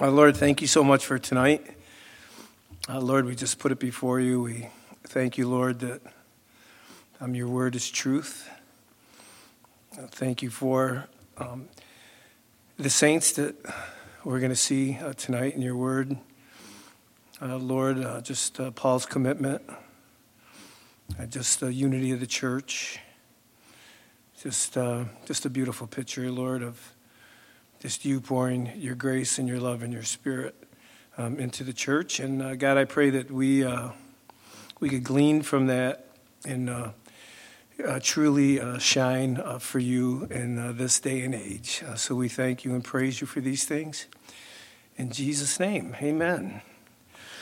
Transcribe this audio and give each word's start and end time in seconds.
Uh, 0.00 0.12
Lord, 0.12 0.36
thank 0.36 0.60
you 0.60 0.68
so 0.68 0.84
much 0.84 1.04
for 1.04 1.18
tonight. 1.18 1.66
Uh, 2.88 3.00
Lord, 3.00 3.26
we 3.26 3.34
just 3.34 3.58
put 3.58 3.72
it 3.72 3.80
before 3.80 4.20
you. 4.20 4.40
We 4.40 4.68
thank 5.02 5.36
you, 5.36 5.48
Lord, 5.48 5.80
that 5.80 6.00
um, 7.20 7.34
your 7.34 7.48
word 7.48 7.74
is 7.74 7.90
truth. 7.90 8.48
Uh, 9.98 10.06
thank 10.06 10.40
you 10.40 10.50
for 10.50 11.08
um, 11.38 11.68
the 12.78 12.90
saints 12.90 13.32
that 13.32 13.56
we're 14.22 14.38
going 14.38 14.52
to 14.52 14.56
see 14.56 14.96
uh, 15.02 15.14
tonight 15.14 15.56
in 15.56 15.62
your 15.62 15.74
word. 15.74 16.16
Uh, 17.42 17.56
Lord, 17.56 17.98
uh, 17.98 18.20
just 18.20 18.60
Paul's 18.76 19.04
commitment, 19.04 19.62
just 21.28 21.58
the 21.58 21.72
unity 21.72 22.12
of 22.12 22.20
the 22.20 22.26
church, 22.28 23.00
just, 24.40 24.74
just 25.26 25.44
a 25.44 25.50
beautiful 25.50 25.88
picture, 25.88 26.30
Lord, 26.30 26.62
of 26.62 26.94
just 27.80 28.04
you 28.04 28.20
pouring 28.20 28.72
your 28.76 28.94
grace 28.96 29.38
and 29.38 29.48
your 29.48 29.60
love 29.60 29.82
and 29.82 29.92
your 29.92 30.02
spirit 30.02 30.54
um, 31.16 31.38
into 31.38 31.62
the 31.62 31.72
church. 31.72 32.18
And 32.18 32.42
uh, 32.42 32.56
God, 32.56 32.76
I 32.76 32.84
pray 32.84 33.10
that 33.10 33.30
we 33.30 33.62
uh, 33.64 33.90
we 34.80 34.88
could 34.88 35.04
glean 35.04 35.42
from 35.42 35.68
that 35.68 36.06
and 36.44 36.68
uh, 36.70 36.90
uh 37.84 38.00
truly 38.02 38.60
uh, 38.60 38.78
shine 38.78 39.36
uh, 39.36 39.58
for 39.58 39.78
you 39.78 40.26
in 40.30 40.76
this 40.76 40.98
day 40.98 41.22
and 41.22 41.34
age. 41.34 41.84
so 41.96 42.14
we 42.14 42.28
thank 42.28 42.64
you 42.64 42.74
and 42.74 42.82
praise 42.82 43.20
you 43.20 43.26
for 43.26 43.40
these 43.40 43.64
things. 43.64 44.06
In 44.96 45.10
Jesus' 45.12 45.60
name, 45.60 45.94
amen. 46.02 46.62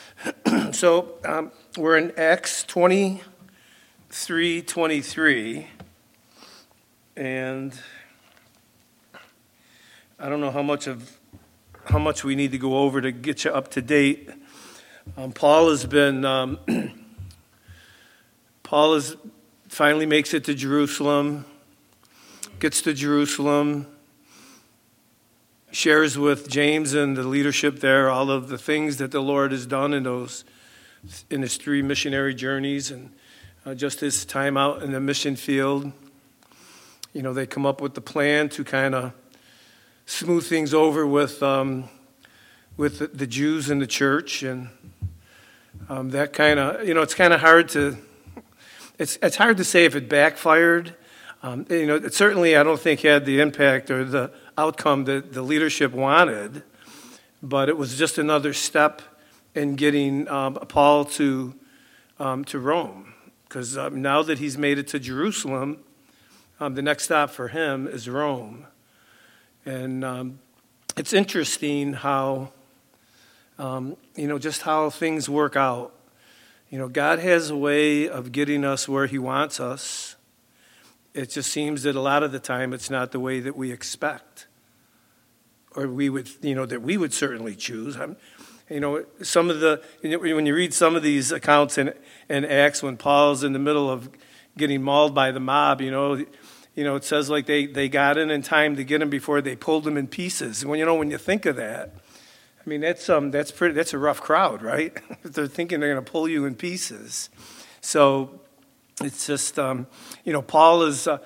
so 0.73 1.15
um, 1.25 1.51
we're 1.77 1.97
in 1.97 2.13
Acts 2.19 2.63
23 2.65 4.63
23. 4.63 5.67
And 7.17 7.73
I 10.19 10.31
don't 10.31 10.41
know 10.41 10.51
how 10.51 10.63
much 10.63 10.87
of 10.87 11.19
how 11.85 11.99
much 11.99 12.25
we 12.25 12.35
need 12.37 12.53
to 12.53 12.59
go 12.59 12.79
over 12.79 13.03
to 13.03 13.13
get 13.13 13.45
you 13.45 13.51
up 13.51 13.69
to 13.73 13.83
date. 13.83 14.31
Um, 15.15 15.31
Paul 15.33 15.69
has 15.69 15.85
been 15.85 16.25
um, 16.25 16.59
Paul 18.63 18.95
is 18.95 19.15
finally 19.69 20.07
makes 20.07 20.33
it 20.33 20.45
to 20.45 20.55
Jerusalem, 20.55 21.45
gets 22.61 22.81
to 22.83 22.95
Jerusalem, 22.95 23.87
shares 25.71 26.17
with 26.17 26.49
James 26.49 26.95
and 26.95 27.15
the 27.15 27.23
leadership 27.23 27.81
there 27.81 28.09
all 28.09 28.31
of 28.31 28.49
the 28.49 28.57
things 28.57 28.97
that 28.97 29.11
the 29.11 29.21
Lord 29.21 29.53
has 29.53 29.67
done 29.67 29.93
in 29.93 30.05
those 30.05 30.47
in 31.29 31.43
his 31.43 31.59
three 31.59 31.83
missionary 31.83 32.35
journeys 32.35 32.91
and 32.91 33.13
uh, 33.67 33.75
just 33.75 34.01
his 34.01 34.25
time 34.25 34.57
out 34.57 34.83
in 34.83 34.93
the 34.93 35.01
mission 35.01 35.37
field. 35.37 35.93
You 37.13 37.21
know, 37.21 37.35
they 37.35 37.47
come 37.47 37.67
up 37.67 37.83
with 37.83 37.93
the 37.93 38.01
plan 38.01 38.49
to 38.51 38.65
kind 38.65 38.95
of 38.95 39.13
smooth 40.07 40.47
things 40.47 40.73
over 40.73 41.05
with, 41.07 41.43
um, 41.43 41.89
with 42.77 43.17
the 43.17 43.27
Jews 43.27 43.69
in 43.71 43.81
the 43.81 43.87
church. 43.87 44.43
And 44.45 44.69
um, 45.89 46.11
that 46.11 46.33
kind 46.33 46.59
of, 46.59 46.87
you 46.87 46.95
know, 46.95 47.03
it's 47.03 47.15
kind 47.15 47.35
of 47.35 47.41
hard 47.41 47.69
to, 47.71 47.97
it's, 48.99 49.19
it's 49.21 49.37
hard 49.37 49.57
to 49.57 49.65
say 49.65 49.85
if 49.85 49.97
it 49.97 50.09
backfired. 50.09 50.95
Um, 51.43 51.67
you 51.69 51.87
know, 51.87 51.97
it 51.97 52.15
certainly 52.15 52.57
I 52.57 52.63
don't 52.63 52.81
think 52.81 53.01
had 53.01 53.27
the 53.27 53.41
impact 53.41 53.91
or 53.91 54.05
the 54.05 54.33
outcome 54.57 55.05
that 55.05 55.33
the 55.33 55.43
leadership 55.43 55.93
wanted, 55.93 56.63
but 57.43 57.69
it 57.69 57.77
was 57.77 57.99
just 57.99 58.17
another 58.17 58.53
step 58.53 59.03
in 59.55 59.75
getting 59.75 60.29
um, 60.29 60.55
Paul 60.55 61.05
to, 61.05 61.55
um, 62.19 62.45
to 62.47 62.59
Rome. 62.59 63.13
Because 63.49 63.77
um, 63.77 64.03
now 64.03 64.23
that 64.23 64.39
he's 64.39 64.57
made 64.57 64.79
it 64.79 64.89
to 64.89 64.99
Jerusalem, 64.99 65.79
um, 66.59 66.75
the 66.75 66.83
next 66.83 67.05
stop 67.05 67.31
for 67.31 67.49
him 67.49 67.87
is 67.87 68.09
Rome. 68.09 68.67
And 69.67 70.05
um, 70.05 70.39
it's 70.97 71.13
interesting 71.13 71.93
how, 71.93 72.53
um, 73.59 73.97
you 74.15 74.29
know, 74.29 74.39
just 74.39 74.63
how 74.63 74.91
things 74.91 75.29
work 75.29 75.57
out. 75.57 75.93
You 76.71 76.79
know, 76.79 76.87
God 76.89 77.19
has 77.19 77.51
a 77.51 77.57
way 77.57 78.09
of 78.09 78.31
getting 78.31 78.65
us 78.65 78.89
where 78.89 79.07
He 79.07 79.19
wants 79.19 79.59
us. 79.59 80.15
It 81.15 81.31
just 81.31 81.51
seems 81.51 81.83
that 81.83 81.97
a 81.97 82.01
lot 82.01 82.23
of 82.23 82.31
the 82.31 82.39
time 82.39 82.73
it's 82.73 82.91
not 82.91 83.11
the 83.11 83.19
way 83.19 83.41
that 83.41 83.57
we 83.57 83.73
expect, 83.73 84.47
or 85.75 85.89
we 85.89 86.09
would, 86.11 86.31
you 86.43 86.55
know, 86.55 86.67
that 86.67 86.83
we 86.83 86.97
would 86.97 87.13
certainly 87.13 87.57
choose. 87.57 87.97
I'm, 87.97 88.17
you 88.71 88.79
know, 88.79 89.05
some 89.23 89.51
of 89.51 89.59
the 89.59 89.83
when 90.01 90.47
you 90.47 90.55
read 90.55 90.75
some 90.75 90.95
of 90.95 91.03
these 91.03 91.33
accounts 91.33 91.77
in, 91.77 91.93
in 92.29 92.45
Acts, 92.45 92.85
when 92.85 92.97
Paul's 92.97 93.43
in 93.43 93.53
the 93.53 93.59
middle 93.59 93.91
of 93.91 94.11
getting 94.57 94.83
mauled 94.83 95.15
by 95.15 95.33
the 95.33 95.41
mob, 95.41 95.81
you 95.81 95.91
know, 95.91 96.25
you 96.77 96.85
know, 96.85 96.95
it 96.95 97.05
says 97.05 97.31
like 97.31 97.47
they, 97.47 97.67
they 97.67 97.89
got 97.89 98.19
in 98.19 98.31
in 98.31 98.43
time 98.43 98.77
to 98.77 98.85
get 98.85 99.01
him 99.01 99.09
before 99.11 99.41
they 99.41 99.57
pulled 99.57 99.87
him 99.87 99.97
in 99.97 100.07
pieces. 100.07 100.65
When 100.65 100.79
you 100.79 100.85
know, 100.85 100.95
when 100.95 101.11
you 101.11 101.19
think 101.19 101.47
of 101.47 101.57
that, 101.57 101.95
I 102.65 102.69
mean, 102.69 102.83
that's 102.83 103.09
um, 103.09 103.31
that's 103.31 103.51
pretty. 103.51 103.75
That's 103.75 103.95
a 103.95 103.99
rough 103.99 104.21
crowd, 104.21 104.61
right? 104.61 104.93
they're 105.23 105.47
thinking 105.47 105.81
they're 105.81 105.93
going 105.93 106.05
to 106.05 106.11
pull 106.11 106.29
you 106.29 106.45
in 106.45 106.55
pieces. 106.55 107.31
So 107.81 108.41
it's 109.01 109.27
just, 109.27 109.59
um, 109.59 109.87
you 110.25 110.33
know, 110.33 110.43
Paul 110.43 110.83
is 110.83 111.09
uh, 111.09 111.19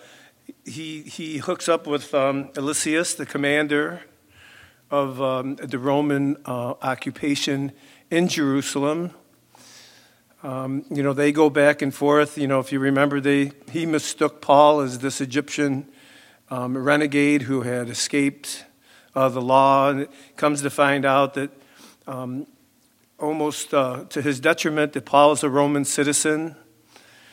he 0.65 1.03
he 1.03 1.39
hooks 1.39 1.69
up 1.69 1.87
with 1.87 2.15
um, 2.15 2.51
Lysias, 2.55 3.15
the 3.15 3.27
commander 3.27 4.03
of 4.89 5.21
um, 5.21 5.57
the 5.57 5.79
Roman 5.79 6.37
uh, 6.47 6.75
occupation 6.81 7.73
in 8.09 8.29
Jerusalem. 8.29 9.11
Um, 10.43 10.87
you 10.91 11.03
know, 11.03 11.13
they 11.13 11.33
go 11.33 11.51
back 11.51 11.83
and 11.83 11.95
forth. 11.95 12.39
You 12.39 12.47
know, 12.47 12.61
if 12.61 12.73
you 12.73 12.79
remember, 12.79 13.21
they, 13.21 13.53
he 13.71 13.85
mistook 13.85 14.41
Paul 14.41 14.81
as 14.81 15.01
this 15.01 15.21
Egyptian 15.21 15.87
um, 16.49 16.77
renegade 16.79 17.43
who 17.43 17.61
had 17.61 17.91
escaped 17.91 18.65
uh, 19.15 19.29
the 19.29 19.43
law. 19.43 19.91
And 19.91 20.01
it 20.01 20.11
comes 20.37 20.63
to 20.63 20.71
find 20.71 21.05
out 21.05 21.35
that 21.35 21.51
um, 22.07 22.47
almost 23.19 23.75
uh, 23.75 24.05
to 24.09 24.23
his 24.23 24.41
detriment 24.41 24.95
that 24.95 25.05
Paul 25.05 25.33
is 25.33 25.43
a 25.43 25.51
Roman 25.51 25.85
citizen. 25.85 26.57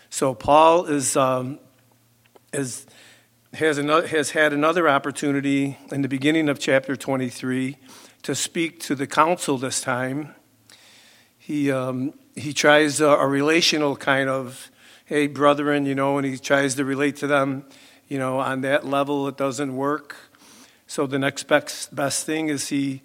So 0.10 0.34
Paul 0.34 0.86
is, 0.86 1.16
um, 1.16 1.60
is, 2.52 2.86
has, 3.54 3.78
another, 3.78 4.08
has 4.08 4.32
had 4.32 4.52
another 4.52 4.90
opportunity 4.90 5.78
in 5.92 6.02
the 6.02 6.10
beginning 6.10 6.50
of 6.50 6.60
chapter 6.60 6.98
23 6.98 7.78
to 8.24 8.36
speak 8.36 8.82
to 8.82 8.96
the 8.96 9.08
council 9.08 9.58
this 9.58 9.80
time. 9.80 10.36
He 11.48 11.72
um, 11.72 12.12
he 12.36 12.52
tries 12.52 13.00
a, 13.00 13.08
a 13.08 13.26
relational 13.26 13.96
kind 13.96 14.28
of, 14.28 14.70
hey, 15.06 15.28
brethren, 15.28 15.86
you 15.86 15.96
know, 15.96 16.18
and 16.18 16.28
he 16.28 16.38
tries 16.38 16.76
to 16.76 16.84
relate 16.84 17.16
to 17.22 17.28
them, 17.28 17.64
you 18.10 18.20
know, 18.20 18.40
on 18.40 18.60
that 18.64 18.86
level. 18.86 19.30
It 19.30 19.38
doesn't 19.38 19.74
work. 19.74 20.18
So 20.88 21.08
the 21.08 21.18
next 21.18 21.44
best, 21.44 21.96
best 21.96 22.26
thing 22.26 22.50
is 22.50 22.68
he 22.68 23.02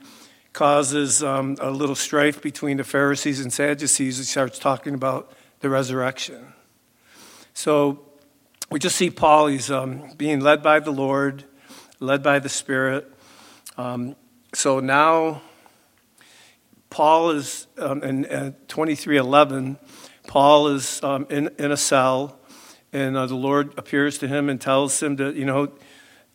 causes 0.52 1.22
um, 1.22 1.56
a 1.60 1.70
little 1.70 1.94
strife 1.94 2.42
between 2.42 2.78
the 2.78 2.82
Pharisees 2.82 3.38
and 3.38 3.52
Sadducees. 3.52 4.18
He 4.18 4.24
starts 4.24 4.58
talking 4.58 4.94
about 4.94 5.30
the 5.60 5.70
resurrection. 5.70 6.52
So 7.54 8.04
we 8.72 8.80
just 8.80 8.96
see 8.96 9.08
Paul, 9.08 9.46
he's 9.46 9.70
um, 9.70 10.14
being 10.16 10.40
led 10.40 10.64
by 10.64 10.80
the 10.80 10.90
Lord, 10.90 11.44
led 12.00 12.24
by 12.24 12.40
the 12.40 12.48
Spirit. 12.48 13.08
Um, 13.78 14.16
so 14.52 14.80
now 14.80 15.42
Paul 16.92 17.30
is 17.30 17.68
um, 17.78 18.02
in 18.02 18.26
uh, 18.26 18.52
2311. 18.68 19.78
Paul 20.26 20.68
is 20.68 21.02
um, 21.02 21.26
in, 21.30 21.48
in 21.58 21.72
a 21.72 21.76
cell, 21.76 22.38
and 22.92 23.16
uh, 23.16 23.24
the 23.24 23.34
Lord 23.34 23.72
appears 23.78 24.18
to 24.18 24.28
him 24.28 24.50
and 24.50 24.60
tells 24.60 25.02
him 25.02 25.16
to, 25.16 25.32
you 25.32 25.46
know, 25.46 25.72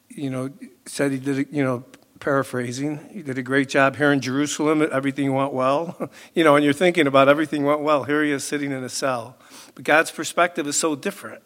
you 0.10 0.32
know, 0.32 0.50
said 0.88 1.12
he 1.12 1.20
did, 1.20 1.50
you 1.52 1.64
know, 1.64 1.86
paraphrasing, 2.20 3.08
he 3.12 3.22
did 3.22 3.38
a 3.38 3.44
great 3.44 3.70
job 3.70 3.98
here 3.98 4.12
in 4.12 4.20
Jerusalem. 4.20 4.82
Everything 4.92 5.32
went 5.32 5.54
well. 5.54 6.10
you 6.34 6.44
know, 6.44 6.56
and 6.56 6.66
you're 6.66 6.74
thinking 6.74 7.06
about 7.06 7.30
everything 7.30 7.64
went 7.64 7.82
well. 7.82 8.06
Here 8.06 8.24
he 8.24 8.32
is 8.32 8.44
sitting 8.44 8.72
in 8.72 8.84
a 8.84 8.90
cell. 8.90 9.38
But 9.76 9.84
God's 9.84 10.10
perspective 10.10 10.66
is 10.66 10.76
so 10.76 10.96
different. 10.96 11.44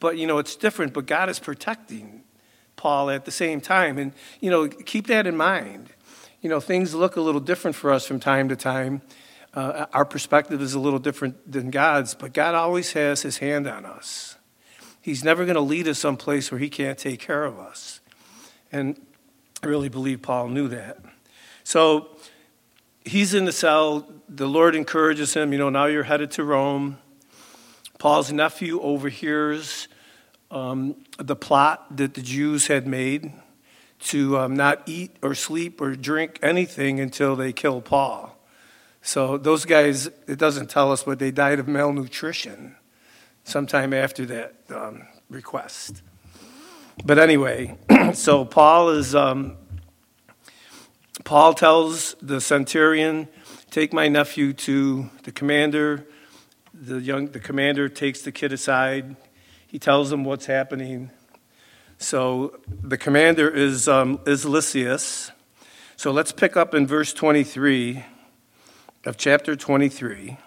But, 0.00 0.18
you 0.18 0.26
know, 0.26 0.36
it's 0.36 0.54
different, 0.54 0.92
but 0.92 1.06
God 1.06 1.30
is 1.30 1.38
protecting 1.38 2.24
Paul 2.76 3.08
at 3.08 3.24
the 3.24 3.30
same 3.30 3.62
time. 3.62 3.96
And, 3.96 4.12
you 4.38 4.50
know, 4.50 4.68
keep 4.68 5.06
that 5.06 5.26
in 5.26 5.34
mind 5.34 5.94
you 6.40 6.48
know, 6.48 6.60
things 6.60 6.94
look 6.94 7.16
a 7.16 7.20
little 7.20 7.40
different 7.40 7.76
for 7.76 7.90
us 7.90 8.06
from 8.06 8.20
time 8.20 8.48
to 8.48 8.56
time. 8.56 9.02
Uh, 9.54 9.86
our 9.92 10.04
perspective 10.04 10.60
is 10.60 10.74
a 10.74 10.78
little 10.78 10.98
different 10.98 11.50
than 11.50 11.70
God's, 11.70 12.14
but 12.14 12.32
God 12.32 12.54
always 12.54 12.92
has 12.92 13.22
his 13.22 13.38
hand 13.38 13.66
on 13.66 13.84
us. 13.84 14.36
He's 15.00 15.24
never 15.24 15.44
going 15.44 15.56
to 15.56 15.60
lead 15.60 15.88
us 15.88 15.98
someplace 15.98 16.52
where 16.52 16.58
he 16.58 16.68
can't 16.68 16.98
take 16.98 17.20
care 17.20 17.44
of 17.44 17.58
us. 17.58 18.00
And 18.70 19.00
I 19.62 19.66
really 19.66 19.88
believe 19.88 20.22
Paul 20.22 20.48
knew 20.48 20.68
that. 20.68 20.98
So 21.64 22.08
he's 23.04 23.34
in 23.34 23.44
the 23.44 23.52
cell. 23.52 24.06
The 24.28 24.46
Lord 24.46 24.76
encourages 24.76 25.34
him, 25.34 25.52
you 25.52 25.58
know, 25.58 25.70
now 25.70 25.86
you're 25.86 26.04
headed 26.04 26.30
to 26.32 26.44
Rome. 26.44 26.98
Paul's 27.98 28.30
nephew 28.30 28.80
overhears 28.80 29.88
um, 30.50 30.94
the 31.18 31.34
plot 31.34 31.96
that 31.96 32.14
the 32.14 32.22
Jews 32.22 32.68
had 32.68 32.86
made 32.86 33.32
to 34.00 34.38
um, 34.38 34.54
not 34.54 34.82
eat 34.86 35.16
or 35.22 35.34
sleep 35.34 35.80
or 35.80 35.94
drink 35.94 36.38
anything 36.42 37.00
until 37.00 37.36
they 37.36 37.52
kill 37.52 37.80
Paul. 37.80 38.36
So 39.02 39.38
those 39.38 39.64
guys, 39.64 40.06
it 40.26 40.38
doesn't 40.38 40.70
tell 40.70 40.92
us, 40.92 41.04
but 41.04 41.18
they 41.18 41.30
died 41.30 41.58
of 41.58 41.68
malnutrition 41.68 42.76
sometime 43.44 43.92
after 43.92 44.26
that 44.26 44.54
um, 44.70 45.06
request. 45.30 46.02
But 47.04 47.18
anyway, 47.18 47.76
so 48.12 48.44
Paul 48.44 48.90
is 48.90 49.14
um, 49.14 49.56
Paul 51.24 51.54
tells 51.54 52.14
the 52.20 52.40
centurion, 52.40 53.28
Take 53.70 53.92
my 53.92 54.08
nephew 54.08 54.54
to 54.54 55.10
the 55.24 55.32
commander. 55.32 56.06
The, 56.72 57.00
young, 57.00 57.26
the 57.26 57.40
commander 57.40 57.88
takes 57.90 58.22
the 58.22 58.32
kid 58.32 58.50
aside. 58.52 59.16
He 59.66 59.78
tells 59.78 60.10
him 60.10 60.24
what's 60.24 60.46
happening. 60.46 61.10
So 62.00 62.60
the 62.68 62.96
commander 62.96 63.50
is, 63.50 63.88
um, 63.88 64.20
is 64.24 64.44
Lysias. 64.44 65.32
So 65.96 66.12
let's 66.12 66.30
pick 66.30 66.56
up 66.56 66.72
in 66.72 66.86
verse 66.86 67.12
23 67.12 68.04
of 69.04 69.16
chapter 69.16 69.56
23. 69.56 70.38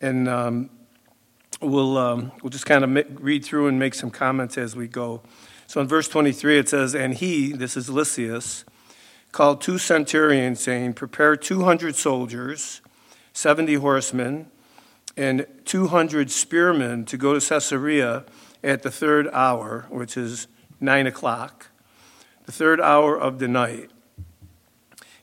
And 0.00 0.28
um, 0.28 0.70
we'll, 1.60 1.98
um, 1.98 2.30
we'll 2.42 2.50
just 2.50 2.64
kind 2.64 2.84
of 2.84 3.20
read 3.20 3.44
through 3.44 3.66
and 3.66 3.76
make 3.76 3.94
some 3.94 4.12
comments 4.12 4.56
as 4.56 4.76
we 4.76 4.86
go. 4.86 5.20
So 5.66 5.80
in 5.80 5.88
verse 5.88 6.06
23, 6.06 6.58
it 6.60 6.68
says, 6.68 6.94
And 6.94 7.14
he, 7.14 7.50
this 7.50 7.76
is 7.76 7.90
Lysias, 7.90 8.64
called 9.32 9.60
two 9.60 9.78
centurions, 9.78 10.60
saying, 10.60 10.92
Prepare 10.92 11.34
200 11.34 11.96
soldiers, 11.96 12.82
70 13.32 13.74
horsemen, 13.74 14.46
and 15.16 15.44
200 15.64 16.30
spearmen 16.30 17.04
to 17.06 17.16
go 17.16 17.36
to 17.36 17.44
Caesarea 17.44 18.24
at 18.64 18.82
the 18.82 18.90
third 18.90 19.28
hour, 19.32 19.86
which 19.90 20.16
is 20.16 20.48
9 20.80 21.06
o'clock, 21.06 21.68
the 22.46 22.52
third 22.52 22.80
hour 22.80 23.16
of 23.16 23.38
the 23.38 23.46
night, 23.46 23.90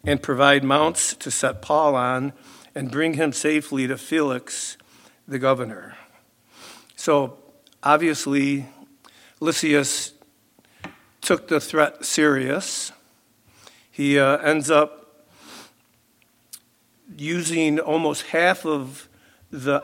and 0.03 0.21
provide 0.21 0.63
mounts 0.63 1.15
to 1.15 1.31
set 1.31 1.61
Paul 1.61 1.95
on 1.95 2.33
and 2.73 2.89
bring 2.89 3.15
him 3.15 3.33
safely 3.33 3.87
to 3.87 3.97
Felix, 3.97 4.77
the 5.27 5.39
governor. 5.39 5.95
So 6.95 7.37
obviously, 7.83 8.67
Lysias 9.39 10.13
took 11.21 11.47
the 11.47 11.59
threat 11.59 12.05
serious. 12.05 12.91
He 13.91 14.19
uh, 14.19 14.37
ends 14.37 14.69
up 14.69 15.25
using 17.17 17.79
almost 17.79 18.27
half 18.27 18.65
of 18.65 19.09
the, 19.51 19.81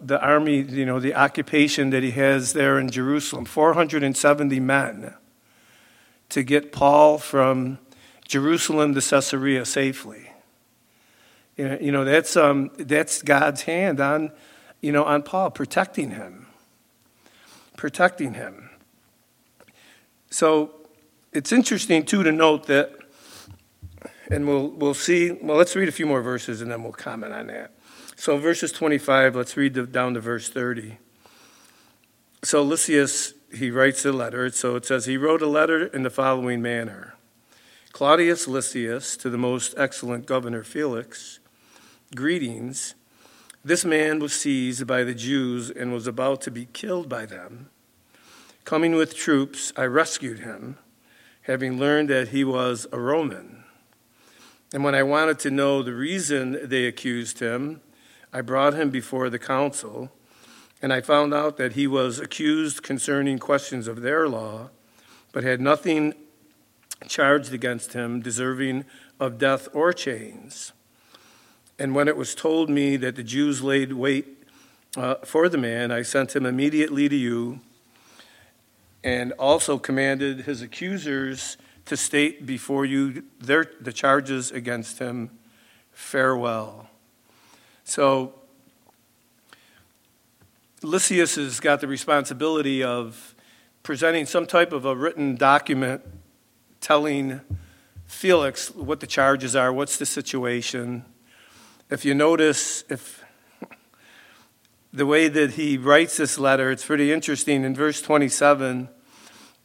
the 0.00 0.20
army, 0.22 0.62
you 0.62 0.86
know, 0.86 1.00
the 1.00 1.14
occupation 1.14 1.90
that 1.90 2.02
he 2.02 2.12
has 2.12 2.52
there 2.52 2.78
in 2.78 2.90
Jerusalem 2.90 3.44
470 3.44 4.60
men 4.60 5.14
to 6.28 6.42
get 6.44 6.70
Paul 6.70 7.18
from 7.18 7.78
Jerusalem 8.28 8.94
to 8.94 9.00
Caesarea 9.00 9.64
safely. 9.64 10.30
You 11.56 11.92
know, 11.92 12.04
that's, 12.04 12.36
um, 12.36 12.70
that's 12.78 13.20
God's 13.20 13.62
hand 13.62 14.00
on, 14.00 14.30
you 14.80 14.92
know, 14.92 15.04
on 15.04 15.22
Paul, 15.22 15.50
protecting 15.50 16.12
him. 16.12 16.46
Protecting 17.76 18.34
him. 18.34 18.70
So 20.30 20.70
it's 21.32 21.52
interesting, 21.52 22.04
too, 22.04 22.22
to 22.22 22.32
note 22.32 22.66
that, 22.66 22.92
and 24.30 24.46
we'll, 24.46 24.68
we'll 24.68 24.94
see, 24.94 25.32
well, 25.32 25.56
let's 25.56 25.74
read 25.74 25.88
a 25.88 25.92
few 25.92 26.06
more 26.06 26.22
verses 26.22 26.62
and 26.62 26.70
then 26.70 26.84
we'll 26.84 26.92
comment 26.92 27.32
on 27.32 27.48
that. 27.48 27.72
So, 28.20 28.36
verses 28.36 28.70
25, 28.70 29.34
let's 29.34 29.56
read 29.56 29.92
down 29.92 30.12
to 30.12 30.20
verse 30.20 30.50
30. 30.50 30.98
So, 32.42 32.62
Lysias, 32.62 33.32
he 33.50 33.70
writes 33.70 34.04
a 34.04 34.12
letter. 34.12 34.50
So 34.50 34.76
it 34.76 34.84
says, 34.84 35.06
He 35.06 35.16
wrote 35.16 35.40
a 35.40 35.46
letter 35.46 35.86
in 35.86 36.02
the 36.02 36.10
following 36.10 36.60
manner 36.60 37.14
Claudius 37.92 38.46
Lysias 38.46 39.16
to 39.16 39.30
the 39.30 39.38
most 39.38 39.72
excellent 39.78 40.26
governor 40.26 40.62
Felix, 40.62 41.38
greetings. 42.14 42.94
This 43.64 43.86
man 43.86 44.18
was 44.18 44.34
seized 44.34 44.86
by 44.86 45.02
the 45.02 45.14
Jews 45.14 45.70
and 45.70 45.90
was 45.90 46.06
about 46.06 46.42
to 46.42 46.50
be 46.50 46.66
killed 46.74 47.08
by 47.08 47.24
them. 47.24 47.70
Coming 48.66 48.96
with 48.96 49.16
troops, 49.16 49.72
I 49.78 49.84
rescued 49.84 50.40
him, 50.40 50.76
having 51.44 51.78
learned 51.78 52.10
that 52.10 52.28
he 52.28 52.44
was 52.44 52.86
a 52.92 53.00
Roman. 53.00 53.64
And 54.74 54.84
when 54.84 54.94
I 54.94 55.04
wanted 55.04 55.38
to 55.38 55.50
know 55.50 55.82
the 55.82 55.94
reason 55.94 56.68
they 56.68 56.84
accused 56.84 57.38
him, 57.38 57.80
I 58.32 58.40
brought 58.42 58.74
him 58.74 58.90
before 58.90 59.28
the 59.28 59.38
council, 59.38 60.10
and 60.80 60.92
I 60.92 61.00
found 61.00 61.34
out 61.34 61.56
that 61.56 61.72
he 61.72 61.86
was 61.86 62.18
accused 62.18 62.82
concerning 62.82 63.38
questions 63.38 63.88
of 63.88 64.02
their 64.02 64.28
law, 64.28 64.70
but 65.32 65.44
had 65.44 65.60
nothing 65.60 66.14
charged 67.08 67.52
against 67.52 67.92
him 67.92 68.20
deserving 68.20 68.84
of 69.18 69.38
death 69.38 69.68
or 69.72 69.92
chains. 69.92 70.72
And 71.78 71.94
when 71.94 72.08
it 72.08 72.16
was 72.16 72.34
told 72.34 72.68
me 72.68 72.96
that 72.98 73.16
the 73.16 73.22
Jews 73.22 73.62
laid 73.62 73.94
wait 73.94 74.26
uh, 74.96 75.16
for 75.24 75.48
the 75.48 75.58
man, 75.58 75.90
I 75.90 76.02
sent 76.02 76.36
him 76.36 76.44
immediately 76.44 77.08
to 77.08 77.16
you 77.16 77.60
and 79.02 79.32
also 79.32 79.78
commanded 79.78 80.42
his 80.42 80.60
accusers 80.60 81.56
to 81.86 81.96
state 81.96 82.44
before 82.44 82.84
you 82.84 83.24
their, 83.40 83.66
the 83.80 83.92
charges 83.92 84.50
against 84.50 84.98
him. 84.98 85.30
Farewell. 85.92 86.89
So, 87.90 88.34
Lysias 90.80 91.34
has 91.34 91.58
got 91.58 91.80
the 91.80 91.88
responsibility 91.88 92.84
of 92.84 93.34
presenting 93.82 94.26
some 94.26 94.46
type 94.46 94.72
of 94.72 94.84
a 94.84 94.94
written 94.94 95.34
document 95.34 96.02
telling 96.80 97.40
Felix 98.06 98.70
what 98.76 99.00
the 99.00 99.08
charges 99.08 99.56
are, 99.56 99.72
what's 99.72 99.96
the 99.96 100.06
situation. 100.06 101.04
If 101.90 102.04
you 102.04 102.14
notice, 102.14 102.84
if 102.88 103.24
the 104.92 105.04
way 105.04 105.26
that 105.26 105.54
he 105.54 105.76
writes 105.76 106.16
this 106.16 106.38
letter, 106.38 106.70
it's 106.70 106.84
pretty 106.84 107.12
interesting. 107.12 107.64
In 107.64 107.74
verse 107.74 108.00
27, 108.00 108.88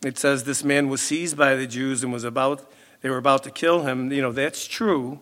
it 0.04 0.18
says 0.18 0.45
this 0.45 0.63
man 0.63 0.89
was 0.89 1.00
seized 1.00 1.38
by 1.38 1.54
the 1.54 1.68
Jews 1.68 2.04
and 2.04 2.12
was 2.12 2.24
about 2.24 2.72
they 3.01 3.10
were 3.12 3.18
about 3.18 3.44
to 3.44 3.51
kill 3.51 3.83
him. 3.83 4.12
You 4.12 4.24
know, 4.24 4.31
that's 4.31 4.66
true. 4.66 5.19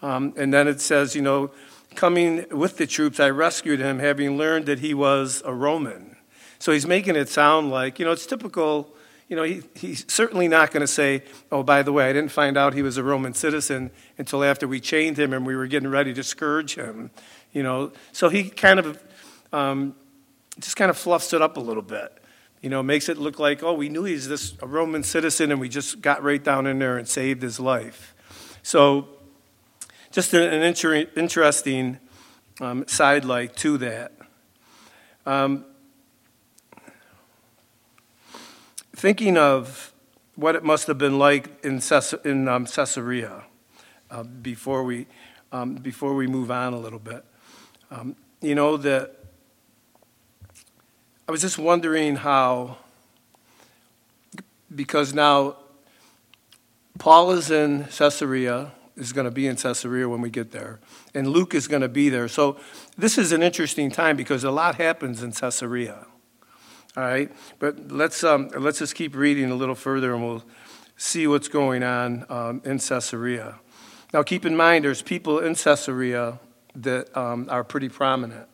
Um, 0.00 0.32
and 0.38 0.54
then 0.54 0.68
it 0.68 0.80
says, 0.80 1.14
you 1.14 1.20
know, 1.20 1.50
coming 1.94 2.46
with 2.50 2.76
the 2.76 2.86
troops, 2.86 3.20
I 3.20 3.30
rescued 3.30 3.80
him, 3.80 3.98
having 3.98 4.36
learned 4.36 4.66
that 4.66 4.80
he 4.80 4.94
was 4.94 5.42
a 5.44 5.52
Roman. 5.52 6.16
So 6.58 6.72
he's 6.72 6.86
making 6.86 7.16
it 7.16 7.28
sound 7.28 7.70
like, 7.70 7.98
you 7.98 8.04
know, 8.04 8.12
it's 8.12 8.26
typical. 8.26 8.94
You 9.28 9.36
know, 9.36 9.42
he, 9.42 9.62
he's 9.74 10.10
certainly 10.12 10.48
not 10.48 10.70
going 10.70 10.80
to 10.80 10.86
say, 10.86 11.22
oh, 11.52 11.62
by 11.62 11.82
the 11.82 11.92
way, 11.92 12.08
I 12.08 12.12
didn't 12.12 12.32
find 12.32 12.56
out 12.56 12.74
he 12.74 12.82
was 12.82 12.96
a 12.96 13.02
Roman 13.02 13.34
citizen 13.34 13.90
until 14.16 14.42
after 14.42 14.66
we 14.66 14.80
chained 14.80 15.18
him 15.18 15.32
and 15.32 15.46
we 15.46 15.54
were 15.54 15.66
getting 15.66 15.88
ready 15.88 16.14
to 16.14 16.22
scourge 16.22 16.74
him. 16.74 17.10
You 17.52 17.62
know, 17.62 17.92
so 18.12 18.28
he 18.28 18.48
kind 18.48 18.78
of 18.78 19.02
um, 19.52 19.94
just 20.58 20.76
kind 20.76 20.90
of 20.90 20.96
fluffs 20.96 21.32
it 21.32 21.42
up 21.42 21.56
a 21.56 21.60
little 21.60 21.82
bit. 21.82 22.12
You 22.62 22.70
know, 22.70 22.82
makes 22.82 23.08
it 23.08 23.18
look 23.18 23.38
like, 23.38 23.62
oh, 23.62 23.74
we 23.74 23.88
knew 23.88 24.04
he's 24.04 24.28
this 24.28 24.54
a 24.60 24.66
Roman 24.66 25.02
citizen 25.02 25.52
and 25.52 25.60
we 25.60 25.68
just 25.68 26.00
got 26.00 26.22
right 26.22 26.42
down 26.42 26.66
in 26.66 26.78
there 26.78 26.98
and 26.98 27.06
saved 27.06 27.42
his 27.42 27.60
life. 27.60 28.14
So 28.62 29.08
just 30.18 30.34
an, 30.34 30.64
inter- 30.64 31.06
interesting 31.14 31.96
um, 32.60 32.84
sidelight 32.88 33.54
to 33.54 33.78
that. 33.78 34.10
Um, 35.24 35.64
thinking 38.96 39.36
of 39.36 39.94
what 40.34 40.56
it 40.56 40.64
must 40.64 40.88
have 40.88 40.98
been 40.98 41.20
like 41.20 41.64
in, 41.64 41.80
Ces- 41.80 42.14
in 42.24 42.48
um, 42.48 42.66
Caesarea 42.66 43.44
uh, 44.10 44.24
before, 44.24 44.82
we, 44.82 45.06
um, 45.52 45.76
before 45.76 46.16
we 46.16 46.26
move 46.26 46.50
on 46.50 46.72
a 46.72 46.78
little 46.80 46.98
bit. 46.98 47.24
Um, 47.88 48.16
you 48.40 48.56
know, 48.56 48.76
that 48.76 49.14
I 51.28 51.30
was 51.30 51.42
just 51.42 51.58
wondering 51.58 52.16
how, 52.16 52.78
because 54.74 55.14
now 55.14 55.58
Paul 56.98 57.30
is 57.30 57.52
in 57.52 57.84
Caesarea, 57.84 58.72
is 58.98 59.12
going 59.12 59.24
to 59.24 59.30
be 59.30 59.46
in 59.46 59.56
Caesarea 59.56 60.08
when 60.08 60.20
we 60.20 60.30
get 60.30 60.50
there, 60.50 60.80
and 61.14 61.28
Luke 61.28 61.54
is 61.54 61.68
going 61.68 61.82
to 61.82 61.88
be 61.88 62.08
there. 62.08 62.28
So 62.28 62.58
this 62.96 63.16
is 63.16 63.32
an 63.32 63.42
interesting 63.42 63.90
time 63.90 64.16
because 64.16 64.44
a 64.44 64.50
lot 64.50 64.74
happens 64.74 65.22
in 65.22 65.32
Caesarea. 65.32 66.06
All 66.96 67.04
right, 67.04 67.30
but 67.58 67.92
let's 67.92 68.24
um, 68.24 68.50
let's 68.56 68.80
just 68.80 68.94
keep 68.94 69.14
reading 69.14 69.50
a 69.50 69.54
little 69.54 69.74
further, 69.74 70.14
and 70.14 70.24
we'll 70.24 70.44
see 70.96 71.26
what's 71.26 71.48
going 71.48 71.82
on 71.82 72.26
um, 72.28 72.60
in 72.64 72.78
Caesarea. 72.78 73.60
Now, 74.12 74.22
keep 74.22 74.44
in 74.44 74.56
mind, 74.56 74.84
there's 74.84 75.02
people 75.02 75.38
in 75.38 75.54
Caesarea 75.54 76.40
that 76.74 77.16
um, 77.16 77.46
are 77.50 77.62
pretty 77.62 77.88
prominent, 77.88 78.48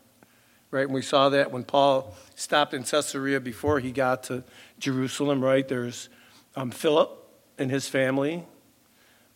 right? 0.71 0.85
And 0.85 0.93
we 0.93 1.03
saw 1.03 1.29
that 1.31 1.53
when 1.53 1.65
Paul 1.65 2.15
stopped 2.35 2.75
in 2.75 2.83
Caesarea 2.83 3.41
before 3.41 3.81
he 3.81 3.93
got 3.93 4.25
to 4.25 4.45
Jerusalem, 4.79 5.43
right? 5.43 5.67
There's 5.67 6.09
um, 6.57 6.71
Philip 6.71 7.11
and 7.57 7.71
his 7.71 7.89
family. 7.89 8.45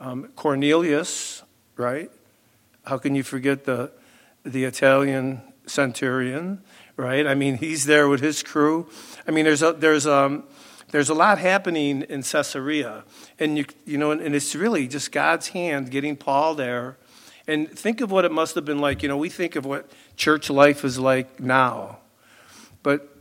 Um, 0.00 0.28
Cornelius, 0.36 1.42
right? 1.76 2.10
How 2.84 2.98
can 2.98 3.14
you 3.14 3.22
forget 3.22 3.64
the, 3.64 3.90
the 4.44 4.64
Italian 4.64 5.42
centurion, 5.66 6.62
right? 6.96 7.26
I 7.26 7.34
mean, 7.34 7.56
he's 7.56 7.84
there 7.84 8.08
with 8.08 8.20
his 8.20 8.42
crew. 8.42 8.88
I 9.26 9.32
mean, 9.32 9.44
there's 9.44 9.62
a, 9.62 9.72
there's, 9.72 10.06
um, 10.06 10.44
there's 10.90 11.08
a 11.08 11.14
lot 11.14 11.38
happening 11.38 12.02
in 12.02 12.22
Caesarea. 12.22 13.04
And, 13.38 13.58
you, 13.58 13.64
you 13.84 13.98
know, 13.98 14.12
and 14.12 14.34
it's 14.34 14.54
really 14.54 14.88
just 14.88 15.12
God's 15.12 15.48
hand 15.48 15.90
getting 15.90 16.16
Paul 16.16 16.54
there. 16.54 16.96
And 17.46 17.68
think 17.68 18.00
of 18.00 18.10
what 18.10 18.24
it 18.24 18.32
must 18.32 18.54
have 18.54 18.64
been 18.64 18.78
like. 18.78 19.02
You 19.02 19.08
know, 19.08 19.16
we 19.16 19.28
think 19.28 19.56
of 19.56 19.64
what 19.64 19.90
church 20.16 20.48
life 20.48 20.84
is 20.84 20.98
like 20.98 21.40
now. 21.40 21.98
But 22.82 23.16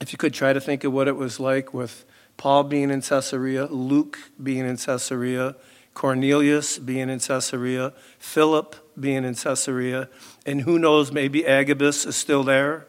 if 0.00 0.12
you 0.12 0.18
could 0.18 0.34
try 0.34 0.52
to 0.52 0.60
think 0.60 0.84
of 0.84 0.92
what 0.92 1.08
it 1.08 1.16
was 1.16 1.40
like 1.40 1.72
with 1.72 2.04
Paul 2.36 2.64
being 2.64 2.90
in 2.90 3.02
Caesarea, 3.02 3.66
Luke 3.66 4.18
being 4.42 4.66
in 4.66 4.76
Caesarea, 4.76 5.56
Cornelius 5.94 6.78
being 6.78 7.10
in 7.10 7.18
Caesarea, 7.18 7.92
Philip 8.18 8.76
being 8.98 9.24
in 9.24 9.34
Caesarea, 9.34 10.08
and 10.46 10.62
who 10.62 10.78
knows, 10.78 11.12
maybe 11.12 11.46
Agabus 11.46 12.06
is 12.06 12.16
still 12.16 12.42
there. 12.42 12.86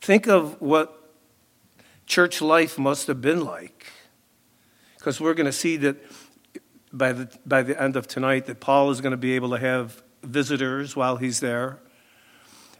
Think 0.00 0.26
of 0.26 0.60
what 0.60 1.12
church 2.06 2.40
life 2.40 2.78
must 2.78 3.06
have 3.06 3.20
been 3.20 3.44
like. 3.44 3.86
Because 4.96 5.20
we're 5.20 5.34
going 5.34 5.46
to 5.46 5.52
see 5.52 5.76
that 5.78 5.96
by 6.92 7.12
the, 7.12 7.38
by 7.46 7.62
the 7.62 7.80
end 7.80 7.96
of 7.96 8.08
tonight 8.08 8.46
that 8.46 8.60
Paul 8.60 8.90
is 8.90 9.00
going 9.00 9.12
to 9.12 9.16
be 9.16 9.32
able 9.32 9.50
to 9.50 9.58
have 9.58 10.02
visitors 10.22 10.96
while 10.96 11.16
he's 11.16 11.40
there. 11.40 11.78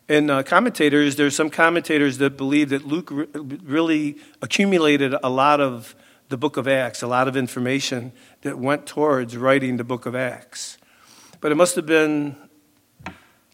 And 0.08 0.30
uh, 0.30 0.42
commentators, 0.42 1.14
there's 1.14 1.36
some 1.36 1.50
commentators 1.50 2.18
that 2.18 2.36
believe 2.36 2.70
that 2.70 2.84
Luke 2.84 3.10
re- 3.12 3.28
really 3.62 4.18
accumulated 4.42 5.14
a 5.22 5.30
lot 5.30 5.60
of 5.60 5.94
the 6.30 6.38
book 6.38 6.56
of 6.56 6.66
Acts, 6.68 7.02
a 7.02 7.08
lot 7.08 7.26
of 7.28 7.36
information 7.36 8.12
that 8.42 8.56
went 8.56 8.86
towards 8.86 9.36
writing 9.36 9.76
the 9.76 9.84
book 9.84 10.06
of 10.06 10.14
Acts. 10.14 10.78
But 11.40 11.50
it 11.50 11.56
must 11.56 11.74
have 11.74 11.86
been 11.86 12.36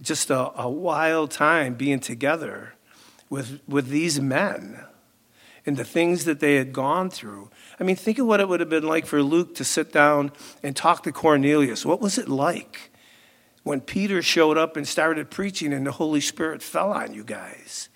just 0.02 0.28
a, 0.30 0.52
a 0.60 0.68
wild 0.68 1.30
time 1.30 1.74
being 1.74 2.00
together 2.00 2.74
with, 3.30 3.60
with 3.66 3.88
these 3.88 4.20
men 4.20 4.84
and 5.64 5.78
the 5.78 5.84
things 5.84 6.26
that 6.26 6.38
they 6.40 6.56
had 6.56 6.74
gone 6.74 7.08
through. 7.08 7.50
I 7.80 7.82
mean, 7.82 7.96
think 7.96 8.18
of 8.18 8.26
what 8.26 8.40
it 8.40 8.48
would 8.48 8.60
have 8.60 8.68
been 8.68 8.86
like 8.86 9.06
for 9.06 9.22
Luke 9.22 9.54
to 9.54 9.64
sit 9.64 9.90
down 9.90 10.30
and 10.62 10.76
talk 10.76 11.02
to 11.04 11.12
Cornelius. 11.12 11.86
What 11.86 12.02
was 12.02 12.18
it 12.18 12.28
like 12.28 12.90
when 13.62 13.80
Peter 13.80 14.20
showed 14.20 14.58
up 14.58 14.76
and 14.76 14.86
started 14.86 15.30
preaching 15.30 15.72
and 15.72 15.86
the 15.86 15.92
Holy 15.92 16.20
Spirit 16.20 16.62
fell 16.62 16.92
on 16.92 17.14
you 17.14 17.24
guys? 17.24 17.88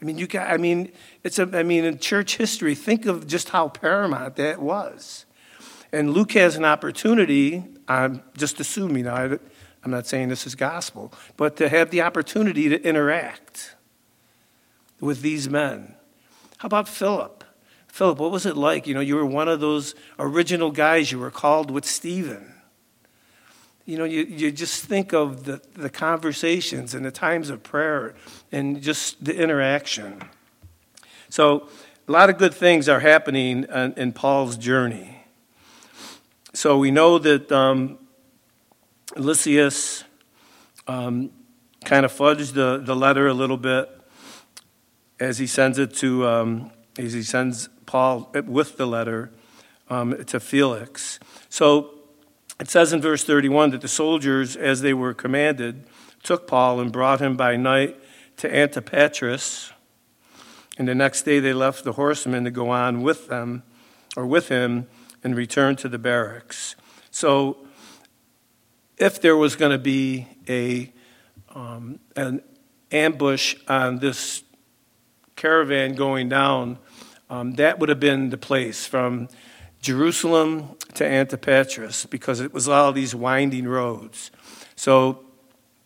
I 0.00 0.04
mean, 0.04 0.18
you 0.18 0.26
got, 0.26 0.50
I 0.50 0.56
mean, 0.56 0.92
it's 1.24 1.38
a, 1.38 1.48
I 1.52 1.62
mean, 1.62 1.84
in 1.84 1.98
church 1.98 2.36
history, 2.36 2.74
think 2.74 3.06
of 3.06 3.26
just 3.26 3.50
how 3.50 3.68
paramount 3.68 4.36
that 4.36 4.60
was. 4.60 5.24
And 5.92 6.12
Luke 6.12 6.32
has 6.32 6.56
an 6.56 6.64
opportunity, 6.64 7.64
I'm 7.88 8.22
just 8.36 8.60
assuming, 8.60 9.08
I, 9.08 9.38
I'm 9.84 9.90
not 9.90 10.06
saying 10.06 10.28
this 10.28 10.46
is 10.46 10.54
gospel, 10.54 11.12
but 11.36 11.56
to 11.56 11.68
have 11.68 11.90
the 11.90 12.02
opportunity 12.02 12.68
to 12.68 12.82
interact 12.82 13.76
with 15.00 15.22
these 15.22 15.48
men. 15.48 15.94
How 16.58 16.66
about 16.66 16.88
Philip? 16.88 17.44
Philip, 17.88 18.18
what 18.18 18.30
was 18.30 18.44
it 18.44 18.56
like? 18.56 18.86
You 18.86 18.94
know, 18.94 19.00
you 19.00 19.14
were 19.14 19.24
one 19.24 19.48
of 19.48 19.60
those 19.60 19.94
original 20.18 20.70
guys. 20.70 21.12
You 21.12 21.18
were 21.18 21.30
called 21.30 21.70
with 21.70 21.86
Stephen. 21.86 22.55
You 23.86 23.98
know, 23.98 24.04
you, 24.04 24.24
you 24.24 24.50
just 24.50 24.84
think 24.84 25.12
of 25.12 25.44
the, 25.44 25.60
the 25.74 25.88
conversations 25.88 26.92
and 26.92 27.04
the 27.04 27.12
times 27.12 27.50
of 27.50 27.62
prayer 27.62 28.16
and 28.50 28.82
just 28.82 29.24
the 29.24 29.40
interaction. 29.40 30.22
So, 31.28 31.68
a 32.08 32.12
lot 32.12 32.28
of 32.28 32.36
good 32.36 32.52
things 32.52 32.88
are 32.88 32.98
happening 32.98 33.64
in, 33.64 33.94
in 33.96 34.12
Paul's 34.12 34.56
journey. 34.56 35.24
So, 36.52 36.78
we 36.78 36.90
know 36.90 37.18
that 37.18 37.52
um, 37.52 37.98
Lysias 39.14 40.02
um, 40.88 41.30
kind 41.84 42.04
of 42.04 42.12
fudged 42.12 42.54
the, 42.54 42.82
the 42.84 42.96
letter 42.96 43.28
a 43.28 43.34
little 43.34 43.56
bit 43.56 43.88
as 45.20 45.38
he 45.38 45.46
sends 45.46 45.78
it 45.78 45.94
to, 45.94 46.26
um, 46.26 46.72
as 46.98 47.12
he 47.12 47.22
sends 47.22 47.68
Paul 47.86 48.32
with 48.46 48.78
the 48.78 48.86
letter 48.86 49.30
um, 49.88 50.24
to 50.24 50.40
Felix. 50.40 51.20
So 51.48 51.95
it 52.58 52.70
says 52.70 52.92
in 52.92 53.00
verse 53.00 53.22
31 53.24 53.70
that 53.70 53.82
the 53.82 53.88
soldiers, 53.88 54.56
as 54.56 54.80
they 54.80 54.94
were 54.94 55.12
commanded, 55.12 55.84
took 56.22 56.46
Paul 56.46 56.80
and 56.80 56.90
brought 56.90 57.20
him 57.20 57.36
by 57.36 57.56
night 57.56 57.96
to 58.38 58.48
Antipatris. 58.48 59.72
And 60.78 60.88
the 60.88 60.94
next 60.94 61.22
day 61.22 61.38
they 61.38 61.52
left 61.52 61.84
the 61.84 61.92
horsemen 61.92 62.44
to 62.44 62.50
go 62.50 62.70
on 62.70 63.02
with 63.02 63.28
them, 63.28 63.62
or 64.16 64.26
with 64.26 64.48
him, 64.48 64.86
and 65.22 65.36
return 65.36 65.76
to 65.76 65.88
the 65.88 65.98
barracks. 65.98 66.76
So 67.10 67.58
if 68.96 69.20
there 69.20 69.36
was 69.36 69.56
going 69.56 69.72
to 69.72 69.78
be 69.78 70.26
a, 70.48 70.92
um, 71.54 72.00
an 72.14 72.42
ambush 72.90 73.56
on 73.68 73.98
this 73.98 74.42
caravan 75.34 75.94
going 75.94 76.28
down, 76.28 76.78
um, 77.28 77.52
that 77.52 77.78
would 77.78 77.88
have 77.88 78.00
been 78.00 78.30
the 78.30 78.38
place 78.38 78.86
from 78.86 79.28
Jerusalem 79.86 80.74
to 80.94 81.04
Antipatris 81.04 82.10
because 82.10 82.40
it 82.40 82.52
was 82.52 82.66
all 82.66 82.92
these 82.92 83.14
winding 83.14 83.68
roads. 83.68 84.32
So 84.74 85.20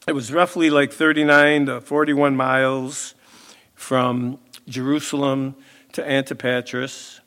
it 0.09 0.12
was 0.12 0.33
roughly 0.33 0.71
like 0.71 0.90
39 0.90 1.66
to 1.66 1.80
41 1.83 2.35
miles 2.35 3.14
from 3.75 4.38
Jerusalem 4.66 5.54
to 5.92 6.02
Antipatris. 6.02 7.21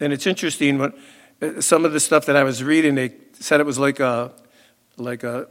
And 0.00 0.14
it's 0.14 0.26
interesting, 0.26 0.78
when, 0.78 0.94
uh, 1.42 1.60
some 1.60 1.84
of 1.84 1.92
the 1.92 2.00
stuff 2.00 2.24
that 2.24 2.36
I 2.36 2.42
was 2.42 2.64
reading, 2.64 2.94
they 2.94 3.12
said 3.34 3.60
it 3.60 3.66
was 3.66 3.78
like 3.78 4.00
a, 4.00 4.32
like 4.96 5.24
a, 5.24 5.46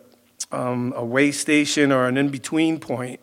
um, 0.51 0.91
a 0.95 1.05
way 1.05 1.31
station 1.31 1.91
or 1.91 2.07
an 2.07 2.17
in 2.17 2.29
between 2.29 2.79
point. 2.79 3.19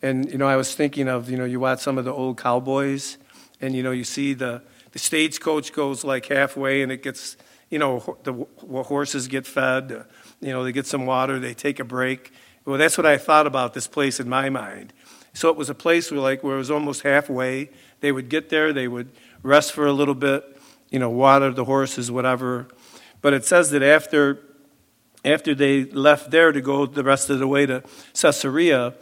And, 0.00 0.30
you 0.30 0.38
know, 0.38 0.46
I 0.46 0.54
was 0.54 0.76
thinking 0.76 1.08
of, 1.08 1.28
you 1.28 1.38
know, 1.38 1.44
you 1.44 1.58
watch 1.58 1.80
some 1.80 1.98
of 1.98 2.04
the 2.04 2.12
old 2.12 2.38
cowboys, 2.38 3.18
and, 3.60 3.74
you 3.74 3.82
know, 3.82 3.90
you 3.90 4.04
see 4.04 4.32
the, 4.32 4.62
the 4.94 5.00
stagecoach 5.00 5.72
goes 5.72 6.04
like 6.04 6.26
halfway 6.26 6.80
and 6.80 6.92
it 6.92 7.02
gets, 7.02 7.36
you 7.68 7.80
know, 7.80 8.16
the 8.22 8.46
horses 8.84 9.26
get 9.26 9.44
fed, 9.44 9.90
uh, 9.90 10.04
you 10.40 10.52
know, 10.52 10.62
they 10.62 10.70
get 10.70 10.86
some 10.86 11.04
water, 11.04 11.40
they 11.40 11.52
take 11.52 11.80
a 11.80 11.84
break. 11.84 12.32
Well, 12.64 12.78
that's 12.78 12.96
what 12.96 13.04
I 13.04 13.18
thought 13.18 13.48
about 13.48 13.74
this 13.74 13.88
place 13.88 14.20
in 14.20 14.28
my 14.28 14.50
mind. 14.50 14.92
So 15.32 15.48
it 15.48 15.56
was 15.56 15.68
a 15.68 15.74
place 15.74 16.12
where, 16.12 16.20
like, 16.20 16.44
where 16.44 16.54
it 16.54 16.58
was 16.58 16.70
almost 16.70 17.02
halfway. 17.02 17.70
They 17.98 18.12
would 18.12 18.28
get 18.28 18.50
there, 18.50 18.72
they 18.72 18.86
would 18.86 19.10
rest 19.42 19.72
for 19.72 19.84
a 19.84 19.92
little 19.92 20.14
bit, 20.14 20.44
you 20.90 21.00
know, 21.00 21.10
water 21.10 21.50
the 21.50 21.64
horses, 21.64 22.08
whatever. 22.12 22.68
But 23.20 23.34
it 23.34 23.44
says 23.44 23.70
that 23.70 23.82
after, 23.82 24.38
after 25.24 25.56
they 25.56 25.86
left 25.86 26.30
there 26.30 26.52
to 26.52 26.60
go 26.60 26.86
the 26.86 27.02
rest 27.02 27.30
of 27.30 27.40
the 27.40 27.48
way 27.48 27.66
to 27.66 27.82
Caesarea, 28.12 28.94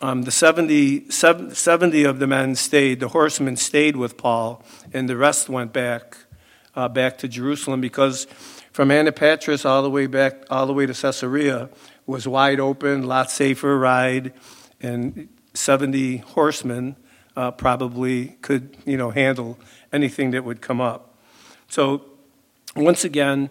um, 0.00 0.22
the 0.22 0.30
70, 0.30 1.10
70 1.10 2.04
of 2.04 2.18
the 2.20 2.26
men 2.26 2.54
stayed, 2.54 3.00
the 3.00 3.08
horsemen 3.08 3.56
stayed 3.56 3.96
with 3.96 4.16
Paul, 4.16 4.62
and 4.92 5.08
the 5.08 5.16
rest 5.16 5.48
went 5.48 5.72
back, 5.72 6.18
uh, 6.76 6.88
back 6.88 7.18
to 7.18 7.28
Jerusalem 7.28 7.80
because 7.80 8.26
from 8.70 8.90
Antipatris 8.90 9.68
all 9.68 9.82
the 9.82 9.90
way 9.90 10.06
back, 10.06 10.44
all 10.50 10.66
the 10.66 10.72
way 10.72 10.86
to 10.86 10.94
Caesarea 10.94 11.68
was 12.06 12.28
wide 12.28 12.60
open, 12.60 13.02
a 13.02 13.06
lot 13.06 13.30
safer 13.30 13.76
ride, 13.76 14.32
and 14.80 15.28
70 15.54 16.18
horsemen 16.18 16.94
uh, 17.36 17.50
probably 17.50 18.36
could, 18.40 18.76
you 18.86 18.96
know, 18.96 19.10
handle 19.10 19.58
anything 19.92 20.30
that 20.30 20.44
would 20.44 20.60
come 20.60 20.80
up. 20.80 21.16
So 21.68 22.04
once 22.76 23.02
again, 23.04 23.50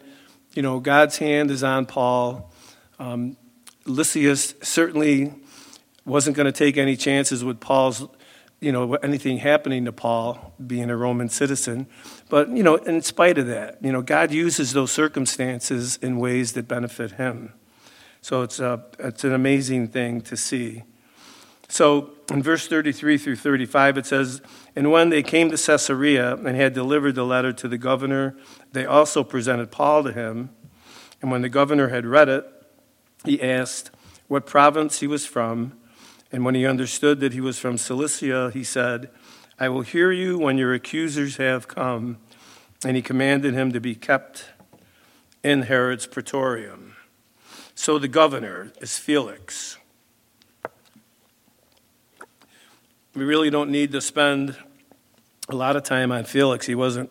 you 0.54 0.62
know, 0.62 0.80
God's 0.80 1.18
hand 1.18 1.52
is 1.52 1.62
on 1.62 1.86
Paul. 1.86 2.52
Um, 3.00 3.36
Lysias 3.86 4.56
certainly 4.62 5.34
wasn't 6.08 6.36
going 6.38 6.46
to 6.46 6.52
take 6.52 6.78
any 6.78 6.96
chances 6.96 7.44
with 7.44 7.60
Paul's, 7.60 8.08
you 8.62 8.72
know, 8.72 8.96
anything 8.96 9.38
happening 9.38 9.86
to 9.86 9.92
Paul 9.92 10.54
being 10.66 10.90
a 10.90 10.96
Roman 10.96 11.28
citizen. 11.30 11.86
But, 12.30 12.50
you 12.50 12.64
know, 12.64 12.76
in 12.76 13.02
spite 13.02 13.38
of 13.38 13.48
that, 13.48 13.78
you 13.82 13.92
know, 13.92 14.02
God 14.02 14.32
uses 14.32 14.72
those 14.72 14.92
circumstances 14.92 15.98
in 15.98 16.18
ways 16.18 16.54
that 16.54 16.68
benefit 16.68 17.14
him. 17.14 17.54
So 18.22 18.42
it's, 18.42 18.60
a, 18.60 18.84
it's 19.00 19.24
an 19.26 19.34
amazing 19.34 19.90
thing 19.90 20.22
to 20.22 20.38
see. 20.38 20.84
So 21.68 22.12
in 22.32 22.42
verse 22.42 22.68
33 22.68 23.18
through 23.18 23.36
35, 23.36 23.98
it 23.98 24.06
says, 24.06 24.42
And 24.76 24.92
when 24.92 25.10
they 25.10 25.24
came 25.24 25.52
to 25.52 25.58
Caesarea 25.58 26.36
and 26.36 26.56
had 26.56 26.74
delivered 26.74 27.16
the 27.16 27.26
letter 27.26 27.52
to 27.52 27.68
the 27.68 27.78
governor, 27.78 28.38
they 28.72 28.86
also 28.86 29.24
presented 29.24 29.72
Paul 29.72 30.04
to 30.06 30.14
him. 30.14 30.52
And 31.22 31.32
when 31.32 31.42
the 31.42 31.50
governor 31.50 31.90
had 31.90 32.06
read 32.06 32.30
it, 32.30 32.46
he 33.26 33.42
asked 33.42 33.92
what 34.28 34.46
province 34.46 35.02
he 35.02 35.08
was 35.08 35.26
from. 35.26 35.74
And 36.32 36.44
when 36.44 36.56
he 36.56 36.66
understood 36.66 37.20
that 37.22 37.34
he 37.34 37.42
was 37.42 37.58
from 37.58 37.78
Cilicia, 37.78 38.52
he 38.54 38.64
said, 38.64 39.10
I 39.60 39.70
will 39.70 39.82
hear 39.82 40.12
you 40.12 40.38
when 40.38 40.58
your 40.58 40.74
accusers 40.74 41.38
have 41.38 41.68
come. 41.68 42.18
And 42.86 42.96
he 42.96 43.02
commanded 43.02 43.54
him 43.54 43.72
to 43.72 43.80
be 43.80 43.96
kept 43.96 44.52
in 45.44 45.64
Herod's 45.64 46.06
praetorium. 46.06 46.96
So 47.74 47.98
the 47.98 48.08
governor 48.08 48.72
is 48.82 48.98
Felix. 48.98 49.78
We 53.16 53.24
really 53.24 53.50
don't 53.50 53.72
need 53.72 53.92
to 53.94 54.02
spend 54.02 54.56
a 55.50 55.56
lot 55.56 55.76
of 55.76 55.84
time 55.84 56.12
on 56.12 56.26
Felix. 56.26 56.66
He 56.68 56.76
wasn't, 56.76 57.10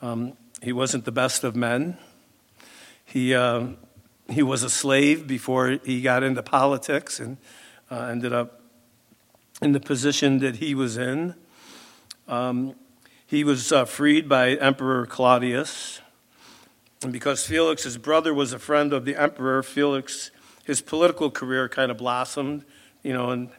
um, 0.00 0.32
he 0.62 0.72
wasn't 0.72 1.04
the 1.04 1.12
best 1.12 1.44
of 1.44 1.54
men. 1.54 1.98
He, 3.04 3.34
uh, 3.34 3.68
he 4.28 4.42
was 4.42 4.62
a 4.62 4.70
slave 4.70 5.26
before 5.26 5.78
he 5.84 6.00
got 6.00 6.22
into 6.22 6.42
politics 6.42 7.20
and 7.20 7.36
uh, 7.90 8.08
ended 8.10 8.32
up 8.32 8.60
in 9.62 9.72
the 9.72 9.80
position 9.80 10.38
that 10.40 10.56
he 10.56 10.74
was 10.74 10.96
in. 10.96 11.34
Um, 12.28 12.74
he 13.26 13.44
was 13.44 13.72
uh, 13.72 13.84
freed 13.84 14.28
by 14.28 14.50
Emperor 14.50 15.06
Claudius. 15.06 16.00
And 17.02 17.12
because 17.12 17.46
Felix's 17.46 17.98
brother 17.98 18.32
was 18.32 18.52
a 18.52 18.58
friend 18.58 18.92
of 18.92 19.04
the 19.04 19.20
emperor, 19.20 19.62
Felix, 19.62 20.30
his 20.64 20.80
political 20.80 21.30
career 21.30 21.68
kind 21.68 21.90
of 21.90 21.98
blossomed, 21.98 22.64
you 23.02 23.12
know, 23.12 23.30
and 23.30 23.50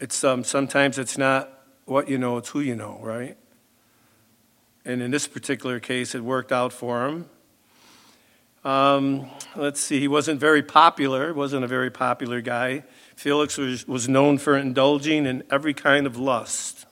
it's 0.00 0.24
um, 0.24 0.44
sometimes 0.44 0.98
it's 0.98 1.16
not 1.18 1.50
what 1.84 2.08
you 2.08 2.18
know, 2.18 2.38
it's 2.38 2.50
who 2.50 2.60
you 2.60 2.74
know, 2.74 2.98
right? 3.02 3.36
And 4.84 5.02
in 5.02 5.10
this 5.10 5.28
particular 5.28 5.78
case, 5.78 6.14
it 6.14 6.22
worked 6.22 6.52
out 6.52 6.72
for 6.72 7.06
him. 7.06 7.28
Um, 8.64 9.30
let's 9.56 9.80
see, 9.80 10.00
he 10.00 10.08
wasn't 10.08 10.40
very 10.40 10.62
popular, 10.62 11.32
wasn't 11.32 11.64
a 11.64 11.68
very 11.68 11.90
popular 11.90 12.40
guy. 12.40 12.84
Felix 13.20 13.58
was, 13.58 13.86
was 13.86 14.08
known 14.08 14.38
for 14.38 14.56
indulging 14.56 15.26
in 15.26 15.42
every 15.50 15.74
kind 15.74 16.06
of 16.06 16.16
lust. 16.16 16.86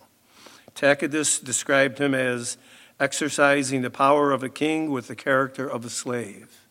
Tacitus 0.75 1.39
described 1.39 1.97
him 1.97 2.15
as 2.15 2.59
exercising 3.01 3.81
the 3.81 3.89
power 3.89 4.31
of 4.31 4.43
a 4.43 4.51
king 4.51 4.91
with 4.91 5.09
the 5.09 5.17
character 5.17 5.67
of 5.67 5.87
a 5.87 5.89
slave. 5.89 6.67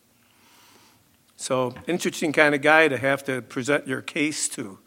So, 1.36 1.74
interesting 1.88 2.32
kind 2.32 2.54
of 2.54 2.62
guy 2.62 2.86
to 2.86 2.96
have 2.98 3.24
to 3.24 3.42
present 3.42 3.88
your 3.88 4.00
case 4.00 4.48
to, 4.50 4.78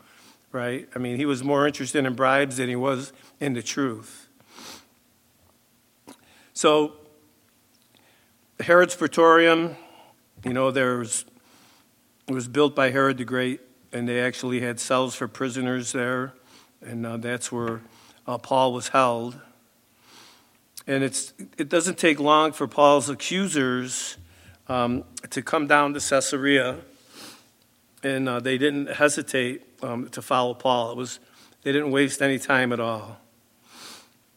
right? 0.53 0.87
I 0.95 0.99
mean, 0.99 1.17
he 1.17 1.25
was 1.25 1.43
more 1.43 1.67
interested 1.67 2.05
in 2.05 2.13
bribes 2.13 2.55
than 2.55 2.69
he 2.69 2.77
was 2.77 3.11
in 3.41 3.51
the 3.51 3.61
truth. 3.61 4.29
So, 6.53 6.93
Herod's 8.61 8.95
Praetorium, 8.95 9.75
you 10.45 10.53
know, 10.53 10.71
there 10.71 10.99
was, 10.99 11.25
it 12.29 12.33
was 12.33 12.47
built 12.47 12.73
by 12.73 12.91
Herod 12.91 13.17
the 13.17 13.25
Great, 13.25 13.59
and 13.93 14.07
they 14.07 14.21
actually 14.21 14.61
had 14.61 14.79
cells 14.79 15.15
for 15.15 15.27
prisoners 15.27 15.91
there, 15.91 16.33
and 16.81 17.05
uh, 17.05 17.17
that's 17.17 17.51
where 17.51 17.81
uh, 18.27 18.37
Paul 18.37 18.73
was 18.73 18.89
held. 18.89 19.39
And 20.87 21.03
it's, 21.03 21.33
it 21.57 21.69
doesn't 21.69 21.97
take 21.97 22.19
long 22.19 22.51
for 22.53 22.67
Paul's 22.67 23.09
accusers 23.09 24.17
um, 24.67 25.03
to 25.29 25.41
come 25.41 25.67
down 25.67 25.93
to 25.93 25.99
Caesarea, 25.99 26.77
and 28.03 28.27
uh, 28.27 28.39
they 28.39 28.57
didn't 28.57 28.87
hesitate 28.87 29.63
um, 29.83 30.09
to 30.09 30.21
follow 30.21 30.53
Paul. 30.53 30.91
It 30.91 30.97
was, 30.97 31.19
they 31.63 31.71
didn't 31.71 31.91
waste 31.91 32.21
any 32.21 32.39
time 32.39 32.73
at 32.73 32.79
all. 32.79 33.17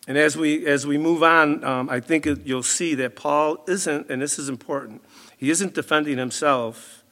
And 0.07 0.19
as 0.19 0.37
we, 0.37 0.67
as 0.67 0.87
we 0.87 0.99
move 0.99 1.23
on, 1.23 1.65
um, 1.65 1.89
I 1.89 2.01
think 2.01 2.27
you'll 2.45 2.63
see 2.63 2.95
that 2.97 3.17
Paul 3.17 3.65
isn't, 3.67 4.11
and 4.11 4.21
this 4.21 4.39
is 4.39 4.51
important, 4.51 5.03
he 5.39 5.49
isn't 5.49 5.75
defending 5.75 6.19
himself 6.19 7.04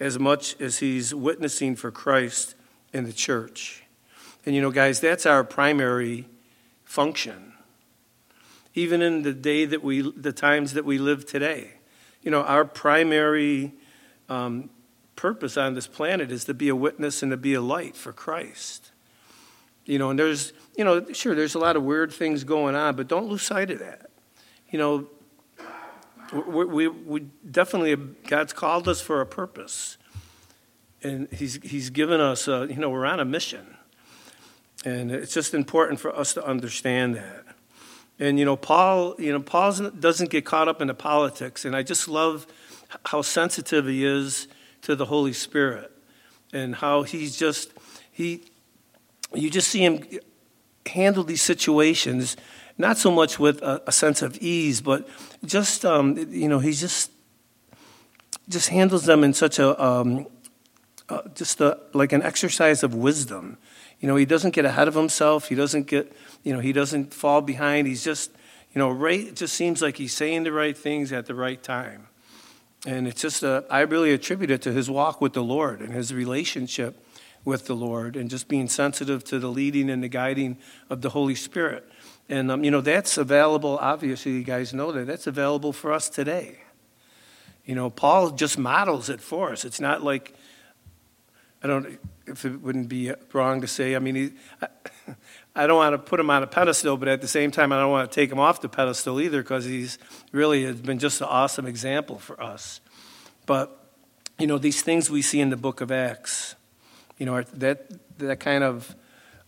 as 0.00 0.18
much 0.18 0.58
as 0.60 0.78
he's 0.78 1.14
witnessing 1.14 1.76
for 1.76 1.90
Christ 1.90 2.54
in 2.92 3.04
the 3.04 3.12
church. 3.12 3.84
And 4.46 4.54
you 4.54 4.62
know, 4.62 4.70
guys, 4.70 4.98
that's 4.98 5.26
our 5.26 5.44
primary 5.44 6.26
function. 6.84 7.52
Even 8.74 9.02
in 9.02 9.22
the 9.22 9.34
day 9.34 9.66
that 9.66 9.82
we, 9.84 10.00
the 10.00 10.32
times 10.32 10.72
that 10.72 10.84
we 10.84 10.98
live 10.98 11.26
today. 11.26 11.74
You 12.22 12.30
know, 12.30 12.42
our 12.42 12.64
primary 12.64 13.72
um, 14.28 14.70
purpose 15.16 15.56
on 15.56 15.74
this 15.74 15.86
planet 15.86 16.30
is 16.30 16.44
to 16.46 16.54
be 16.54 16.68
a 16.68 16.76
witness 16.76 17.22
and 17.22 17.30
to 17.30 17.36
be 17.36 17.54
a 17.54 17.60
light 17.60 17.96
for 17.96 18.12
Christ. 18.12 18.92
You 19.84 19.98
know, 19.98 20.10
and 20.10 20.18
there's, 20.18 20.52
you 20.76 20.84
know, 20.84 21.04
sure, 21.12 21.34
there's 21.34 21.54
a 21.54 21.58
lot 21.58 21.76
of 21.76 21.82
weird 21.82 22.12
things 22.12 22.44
going 22.44 22.74
on, 22.74 22.96
but 22.96 23.08
don't 23.08 23.26
lose 23.26 23.42
sight 23.42 23.70
of 23.70 23.80
that. 23.80 24.10
You 24.70 24.78
know, 24.78 25.08
we, 26.32 26.64
we, 26.64 26.88
we 26.88 27.20
definitely, 27.50 27.96
God's 28.26 28.52
called 28.52 28.88
us 28.88 29.00
for 29.00 29.20
a 29.20 29.26
purpose. 29.26 29.98
And 31.02 31.28
He's, 31.32 31.58
he's 31.62 31.90
given 31.90 32.20
us, 32.20 32.46
a, 32.48 32.66
you 32.68 32.76
know, 32.76 32.90
we're 32.90 33.06
on 33.06 33.20
a 33.20 33.24
mission. 33.24 33.76
And 34.84 35.10
it's 35.10 35.34
just 35.34 35.54
important 35.54 36.00
for 36.00 36.14
us 36.14 36.34
to 36.34 36.44
understand 36.44 37.16
that. 37.16 37.44
And, 38.18 38.38
you 38.38 38.44
know, 38.44 38.56
Paul, 38.56 39.14
you 39.18 39.32
know, 39.32 39.40
Paul 39.40 39.72
doesn't 39.72 40.30
get 40.30 40.44
caught 40.44 40.68
up 40.68 40.80
in 40.80 40.88
the 40.88 40.94
politics. 40.94 41.64
And 41.64 41.74
I 41.74 41.82
just 41.82 42.06
love 42.06 42.46
how 43.06 43.22
sensitive 43.22 43.86
he 43.86 44.04
is 44.04 44.46
to 44.82 44.94
the 44.94 45.06
Holy 45.06 45.32
Spirit 45.32 45.90
and 46.52 46.74
how 46.74 47.02
he's 47.02 47.36
just, 47.36 47.70
he, 48.10 48.44
you 49.34 49.50
just 49.50 49.68
see 49.68 49.84
him 49.84 50.04
handle 50.86 51.24
these 51.24 51.42
situations, 51.42 52.36
not 52.80 52.98
so 52.98 53.10
much 53.10 53.38
with 53.38 53.62
a, 53.62 53.82
a 53.86 53.92
sense 53.92 54.22
of 54.22 54.36
ease, 54.38 54.80
but 54.80 55.08
just, 55.44 55.84
um, 55.84 56.16
you 56.30 56.48
know, 56.48 56.58
he 56.58 56.72
just, 56.72 57.10
just 58.48 58.68
handles 58.70 59.04
them 59.04 59.22
in 59.22 59.32
such 59.32 59.58
a, 59.58 59.80
um, 59.82 60.26
uh, 61.08 61.22
just 61.34 61.60
a, 61.60 61.78
like 61.92 62.12
an 62.12 62.22
exercise 62.22 62.82
of 62.82 62.94
wisdom. 62.94 63.58
You 64.00 64.08
know, 64.08 64.16
he 64.16 64.24
doesn't 64.24 64.54
get 64.54 64.64
ahead 64.64 64.88
of 64.88 64.94
himself. 64.94 65.48
He 65.48 65.54
doesn't 65.54 65.86
get, 65.86 66.12
you 66.42 66.52
know, 66.52 66.60
he 66.60 66.72
doesn't 66.72 67.12
fall 67.12 67.42
behind. 67.42 67.86
He's 67.86 68.02
just, 68.02 68.32
you 68.72 68.78
know, 68.78 68.90
right, 68.90 69.20
it 69.20 69.36
just 69.36 69.54
seems 69.54 69.82
like 69.82 69.96
he's 69.96 70.14
saying 70.14 70.44
the 70.44 70.52
right 70.52 70.76
things 70.76 71.12
at 71.12 71.26
the 71.26 71.34
right 71.34 71.62
time. 71.62 72.06
And 72.86 73.06
it's 73.06 73.20
just, 73.20 73.42
a, 73.42 73.64
I 73.68 73.80
really 73.80 74.12
attribute 74.12 74.50
it 74.50 74.62
to 74.62 74.72
his 74.72 74.88
walk 74.88 75.20
with 75.20 75.34
the 75.34 75.42
Lord 75.42 75.80
and 75.80 75.92
his 75.92 76.14
relationship 76.14 77.04
with 77.44 77.66
the 77.66 77.74
Lord 77.74 78.16
and 78.16 78.30
just 78.30 78.48
being 78.48 78.68
sensitive 78.68 79.24
to 79.24 79.38
the 79.38 79.48
leading 79.48 79.90
and 79.90 80.02
the 80.02 80.08
guiding 80.08 80.56
of 80.88 81.02
the 81.02 81.10
Holy 81.10 81.34
Spirit. 81.34 81.86
And, 82.30 82.48
um, 82.52 82.62
you 82.62 82.70
know, 82.70 82.80
that's 82.80 83.18
available, 83.18 83.76
obviously, 83.82 84.30
you 84.32 84.44
guys 84.44 84.72
know 84.72 84.92
that. 84.92 85.08
That's 85.08 85.26
available 85.26 85.72
for 85.72 85.92
us 85.92 86.08
today. 86.08 86.60
You 87.64 87.74
know, 87.74 87.90
Paul 87.90 88.30
just 88.30 88.56
models 88.56 89.10
it 89.10 89.20
for 89.20 89.50
us. 89.50 89.64
It's 89.64 89.80
not 89.80 90.04
like, 90.04 90.32
I 91.60 91.66
don't, 91.66 91.98
if 92.28 92.44
it 92.44 92.62
wouldn't 92.62 92.88
be 92.88 93.12
wrong 93.32 93.62
to 93.62 93.66
say, 93.66 93.96
I 93.96 93.98
mean, 93.98 94.14
he, 94.14 94.30
I, 94.62 94.68
I 95.56 95.66
don't 95.66 95.78
want 95.78 95.92
to 95.94 95.98
put 95.98 96.20
him 96.20 96.30
on 96.30 96.44
a 96.44 96.46
pedestal, 96.46 96.96
but 96.96 97.08
at 97.08 97.20
the 97.20 97.26
same 97.26 97.50
time, 97.50 97.72
I 97.72 97.80
don't 97.80 97.90
want 97.90 98.08
to 98.08 98.14
take 98.14 98.30
him 98.30 98.38
off 98.38 98.60
the 98.60 98.68
pedestal 98.68 99.20
either 99.20 99.42
because 99.42 99.64
he's 99.64 99.98
really 100.30 100.62
has 100.62 100.80
been 100.80 101.00
just 101.00 101.20
an 101.20 101.26
awesome 101.26 101.66
example 101.66 102.20
for 102.20 102.40
us. 102.40 102.80
But, 103.44 103.76
you 104.38 104.46
know, 104.46 104.56
these 104.56 104.82
things 104.82 105.10
we 105.10 105.20
see 105.20 105.40
in 105.40 105.50
the 105.50 105.56
book 105.56 105.80
of 105.80 105.90
Acts, 105.90 106.54
you 107.18 107.26
know, 107.26 107.42
that, 107.42 107.90
that 108.18 108.38
kind 108.38 108.62
of 108.62 108.94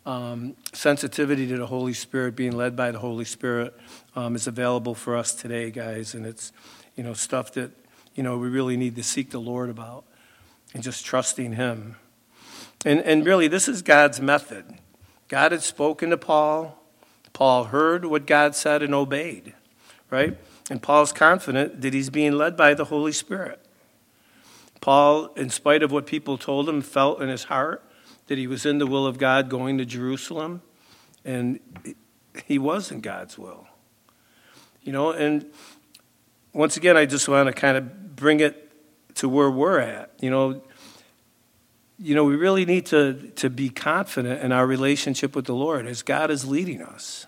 um, 0.04 0.56
sensitivity 0.72 1.46
to 1.48 1.56
the 1.56 1.66
Holy 1.66 1.92
Spirit, 1.92 2.34
being 2.36 2.52
led 2.52 2.74
by 2.76 2.90
the 2.90 2.98
Holy 2.98 3.24
Spirit, 3.24 3.74
um, 4.16 4.34
is 4.34 4.46
available 4.46 4.94
for 4.94 5.16
us 5.16 5.34
today, 5.34 5.70
guys. 5.70 6.14
And 6.14 6.26
it's, 6.26 6.52
you 6.96 7.04
know, 7.04 7.14
stuff 7.14 7.52
that, 7.52 7.70
you 8.14 8.22
know, 8.22 8.38
we 8.38 8.48
really 8.48 8.76
need 8.76 8.96
to 8.96 9.02
seek 9.02 9.30
the 9.30 9.40
Lord 9.40 9.70
about 9.70 10.04
and 10.74 10.82
just 10.82 11.04
trusting 11.04 11.52
Him. 11.52 11.96
And, 12.84 13.00
and 13.00 13.24
really, 13.24 13.48
this 13.48 13.68
is 13.68 13.82
God's 13.82 14.20
method. 14.20 14.64
God 15.28 15.52
had 15.52 15.62
spoken 15.62 16.10
to 16.10 16.16
Paul. 16.16 16.78
Paul 17.32 17.64
heard 17.64 18.04
what 18.04 18.26
God 18.26 18.54
said 18.54 18.82
and 18.82 18.94
obeyed, 18.94 19.54
right? 20.10 20.36
And 20.70 20.82
Paul's 20.82 21.12
confident 21.12 21.80
that 21.80 21.94
he's 21.94 22.10
being 22.10 22.32
led 22.32 22.56
by 22.56 22.74
the 22.74 22.86
Holy 22.86 23.12
Spirit. 23.12 23.60
Paul, 24.80 25.32
in 25.34 25.48
spite 25.48 25.82
of 25.82 25.92
what 25.92 26.06
people 26.06 26.36
told 26.36 26.68
him, 26.68 26.82
felt 26.82 27.22
in 27.22 27.28
his 27.28 27.44
heart 27.44 27.84
that 28.32 28.38
he 28.38 28.46
was 28.46 28.64
in 28.64 28.78
the 28.78 28.86
will 28.86 29.06
of 29.06 29.18
God 29.18 29.50
going 29.50 29.76
to 29.76 29.84
Jerusalem, 29.84 30.62
and 31.22 31.60
he 32.46 32.58
was 32.58 32.90
in 32.90 33.02
God's 33.02 33.36
will. 33.36 33.66
You 34.80 34.90
know, 34.90 35.10
and 35.10 35.44
once 36.54 36.78
again, 36.78 36.96
I 36.96 37.04
just 37.04 37.28
want 37.28 37.48
to 37.48 37.52
kind 37.52 37.76
of 37.76 38.16
bring 38.16 38.40
it 38.40 38.72
to 39.16 39.28
where 39.28 39.50
we're 39.50 39.80
at. 39.80 40.14
You 40.18 40.30
know, 40.30 40.62
you 41.98 42.14
know, 42.14 42.24
we 42.24 42.36
really 42.36 42.64
need 42.64 42.86
to, 42.86 43.30
to 43.36 43.50
be 43.50 43.68
confident 43.68 44.40
in 44.40 44.50
our 44.50 44.66
relationship 44.66 45.36
with 45.36 45.44
the 45.44 45.54
Lord 45.54 45.86
as 45.86 46.00
God 46.00 46.30
is 46.30 46.46
leading 46.46 46.80
us. 46.80 47.26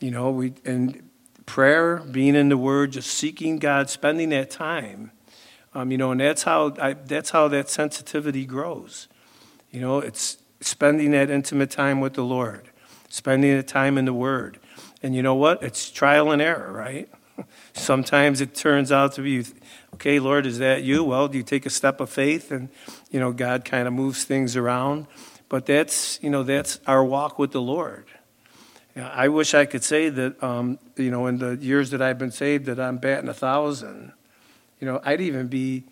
You 0.00 0.10
know, 0.10 0.32
we 0.32 0.52
and 0.66 1.08
prayer, 1.46 1.96
being 1.96 2.34
in 2.34 2.50
the 2.50 2.58
Word, 2.58 2.92
just 2.92 3.08
seeking 3.08 3.58
God, 3.58 3.88
spending 3.88 4.28
that 4.28 4.50
time 4.50 5.12
um, 5.76 5.90
you 5.90 5.98
know, 5.98 6.10
and 6.10 6.20
that's 6.22 6.44
how 6.44 6.74
I, 6.80 6.94
that's 6.94 7.28
how 7.30 7.48
that 7.48 7.68
sensitivity 7.68 8.46
grows. 8.46 9.08
You 9.76 9.82
know, 9.82 9.98
it's 9.98 10.38
spending 10.62 11.10
that 11.10 11.28
intimate 11.28 11.70
time 11.70 12.00
with 12.00 12.14
the 12.14 12.24
Lord, 12.24 12.70
spending 13.10 13.54
the 13.54 13.62
time 13.62 13.98
in 13.98 14.06
the 14.06 14.14
Word, 14.14 14.58
and 15.02 15.14
you 15.14 15.22
know 15.22 15.34
what? 15.34 15.62
It's 15.62 15.90
trial 15.90 16.30
and 16.30 16.40
error, 16.40 16.72
right? 16.72 17.10
Sometimes 17.74 18.40
it 18.40 18.54
turns 18.54 18.90
out 18.90 19.12
to 19.16 19.20
be, 19.20 19.44
okay, 19.92 20.18
Lord, 20.18 20.46
is 20.46 20.60
that 20.60 20.82
you? 20.82 21.04
Well, 21.04 21.28
do 21.28 21.36
you 21.36 21.44
take 21.44 21.66
a 21.66 21.68
step 21.68 22.00
of 22.00 22.08
faith, 22.08 22.50
and 22.50 22.70
you 23.10 23.20
know, 23.20 23.32
God 23.32 23.66
kind 23.66 23.86
of 23.86 23.92
moves 23.92 24.24
things 24.24 24.56
around. 24.56 25.08
But 25.50 25.66
that's 25.66 26.18
you 26.22 26.30
know 26.30 26.42
that's 26.42 26.80
our 26.86 27.04
walk 27.04 27.38
with 27.38 27.52
the 27.52 27.60
Lord. 27.60 28.06
I 28.96 29.28
wish 29.28 29.52
I 29.52 29.66
could 29.66 29.84
say 29.84 30.08
that, 30.08 30.42
um, 30.42 30.78
you 30.96 31.10
know, 31.10 31.26
in 31.26 31.36
the 31.36 31.54
years 31.56 31.90
that 31.90 32.00
I've 32.00 32.16
been 32.16 32.30
saved, 32.30 32.64
that 32.64 32.80
I'm 32.80 32.96
batting 32.96 33.28
a 33.28 33.34
thousand. 33.34 34.14
You 34.80 34.86
know, 34.86 35.02
I'd 35.04 35.20
even 35.20 35.48
be 35.48 35.84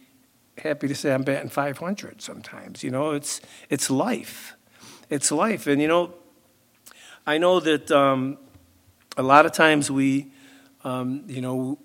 happy 0.58 0.88
to 0.88 0.94
say 0.94 1.12
I'm 1.12 1.22
batting 1.22 1.50
500 1.50 2.22
sometimes. 2.22 2.82
You 2.82 2.90
know, 2.90 3.12
it's, 3.12 3.40
it's 3.70 3.90
life. 3.90 4.56
It's 5.10 5.30
life. 5.30 5.66
And, 5.66 5.80
you 5.80 5.88
know, 5.88 6.14
I 7.26 7.38
know 7.38 7.60
that 7.60 7.90
um, 7.90 8.38
a 9.16 9.22
lot 9.22 9.46
of 9.46 9.52
times 9.52 9.90
we, 9.90 10.32
um, 10.84 11.24
you 11.26 11.40
know, 11.40 11.78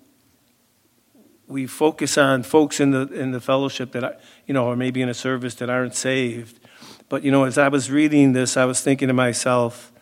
we 1.50 1.66
focus 1.66 2.16
on 2.16 2.44
folks 2.44 2.78
in 2.78 2.92
the 2.92 3.08
in 3.08 3.32
the 3.32 3.40
fellowship 3.40 3.90
that 3.92 4.04
I, 4.04 4.12
you 4.46 4.54
know, 4.54 4.66
or 4.66 4.76
maybe 4.76 5.02
in 5.02 5.08
a 5.08 5.14
service 5.14 5.54
that 5.56 5.68
aren't 5.68 5.96
saved. 5.96 6.60
But 7.08 7.24
you 7.24 7.32
know, 7.32 7.44
as 7.44 7.58
I 7.58 7.68
was 7.68 7.90
reading 7.90 8.32
this, 8.32 8.56
I 8.56 8.64
was 8.64 8.80
thinking 8.80 9.08
to 9.08 9.14
myself, 9.14 9.92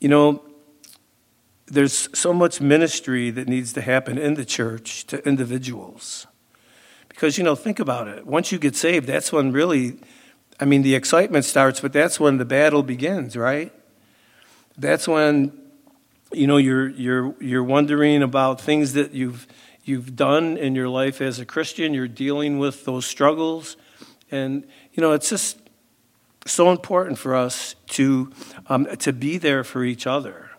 you 0.00 0.08
know, 0.08 0.42
there's 1.66 2.08
so 2.18 2.32
much 2.32 2.60
ministry 2.60 3.30
that 3.30 3.46
needs 3.46 3.72
to 3.74 3.80
happen 3.80 4.18
in 4.18 4.34
the 4.34 4.44
church 4.44 5.06
to 5.06 5.26
individuals. 5.26 6.26
Because, 7.20 7.36
you 7.36 7.44
know, 7.44 7.54
think 7.54 7.78
about 7.78 8.08
it. 8.08 8.26
Once 8.26 8.50
you 8.50 8.58
get 8.58 8.74
saved, 8.74 9.06
that's 9.06 9.30
when 9.30 9.52
really, 9.52 9.98
I 10.58 10.64
mean, 10.64 10.80
the 10.80 10.94
excitement 10.94 11.44
starts, 11.44 11.78
but 11.78 11.92
that's 11.92 12.18
when 12.18 12.38
the 12.38 12.46
battle 12.46 12.82
begins, 12.82 13.36
right? 13.36 13.74
That's 14.78 15.06
when, 15.06 15.52
you 16.32 16.46
know, 16.46 16.56
you're, 16.56 16.88
you're, 16.88 17.34
you're 17.38 17.62
wondering 17.62 18.22
about 18.22 18.58
things 18.58 18.94
that 18.94 19.12
you've, 19.12 19.46
you've 19.84 20.16
done 20.16 20.56
in 20.56 20.74
your 20.74 20.88
life 20.88 21.20
as 21.20 21.38
a 21.38 21.44
Christian. 21.44 21.92
You're 21.92 22.08
dealing 22.08 22.58
with 22.58 22.86
those 22.86 23.04
struggles. 23.04 23.76
And, 24.30 24.66
you 24.94 25.02
know, 25.02 25.12
it's 25.12 25.28
just 25.28 25.58
so 26.46 26.70
important 26.70 27.18
for 27.18 27.34
us 27.34 27.74
to, 27.88 28.32
um, 28.68 28.86
to 28.96 29.12
be 29.12 29.36
there 29.36 29.62
for 29.62 29.84
each 29.84 30.06
other 30.06 30.52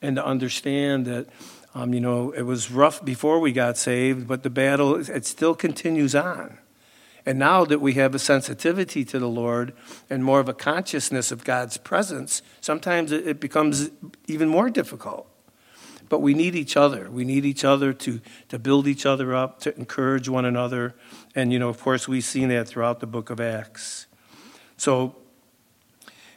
and 0.00 0.16
to 0.16 0.24
understand 0.24 1.04
that, 1.04 1.26
um, 1.74 1.92
you 1.92 2.00
know, 2.00 2.30
it 2.32 2.42
was 2.42 2.70
rough 2.70 3.04
before 3.04 3.40
we 3.40 3.52
got 3.52 3.76
saved, 3.76 4.26
but 4.26 4.42
the 4.42 4.50
battle, 4.50 4.96
it 4.96 5.26
still 5.26 5.54
continues 5.54 6.14
on. 6.14 6.58
And 7.26 7.38
now 7.38 7.66
that 7.66 7.80
we 7.80 7.92
have 7.94 8.14
a 8.14 8.18
sensitivity 8.18 9.04
to 9.04 9.18
the 9.18 9.28
Lord 9.28 9.74
and 10.08 10.24
more 10.24 10.40
of 10.40 10.48
a 10.48 10.54
consciousness 10.54 11.30
of 11.30 11.44
God's 11.44 11.76
presence, 11.76 12.40
sometimes 12.60 13.12
it 13.12 13.38
becomes 13.38 13.90
even 14.26 14.48
more 14.48 14.70
difficult. 14.70 15.28
But 16.08 16.20
we 16.20 16.32
need 16.32 16.54
each 16.54 16.74
other. 16.74 17.10
We 17.10 17.24
need 17.24 17.44
each 17.44 17.64
other 17.64 17.92
to, 17.92 18.22
to 18.48 18.58
build 18.58 18.86
each 18.86 19.04
other 19.04 19.34
up, 19.34 19.60
to 19.60 19.76
encourage 19.76 20.26
one 20.26 20.46
another. 20.46 20.94
And, 21.34 21.52
you 21.52 21.58
know, 21.58 21.68
of 21.68 21.78
course, 21.82 22.08
we've 22.08 22.24
seen 22.24 22.48
that 22.48 22.66
throughout 22.66 23.00
the 23.00 23.06
book 23.06 23.28
of 23.28 23.40
Acts. 23.40 24.06
So, 24.78 25.14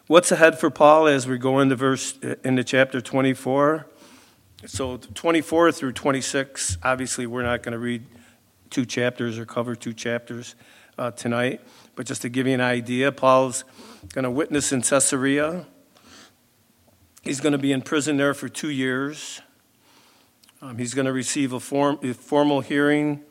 what's 0.08 0.30
ahead 0.30 0.60
for 0.60 0.70
Paul 0.70 1.08
as 1.08 1.26
we 1.26 1.38
go 1.38 1.60
into 1.60 1.78
verse 1.78 2.18
into 2.44 2.66
chapter 2.66 3.00
24? 3.00 3.88
So, 4.68 4.98
24 4.98 5.72
through 5.72 5.94
26, 5.94 6.78
obviously, 6.84 7.26
we're 7.26 7.42
not 7.42 7.64
going 7.64 7.72
to 7.72 7.80
read 7.80 8.06
two 8.70 8.86
chapters 8.86 9.40
or 9.40 9.46
cover 9.46 9.76
two 9.76 9.92
chapters 9.92 10.54
uh, 11.00 11.10
tonight. 11.10 11.62
But 11.96 12.06
just 12.06 12.22
to 12.22 12.30
give 12.30 12.46
you 12.46 12.54
an 12.54 12.62
idea, 12.62 13.12
Paul's 13.12 13.64
going 14.14 14.24
to 14.24 14.30
witness 14.30 14.72
in 14.72 14.84
Caesarea. 14.84 15.66
He's 17.24 17.40
going 17.40 17.54
to 17.54 17.58
be 17.58 17.72
in 17.72 17.82
prison 17.82 18.18
there 18.18 18.36
for 18.36 18.50
two 18.50 18.70
years. 18.70 19.42
Um, 20.62 20.78
he's 20.78 20.94
going 20.94 21.08
to 21.08 21.14
receive 21.14 21.54
a, 21.54 21.60
form, 21.60 21.98
a 22.04 22.14
formal 22.14 22.62
hearing, 22.62 23.22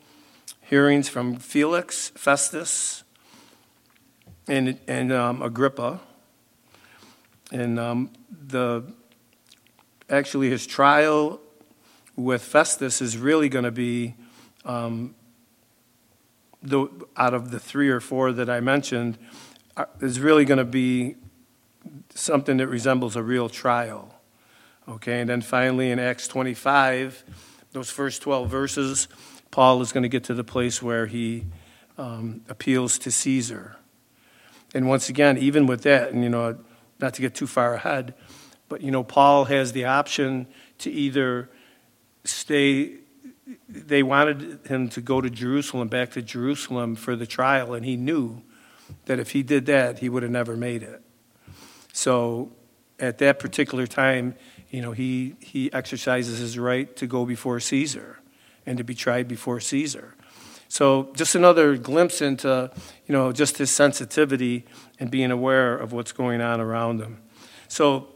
hearings 0.59 1.07
from 1.07 1.37
Felix, 1.37 2.09
Festus, 2.09 3.05
and, 4.49 4.77
and 4.85 5.13
um, 5.13 5.41
Agrippa. 5.41 6.01
And 7.53 7.79
um, 7.79 8.11
the 8.29 8.83
actually 10.11 10.49
his 10.49 10.67
trial 10.67 11.39
with 12.15 12.43
Festus 12.43 13.01
is 13.01 13.17
really 13.17 13.49
going 13.49 13.65
to 13.65 13.71
be 13.71 14.15
um, 14.65 15.15
the, 16.61 16.87
out 17.17 17.33
of 17.33 17.51
the 17.51 17.59
three 17.59 17.89
or 17.89 17.99
four 17.99 18.31
that 18.33 18.49
I 18.49 18.59
mentioned, 18.59 19.17
uh, 19.77 19.85
is 20.01 20.19
really 20.19 20.45
going 20.45 20.59
to 20.59 20.65
be 20.65 21.15
something 22.13 22.57
that 22.57 22.67
resembles 22.67 23.15
a 23.15 23.23
real 23.23 23.49
trial. 23.49 24.13
Okay, 24.87 25.21
and 25.21 25.29
then 25.29 25.41
finally 25.41 25.91
in 25.91 25.99
Acts 25.99 26.27
25, 26.27 27.23
those 27.71 27.89
first 27.89 28.21
12 28.21 28.49
verses, 28.49 29.07
Paul 29.49 29.81
is 29.81 29.91
going 29.91 30.03
to 30.03 30.09
get 30.09 30.23
to 30.25 30.33
the 30.33 30.43
place 30.43 30.81
where 30.81 31.05
he 31.05 31.45
um, 31.97 32.41
appeals 32.49 32.99
to 32.99 33.11
Caesar. 33.11 33.77
And 34.73 34.87
once 34.87 35.09
again, 35.09 35.37
even 35.37 35.65
with 35.65 35.83
that, 35.83 36.11
and 36.11 36.23
you 36.23 36.29
know, 36.29 36.57
not 36.99 37.13
to 37.15 37.21
get 37.21 37.35
too 37.35 37.47
far 37.47 37.73
ahead, 37.75 38.13
but 38.71 38.79
you 38.79 38.89
know, 38.89 39.03
Paul 39.03 39.45
has 39.45 39.73
the 39.73 39.83
option 39.83 40.47
to 40.77 40.89
either 40.89 41.49
stay 42.23 42.99
they 43.67 44.01
wanted 44.01 44.65
him 44.65 44.87
to 44.87 45.01
go 45.01 45.19
to 45.19 45.29
Jerusalem, 45.29 45.89
back 45.89 46.11
to 46.11 46.21
Jerusalem 46.21 46.95
for 46.95 47.17
the 47.17 47.25
trial, 47.25 47.73
and 47.73 47.85
he 47.85 47.97
knew 47.97 48.41
that 49.07 49.19
if 49.19 49.31
he 49.31 49.43
did 49.43 49.65
that, 49.65 49.99
he 49.99 50.07
would 50.07 50.23
have 50.23 50.31
never 50.31 50.55
made 50.55 50.83
it. 50.83 51.01
So 51.91 52.53
at 52.97 53.17
that 53.17 53.39
particular 53.39 53.87
time, 53.87 54.35
you 54.69 54.81
know, 54.81 54.93
he, 54.93 55.35
he 55.41 55.71
exercises 55.73 56.39
his 56.39 56.57
right 56.57 56.95
to 56.95 57.07
go 57.07 57.25
before 57.25 57.59
Caesar 57.59 58.19
and 58.65 58.77
to 58.77 58.85
be 58.85 58.95
tried 58.95 59.27
before 59.27 59.59
Caesar. 59.59 60.15
So 60.69 61.11
just 61.13 61.35
another 61.35 61.75
glimpse 61.75 62.21
into, 62.21 62.71
you 63.05 63.11
know, 63.11 63.33
just 63.33 63.57
his 63.57 63.69
sensitivity 63.69 64.63
and 64.97 65.11
being 65.11 65.29
aware 65.29 65.75
of 65.75 65.91
what's 65.91 66.13
going 66.13 66.39
on 66.39 66.61
around 66.61 67.01
him. 67.01 67.21
So 67.67 68.07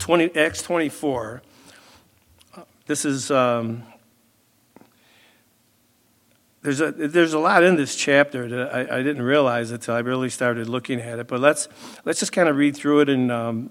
20, 0.00 0.34
Acts 0.34 0.62
24, 0.62 1.42
uh, 2.56 2.62
this 2.86 3.04
is 3.04 3.30
um, 3.30 3.84
there's 6.62 6.80
a, 6.80 6.90
there's 6.90 7.32
a 7.32 7.38
lot 7.38 7.62
in 7.62 7.76
this 7.76 7.94
chapter 7.94 8.48
that 8.48 8.74
I, 8.74 8.98
I 8.98 9.02
didn't 9.02 9.22
realize 9.22 9.70
until 9.70 9.94
I 9.94 10.00
really 10.00 10.28
started 10.28 10.68
looking 10.68 11.00
at 11.00 11.18
it. 11.18 11.28
But 11.28 11.40
let's, 11.40 11.68
let's 12.04 12.18
just 12.18 12.32
kind 12.32 12.48
of 12.48 12.56
read 12.56 12.76
through 12.76 13.00
it 13.00 13.08
and 13.08 13.30
um, 13.30 13.70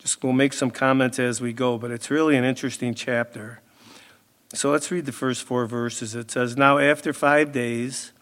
just 0.00 0.22
we'll 0.22 0.32
make 0.32 0.52
some 0.52 0.70
comments 0.70 1.18
as 1.18 1.40
we 1.40 1.52
go. 1.52 1.78
But 1.78 1.90
it's 1.90 2.10
really 2.10 2.36
an 2.36 2.44
interesting 2.44 2.94
chapter. 2.94 3.60
So 4.54 4.70
let's 4.70 4.90
read 4.90 5.06
the 5.06 5.12
first 5.12 5.44
four 5.44 5.66
verses. 5.66 6.14
It 6.14 6.30
says, 6.30 6.56
Now 6.56 6.78
after 6.78 7.12
five 7.12 7.50
days, 7.50 8.12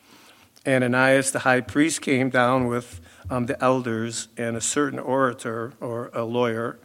Ananias 0.66 1.33
the 1.33 1.40
high 1.40 1.61
priest 1.61 2.00
came 2.00 2.31
down 2.31 2.68
with 2.68 3.00
um, 3.29 3.46
the 3.46 3.62
elders 3.62 4.29
and 4.37 4.57
a 4.57 4.61
certain 4.61 4.98
orator 4.98 5.72
or 5.81 6.11
a 6.14 6.24
lawyer 6.24 6.79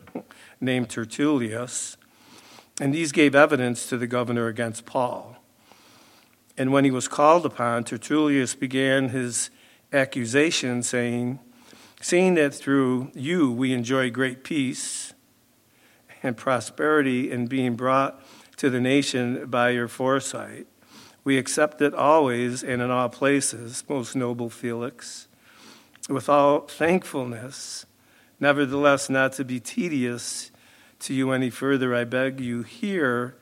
named 0.60 0.90
Tertullius, 0.90 1.98
and 2.80 2.94
these 2.94 3.12
gave 3.12 3.36
evidence 3.36 3.88
to 3.88 3.98
the 3.98 4.08
governor 4.08 4.48
against 4.48 4.86
Paul. 4.86 5.38
And 6.58 6.72
when 6.72 6.86
he 6.86 6.92
was 6.92 7.08
called 7.08 7.46
upon, 7.46 7.84
Tertullius 7.84 8.56
began 8.56 9.10
his 9.10 9.50
accusation, 9.92 10.84
saying, 10.84 11.40
Seeing 12.02 12.36
that 12.36 12.54
through 12.54 13.12
you 13.14 13.52
we 13.52 13.74
enjoy 13.74 14.12
great 14.12 14.44
peace 14.44 15.14
and 16.22 16.38
prosperity 16.38 17.32
in 17.32 17.48
being 17.48 17.76
brought 17.76 18.22
to 18.58 18.70
the 18.70 18.80
nation 18.80 19.46
by 19.48 19.70
your 19.70 19.88
foresight, 19.88 20.68
we 21.24 21.38
accept 21.38 21.82
it 21.82 21.94
always 21.94 22.64
and 22.64 22.82
in 22.82 22.92
all 22.92 23.10
places, 23.10 23.84
most 23.90 24.16
noble 24.16 24.50
Felix, 24.50 25.28
with 26.08 26.30
all 26.30 26.62
thankfulness. 26.62 27.86
Nevertheless, 28.46 29.10
not 29.10 29.34
to 29.34 29.44
be 29.44 29.60
tedious 29.60 30.52
to 31.00 31.16
you 31.16 31.32
any 31.32 31.50
further, 31.50 31.96
I 31.96 32.04
beg 32.04 32.40
you, 32.40 32.62
hear 32.62 33.36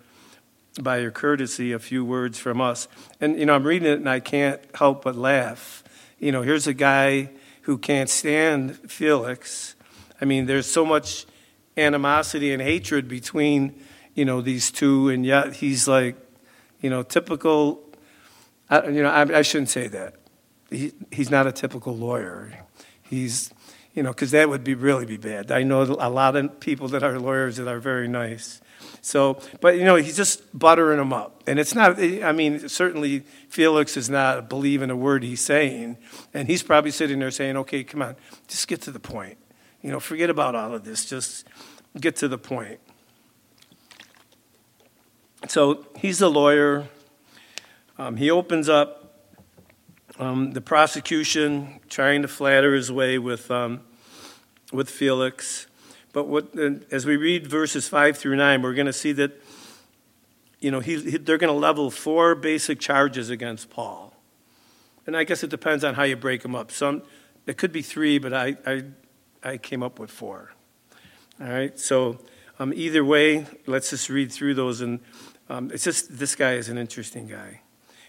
by 0.81 0.99
your 0.99 1.11
courtesy, 1.11 1.73
a 1.73 1.79
few 1.79 2.05
words 2.05 2.39
from 2.39 2.61
us. 2.61 2.87
And, 3.19 3.37
you 3.37 3.45
know, 3.45 3.53
I'm 3.53 3.65
reading 3.65 3.85
it 3.85 3.99
and 3.99 4.07
I 4.07 4.21
can't 4.21 4.61
help 4.73 5.03
but 5.03 5.17
laugh. 5.17 5.83
You 6.19 6.31
know, 6.31 6.41
here's 6.41 6.67
a 6.67 6.73
guy 6.73 7.31
who 7.63 7.77
can't 7.77 8.09
stand 8.09 8.77
Felix. 8.89 9.75
I 10.21 10.23
mean, 10.23 10.45
there's 10.45 10.71
so 10.71 10.85
much 10.85 11.25
animosity 11.75 12.53
and 12.53 12.61
hatred 12.61 13.09
between, 13.09 13.83
you 14.13 14.23
know, 14.23 14.39
these 14.39 14.71
two, 14.71 15.09
and 15.09 15.25
yet 15.25 15.57
he's 15.57 15.85
like, 15.85 16.15
you 16.79 16.89
know, 16.89 17.03
typical. 17.03 17.81
you 18.71 19.03
know, 19.03 19.09
I, 19.09 19.39
I 19.39 19.41
shouldn't 19.41 19.69
say 19.69 19.89
that. 19.89 20.15
He, 20.69 20.93
he's 21.11 21.29
not 21.29 21.45
a 21.45 21.51
typical 21.51 21.93
lawyer. 21.93 22.57
He's, 23.01 23.53
you 23.93 24.01
know, 24.01 24.09
because 24.09 24.31
that 24.31 24.49
would 24.49 24.63
be 24.63 24.73
really 24.73 25.05
be 25.05 25.17
bad. 25.17 25.51
I 25.51 25.63
know 25.63 25.83
a 25.83 26.09
lot 26.09 26.35
of 26.35 26.59
people 26.59 26.87
that 26.89 27.03
are 27.03 27.19
lawyers 27.19 27.57
that 27.57 27.67
are 27.67 27.79
very 27.79 28.07
nice. 28.07 28.59
So, 29.01 29.39
but 29.61 29.77
you 29.77 29.83
know, 29.83 29.95
he's 29.95 30.15
just 30.15 30.57
buttering 30.57 30.97
them 30.97 31.13
up. 31.13 31.43
And 31.45 31.59
it's 31.59 31.75
not, 31.75 31.99
I 31.99 32.31
mean, 32.31 32.69
certainly 32.69 33.19
Felix 33.49 33.97
is 33.97 34.09
not 34.09 34.49
believing 34.49 34.89
a 34.89 34.95
word 34.95 35.23
he's 35.23 35.41
saying. 35.41 35.97
And 36.33 36.47
he's 36.47 36.63
probably 36.63 36.91
sitting 36.91 37.19
there 37.19 37.31
saying, 37.31 37.57
okay, 37.57 37.83
come 37.83 38.01
on, 38.01 38.15
just 38.47 38.67
get 38.67 38.81
to 38.83 38.91
the 38.91 38.99
point. 38.99 39.37
You 39.81 39.91
know, 39.91 39.99
forget 39.99 40.29
about 40.29 40.55
all 40.55 40.73
of 40.73 40.85
this. 40.85 41.05
Just 41.05 41.45
get 41.99 42.15
to 42.17 42.27
the 42.27 42.37
point. 42.37 42.79
So 45.47 45.85
he's 45.97 46.21
a 46.21 46.29
lawyer. 46.29 46.87
Um, 47.97 48.15
he 48.15 48.31
opens 48.31 48.69
up 48.69 49.02
um, 50.19 50.51
the 50.51 50.61
prosecution, 50.61 51.79
trying 51.89 52.21
to 52.21 52.27
flatter 52.27 52.73
his 52.73 52.91
way 52.91 53.17
with, 53.17 53.49
um, 53.49 53.81
with 54.71 54.89
Felix. 54.89 55.67
But 56.11 56.27
what, 56.27 56.55
as 56.91 57.05
we 57.05 57.17
read 57.17 57.47
verses 57.47 57.87
5 57.87 58.17
through 58.17 58.35
9, 58.35 58.61
we're 58.61 58.73
going 58.73 58.85
to 58.85 58.93
see 58.93 59.11
that 59.13 59.41
you 60.63 60.71
know, 60.71 60.79
he, 60.79 60.97
he, 61.01 61.17
they're 61.17 61.37
going 61.37 61.53
to 61.53 61.59
level 61.59 61.91
four 61.91 62.35
basic 62.35 62.79
charges 62.79 63.29
against 63.29 63.69
Paul. 63.69 64.13
And 65.05 65.17
I 65.17 65.25
guess 65.25 65.43
it 65.43 65.49
depends 65.49 65.83
on 65.83 65.95
how 65.95 66.03
you 66.03 66.15
break 66.15 66.41
them 66.41 66.55
up. 66.55 66.71
Some, 66.71 67.03
it 67.45 67.57
could 67.57 67.73
be 67.73 67.81
three, 67.81 68.17
but 68.17 68.33
I, 68.33 68.55
I, 68.65 68.83
I 69.43 69.57
came 69.57 69.83
up 69.83 69.99
with 69.99 70.09
four. 70.09 70.53
All 71.41 71.49
right, 71.49 71.77
so 71.77 72.17
um, 72.59 72.71
either 72.73 73.03
way, 73.03 73.45
let's 73.67 73.89
just 73.89 74.09
read 74.09 74.31
through 74.31 74.53
those. 74.53 74.79
And 74.79 75.01
um, 75.49 75.69
it's 75.73 75.83
just, 75.83 76.17
this 76.17 76.33
guy 76.33 76.53
is 76.53 76.69
an 76.69 76.77
interesting 76.77 77.27
guy. 77.27 77.59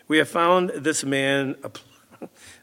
We 0.07 0.19
have 0.19 0.29
found 0.29 0.71
this 0.71 1.03
man 1.03 1.57
a, 1.65 1.73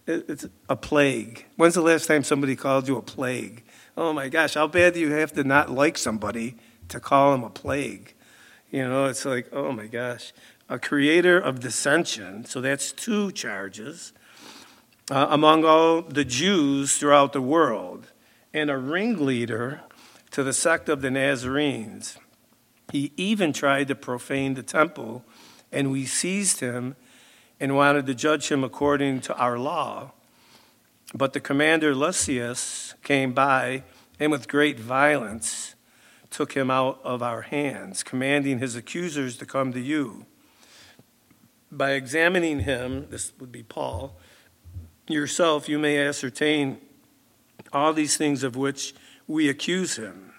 it's 0.08 0.48
a 0.70 0.76
plague. 0.76 1.46
When's 1.56 1.76
the 1.76 1.82
last 1.82 2.08
time 2.08 2.24
somebody 2.24 2.56
called 2.56 2.88
you 2.88 2.98
a 2.98 3.02
plague? 3.02 3.64
Oh 3.98 4.14
my 4.14 4.30
gosh, 4.30 4.54
how 4.54 4.68
bad 4.68 4.94
do 4.94 5.00
you 5.00 5.12
have 5.12 5.34
to 5.34 5.44
not 5.44 5.70
like 5.70 5.98
somebody 5.98 6.56
to 6.90 7.00
call 7.00 7.34
him 7.34 7.44
a 7.44 7.50
plague? 7.50 8.14
You 8.70 8.88
know, 8.88 9.06
it's 9.06 9.26
like, 9.26 9.50
oh 9.52 9.72
my 9.72 9.88
gosh. 9.88 10.34
A 10.70 10.80
creator 10.80 11.38
of 11.38 11.60
dissension, 11.60 12.46
so 12.46 12.62
that's 12.62 12.94
two 12.94 13.32
charges, 13.32 14.14
uh, 15.10 15.28
among 15.30 15.66
all 15.66 16.02
the 16.02 16.24
Jews 16.24 16.98
throughout 16.98 17.34
the 17.34 17.42
world, 17.42 18.08
and 18.54 18.70
a 18.70 18.78
ringleader 18.78 19.82
to 20.32 20.44
the 20.44 20.54
sect 20.54 20.88
of 20.88 21.02
the 21.02 21.12
Nazarenes. 21.12 22.18
He 22.92 23.12
even 23.18 23.52
tried 23.54 23.90
to 23.90 23.96
profane 23.96 24.54
the 24.54 24.64
temple 24.64 25.26
and 25.72 25.92
we 25.92 26.06
seized 26.06 26.60
him 26.60 26.96
and 27.62 27.76
wanted 27.76 28.08
to 28.08 28.16
judge 28.16 28.52
him 28.52 28.64
according 28.64 29.22
to 29.22 29.36
our 29.38 29.58
law. 29.60 30.12
But 31.14 31.34
the 31.34 31.40
commander 31.40 31.94
Lysias 31.94 32.96
came 33.04 33.34
by 33.34 33.84
and 34.20 34.32
with 34.32 34.48
great 34.48 34.80
violence 34.80 35.76
took 36.32 36.54
him 36.54 36.72
out 36.72 37.00
of 37.04 37.22
our 37.22 37.44
hands, 37.44 38.02
commanding 38.02 38.58
his 38.58 38.76
accusers 38.76 39.38
to 39.38 39.46
come 39.46 39.74
to 39.74 39.80
you. 39.80 40.26
By 41.72 41.92
examining 41.92 42.62
him, 42.62 43.08
this 43.10 43.32
would 43.40 43.52
be 43.52 43.64
Paul, 43.64 44.18
yourself 45.08 45.70
you 45.70 45.78
may 45.78 46.00
ascertain 46.00 46.80
all 47.72 47.94
these 47.94 48.18
things 48.18 48.44
of 48.44 48.56
which 48.56 48.96
we 49.28 49.50
accuse 49.50 49.98
him. 49.98 50.34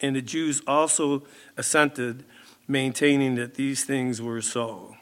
And 0.00 0.14
the 0.14 0.22
Jews 0.22 0.62
also 0.66 1.24
assented, 1.56 2.24
maintaining 2.68 3.34
that 3.34 3.54
these 3.54 3.84
things 3.84 4.22
were 4.22 4.40
so. 4.40 4.96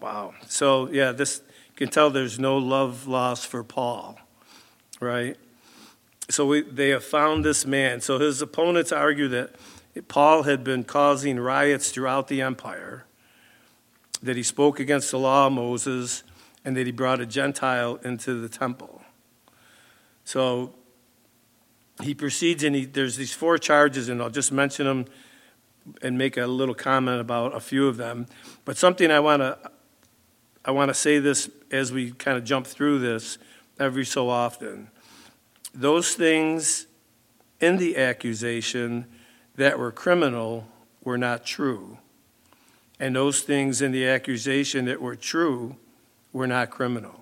Wow. 0.00 0.34
So, 0.48 0.88
yeah, 0.90 1.12
this 1.12 1.42
you 1.68 1.76
can 1.86 1.88
tell 1.88 2.10
there's 2.10 2.38
no 2.38 2.56
love 2.56 3.06
lost 3.06 3.46
for 3.46 3.62
Paul, 3.62 4.18
right? 5.00 5.36
So 6.30 6.46
we, 6.46 6.62
they 6.62 6.90
have 6.90 7.04
found 7.04 7.44
this 7.44 7.66
man. 7.66 8.00
So 8.00 8.18
his 8.18 8.40
opponents 8.40 8.92
argue 8.92 9.28
that 9.28 9.56
Paul 10.08 10.44
had 10.44 10.62
been 10.62 10.84
causing 10.84 11.38
riots 11.40 11.90
throughout 11.90 12.28
the 12.28 12.40
empire, 12.40 13.04
that 14.22 14.36
he 14.36 14.42
spoke 14.42 14.78
against 14.78 15.10
the 15.10 15.18
law 15.18 15.48
of 15.48 15.52
Moses, 15.52 16.22
and 16.64 16.76
that 16.76 16.86
he 16.86 16.92
brought 16.92 17.20
a 17.20 17.26
Gentile 17.26 17.96
into 18.04 18.34
the 18.34 18.48
temple. 18.48 19.02
So 20.24 20.74
he 22.02 22.14
proceeds 22.14 22.62
and 22.62 22.76
he, 22.76 22.84
there's 22.84 23.16
these 23.16 23.32
four 23.32 23.58
charges, 23.58 24.08
and 24.08 24.22
I'll 24.22 24.30
just 24.30 24.52
mention 24.52 24.86
them 24.86 25.06
and 26.02 26.16
make 26.16 26.36
a 26.36 26.46
little 26.46 26.74
comment 26.74 27.20
about 27.20 27.54
a 27.54 27.60
few 27.60 27.88
of 27.88 27.96
them. 27.96 28.26
But 28.64 28.76
something 28.76 29.10
I 29.10 29.20
want 29.20 29.42
to 29.42 29.58
I 30.64 30.72
want 30.72 30.88
to 30.88 30.94
say 30.94 31.18
this 31.18 31.50
as 31.70 31.92
we 31.92 32.12
kind 32.12 32.36
of 32.36 32.44
jump 32.44 32.66
through 32.66 32.98
this 32.98 33.38
every 33.78 34.04
so 34.04 34.28
often. 34.28 34.88
Those 35.72 36.14
things 36.14 36.86
in 37.60 37.76
the 37.76 37.96
accusation 37.96 39.06
that 39.56 39.78
were 39.78 39.92
criminal 39.92 40.66
were 41.02 41.18
not 41.18 41.44
true. 41.44 41.98
And 42.98 43.16
those 43.16 43.40
things 43.40 43.80
in 43.80 43.92
the 43.92 44.06
accusation 44.06 44.84
that 44.86 45.00
were 45.00 45.16
true 45.16 45.76
were 46.32 46.46
not 46.46 46.70
criminal. 46.70 47.20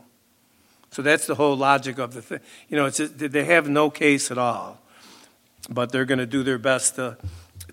So 0.90 1.02
that's 1.02 1.26
the 1.26 1.34
whole 1.34 1.56
logic 1.56 1.98
of 1.98 2.14
the 2.14 2.22
thing. 2.22 2.40
You 2.68 2.76
know, 2.76 2.86
it's, 2.86 2.98
they 2.98 3.44
have 3.44 3.68
no 3.68 3.90
case 3.90 4.30
at 4.30 4.38
all, 4.38 4.78
but 5.68 5.92
they're 5.92 6.04
going 6.04 6.18
to 6.18 6.26
do 6.26 6.42
their 6.42 6.58
best 6.58 6.96
to, 6.96 7.18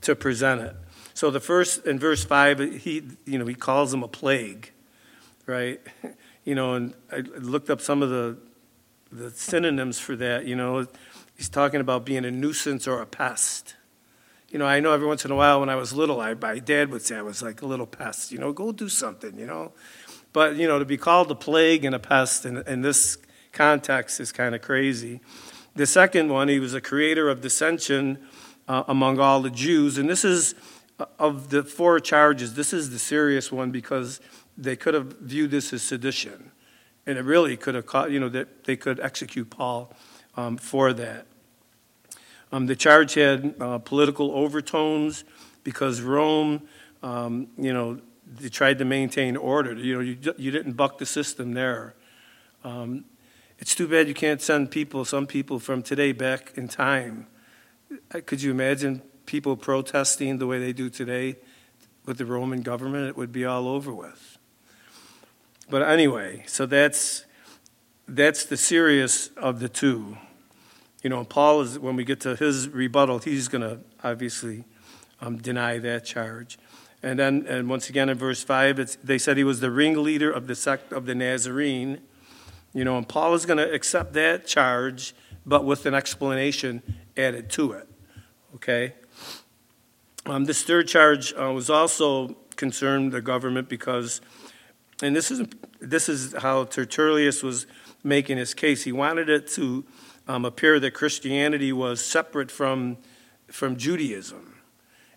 to 0.01 0.15
present 0.15 0.61
it. 0.61 0.75
So 1.13 1.31
the 1.31 1.39
first, 1.39 1.85
in 1.85 1.97
verse 1.97 2.23
5, 2.25 2.81
he, 2.81 3.03
you 3.25 3.39
know, 3.39 3.45
he 3.45 3.55
calls 3.55 3.91
them 3.91 4.03
a 4.03 4.07
plague, 4.07 4.71
right? 5.45 5.79
You 6.45 6.53
know, 6.53 6.75
and 6.75 6.93
I 7.11 7.21
looked 7.21 7.71
up 7.71 7.81
some 7.81 8.03
of 8.03 8.11
the, 8.11 8.37
the 9.11 9.31
synonyms 9.31 9.97
for 9.97 10.15
that. 10.15 10.45
You 10.45 10.55
know, 10.55 10.85
he's 11.35 11.49
talking 11.49 11.81
about 11.81 12.05
being 12.05 12.23
a 12.23 12.29
nuisance 12.29 12.87
or 12.87 13.01
a 13.01 13.07
pest. 13.07 13.75
You 14.49 14.59
know, 14.59 14.67
I 14.67 14.79
know 14.79 14.93
every 14.93 15.07
once 15.07 15.25
in 15.25 15.31
a 15.31 15.35
while 15.35 15.59
when 15.59 15.69
I 15.69 15.75
was 15.75 15.91
little, 15.91 16.21
I, 16.21 16.35
my 16.35 16.59
dad 16.59 16.91
would 16.91 17.01
say 17.01 17.17
I 17.17 17.23
was 17.23 17.41
like 17.41 17.63
a 17.63 17.65
little 17.65 17.87
pest. 17.87 18.31
You 18.31 18.37
know, 18.37 18.53
go 18.53 18.71
do 18.71 18.87
something, 18.87 19.39
you 19.39 19.47
know. 19.47 19.73
But, 20.33 20.57
you 20.57 20.67
know, 20.67 20.77
to 20.77 20.85
be 20.85 20.97
called 20.97 21.31
a 21.31 21.35
plague 21.35 21.83
and 21.83 21.95
a 21.95 21.99
pest 21.99 22.45
in, 22.45 22.57
in 22.67 22.83
this 22.83 23.17
context 23.51 24.19
is 24.19 24.31
kind 24.31 24.53
of 24.53 24.61
crazy. 24.61 25.21
The 25.73 25.87
second 25.87 26.29
one, 26.29 26.47
he 26.47 26.59
was 26.59 26.75
a 26.75 26.81
creator 26.81 27.27
of 27.27 27.41
dissension 27.41 28.19
uh, 28.67 28.83
among 28.87 29.19
all 29.19 29.41
the 29.41 29.49
Jews. 29.49 29.97
And 29.97 30.07
this 30.07 30.23
is, 30.23 30.53
uh, 30.99 31.05
of 31.17 31.49
the 31.49 31.63
four 31.63 31.99
charges, 31.99 32.53
this 32.53 32.71
is 32.71 32.91
the 32.91 32.99
serious 32.99 33.51
one 33.51 33.71
because 33.71 34.19
they 34.57 34.75
could 34.75 34.93
have 34.93 35.17
viewed 35.19 35.51
this 35.51 35.73
as 35.73 35.81
sedition. 35.83 36.51
And 37.05 37.17
it 37.17 37.23
really 37.23 37.55
could 37.57 37.75
have, 37.75 37.85
caught, 37.85 38.11
you 38.11 38.19
know, 38.19 38.29
that 38.29 38.63
they 38.63 38.75
could 38.75 38.99
execute 38.99 39.49
Paul 39.49 39.93
um, 40.35 40.57
for 40.57 40.93
that. 40.93 41.27
Um, 42.51 42.67
the 42.67 42.75
charge 42.75 43.15
had 43.15 43.55
uh, 43.59 43.79
political 43.79 44.31
overtones 44.31 45.23
because 45.63 46.01
Rome, 46.01 46.61
um, 47.03 47.47
you 47.57 47.73
know, 47.73 47.99
they 48.39 48.49
tried 48.49 48.79
to 48.79 48.85
maintain 48.85 49.37
order. 49.37 49.73
You 49.73 49.95
know, 49.95 49.99
you, 49.99 50.17
you 50.37 50.51
didn't 50.51 50.73
buck 50.73 50.97
the 50.97 51.05
system 51.05 51.53
there. 51.53 51.93
Um, 52.63 53.05
it's 53.59 53.75
too 53.75 53.87
bad 53.87 54.07
you 54.07 54.13
can't 54.13 54.41
send 54.41 54.71
people, 54.71 55.05
some 55.05 55.27
people 55.27 55.59
from 55.59 55.81
today 55.81 56.11
back 56.11 56.53
in 56.55 56.67
time. 56.67 57.27
Uh, 58.13 58.21
could 58.25 58.41
you 58.41 58.51
imagine 58.51 59.01
people 59.25 59.55
protesting 59.55 60.37
the 60.37 60.47
way 60.47 60.59
they 60.59 60.73
do 60.73 60.89
today 60.89 61.37
with 62.05 62.17
the 62.17 62.25
Roman 62.25 62.61
government? 62.61 63.07
It 63.07 63.17
would 63.17 63.31
be 63.31 63.45
all 63.45 63.67
over 63.67 63.93
with. 63.93 64.34
But 65.69 65.81
anyway, 65.81 66.43
so 66.47 66.65
that's 66.65 67.25
that's 68.07 68.45
the 68.45 68.57
serious 68.57 69.29
of 69.37 69.59
the 69.59 69.69
two. 69.69 70.17
You 71.01 71.09
know, 71.09 71.23
Paul 71.23 71.61
is 71.61 71.79
when 71.79 71.95
we 71.95 72.03
get 72.03 72.19
to 72.21 72.35
his 72.35 72.69
rebuttal, 72.69 73.19
he's 73.19 73.47
going 73.47 73.61
to 73.61 73.79
obviously 74.03 74.63
um, 75.21 75.37
deny 75.37 75.77
that 75.79 76.05
charge. 76.05 76.57
And 77.03 77.19
then, 77.19 77.45
and 77.47 77.69
once 77.69 77.89
again 77.89 78.09
in 78.09 78.17
verse 78.17 78.43
5, 78.43 78.97
they 79.03 79.17
said 79.19 79.37
he 79.37 79.43
was 79.43 79.59
the 79.59 79.69
ringleader 79.69 80.31
of 80.31 80.47
the 80.47 80.55
sect 80.55 80.91
of 80.91 81.05
the 81.05 81.13
Nazarene. 81.13 82.01
You 82.73 82.83
know, 82.83 82.97
and 82.97 83.07
Paul 83.07 83.35
is 83.35 83.45
going 83.45 83.57
to 83.57 83.71
accept 83.71 84.13
that 84.13 84.47
charge, 84.47 85.13
but 85.45 85.65
with 85.65 85.85
an 85.85 85.93
explanation 85.93 86.81
added 87.15 87.49
to 87.51 87.73
it. 87.73 87.87
Okay? 88.55 88.93
Um, 90.25 90.45
this 90.45 90.63
third 90.63 90.87
charge 90.87 91.33
uh, 91.39 91.51
was 91.51 91.69
also 91.69 92.29
concerned 92.55 93.11
the 93.11 93.21
government 93.21 93.69
because, 93.69 94.21
and 95.01 95.15
this 95.15 95.31
is, 95.31 95.47
this 95.79 96.07
is 96.09 96.33
how 96.33 96.65
Tertullius 96.65 97.43
was 97.43 97.67
making 98.03 98.37
his 98.37 98.53
case. 98.53 98.83
He 98.83 98.91
wanted 98.91 99.29
it 99.29 99.47
to 99.49 99.83
um, 100.27 100.45
appear 100.45 100.79
that 100.79 100.91
Christianity 100.91 101.73
was 101.73 102.03
separate 102.03 102.49
from, 102.49 102.97
from 103.47 103.75
Judaism. 103.77 104.55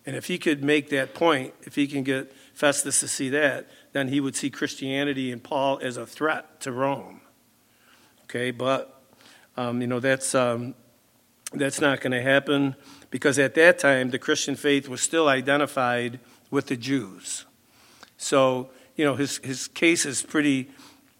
And 0.05 0.15
if 0.15 0.25
he 0.25 0.37
could 0.37 0.63
make 0.63 0.89
that 0.89 1.13
point, 1.13 1.53
if 1.63 1.75
he 1.75 1.87
can 1.87 2.03
get 2.03 2.31
Festus 2.53 2.99
to 3.01 3.07
see 3.07 3.29
that, 3.29 3.69
then 3.91 4.07
he 4.07 4.19
would 4.19 4.35
see 4.35 4.49
Christianity 4.49 5.31
and 5.31 5.43
Paul 5.43 5.79
as 5.81 5.97
a 5.97 6.05
threat 6.05 6.59
to 6.61 6.71
Rome. 6.71 7.21
Okay, 8.23 8.51
but 8.51 9.01
um, 9.57 9.81
you 9.81 9.87
know 9.87 9.99
that's 9.99 10.35
um, 10.35 10.75
that's 11.53 11.81
not 11.81 12.01
going 12.01 12.11
to 12.11 12.21
happen 12.21 12.75
because 13.09 13.39
at 13.39 13.55
that 13.55 13.79
time 13.79 14.11
the 14.11 14.19
Christian 14.19 14.55
faith 14.55 14.87
was 14.87 15.01
still 15.01 15.27
identified 15.27 16.19
with 16.51 16.67
the 16.67 16.77
Jews. 16.77 17.45
So 18.17 18.69
you 18.99 19.05
know 19.05 19.15
his 19.15 19.37
his 19.37 19.69
case 19.69 20.05
is 20.05 20.21
pretty 20.21 20.69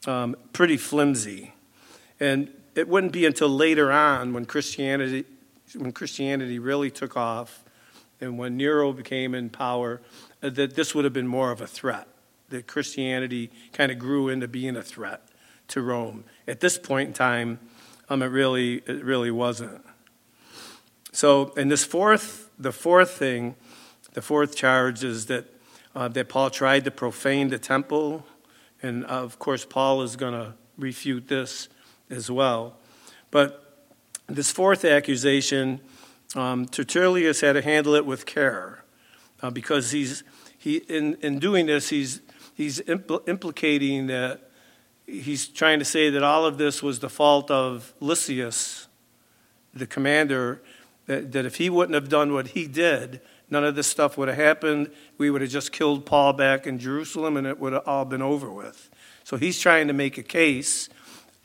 um, 0.06 0.36
pretty 0.52 0.76
flimsy, 0.76 1.54
and 2.20 2.50
it 2.76 2.90
wouldn't 2.90 3.14
be 3.14 3.26
until 3.26 3.48
later 3.48 3.90
on 3.90 4.34
when 4.34 4.44
Christianity 4.44 5.24
when 5.78 5.94
Christianity 5.94 6.60
really 6.60 6.92
took 6.92 7.16
off 7.16 7.64
and 8.20 8.38
when 8.38 8.58
Nero 8.58 8.92
became 8.92 9.34
in 9.34 9.50
power, 9.50 10.02
uh, 10.44 10.50
that 10.50 10.76
this 10.76 10.94
would 10.94 11.06
have 11.06 11.14
been 11.14 11.28
more 11.28 11.54
of 11.54 11.62
a 11.62 11.68
threat. 11.68 12.06
That 12.50 12.68
Christianity 12.68 13.50
kind 13.72 13.94
of 13.94 13.98
grew 13.98 14.28
into 14.28 14.50
being 14.50 14.76
a 14.76 14.84
threat 14.84 15.22
to 15.70 15.82
Rome. 15.82 16.26
At 16.50 16.60
this 16.60 16.78
point 16.78 17.08
in 17.08 17.14
time, 17.14 17.60
um, 18.10 18.22
it 18.22 18.26
really 18.26 18.84
it 18.88 19.06
really 19.06 19.32
wasn't. 19.32 19.86
So, 21.14 21.54
in 21.56 21.70
this 21.70 21.86
fourth, 21.86 22.50
the 22.60 22.74
fourth 22.74 23.12
thing, 23.12 23.56
the 24.16 24.22
fourth 24.22 24.54
charge 24.54 25.02
is 25.02 25.28
that 25.28 25.46
uh, 25.96 26.08
that 26.10 26.30
Paul 26.30 26.50
tried 26.50 26.86
to 26.86 26.92
profane 26.92 27.50
the 27.50 27.60
temple, 27.60 28.26
and 28.82 29.06
uh, 29.06 29.10
of 29.10 29.40
course 29.40 29.66
Paul 29.66 30.02
is 30.02 30.16
going 30.16 30.34
to 30.34 30.54
refute 30.78 31.28
this 31.28 31.70
as 32.10 32.30
well. 32.32 32.78
But 33.32 33.86
this 34.28 34.52
fourth 34.52 34.86
accusation 34.86 35.82
um, 36.36 36.66
Tertullius 36.66 37.42
had 37.42 37.54
to 37.54 37.62
handle 37.62 37.96
it 37.96 38.06
with 38.06 38.26
care 38.26 38.84
uh, 39.42 39.50
because 39.50 39.92
he's, 39.92 40.24
he, 40.58 40.78
in, 40.78 41.16
in 41.22 41.40
doing 41.40 41.66
this, 41.66 41.90
he's, 41.90 42.22
he's 42.54 42.80
impl- 42.82 43.28
implicating 43.28 44.08
that 44.08 44.50
he's 45.08 45.48
trying 45.48 45.80
to 45.80 45.86
say 45.86 46.10
that 46.10 46.24
all 46.24 46.46
of 46.46 46.58
this 46.58 46.84
was 46.84 47.00
the 47.00 47.10
fault 47.10 47.50
of 47.50 47.94
Lysias, 48.00 48.88
the 49.74 49.88
commander, 49.88 50.62
that, 51.08 51.32
that 51.32 51.46
if 51.46 51.56
he 51.56 51.70
wouldn't 51.70 51.96
have 51.96 52.10
done 52.10 52.34
what 52.34 52.50
he 52.50 52.68
did, 52.68 53.22
none 53.50 53.64
of 53.64 53.76
this 53.76 53.88
stuff 53.88 54.18
would 54.18 54.28
have 54.28 54.38
happened. 54.38 54.92
We 55.18 55.30
would 55.30 55.42
have 55.42 55.50
just 55.50 55.72
killed 55.72 56.06
Paul 56.06 56.34
back 56.34 56.68
in 56.68 56.80
Jerusalem 56.80 57.38
and 57.38 57.48
it 57.48 57.60
would 57.60 57.74
have 57.74 57.88
all 57.88 58.06
been 58.06 58.22
over 58.22 58.52
with. 58.52 58.90
So 59.24 59.38
he's 59.38 59.60
trying 59.60 59.88
to 59.88 59.94
make 59.94 60.18
a 60.18 60.24
case 60.24 60.90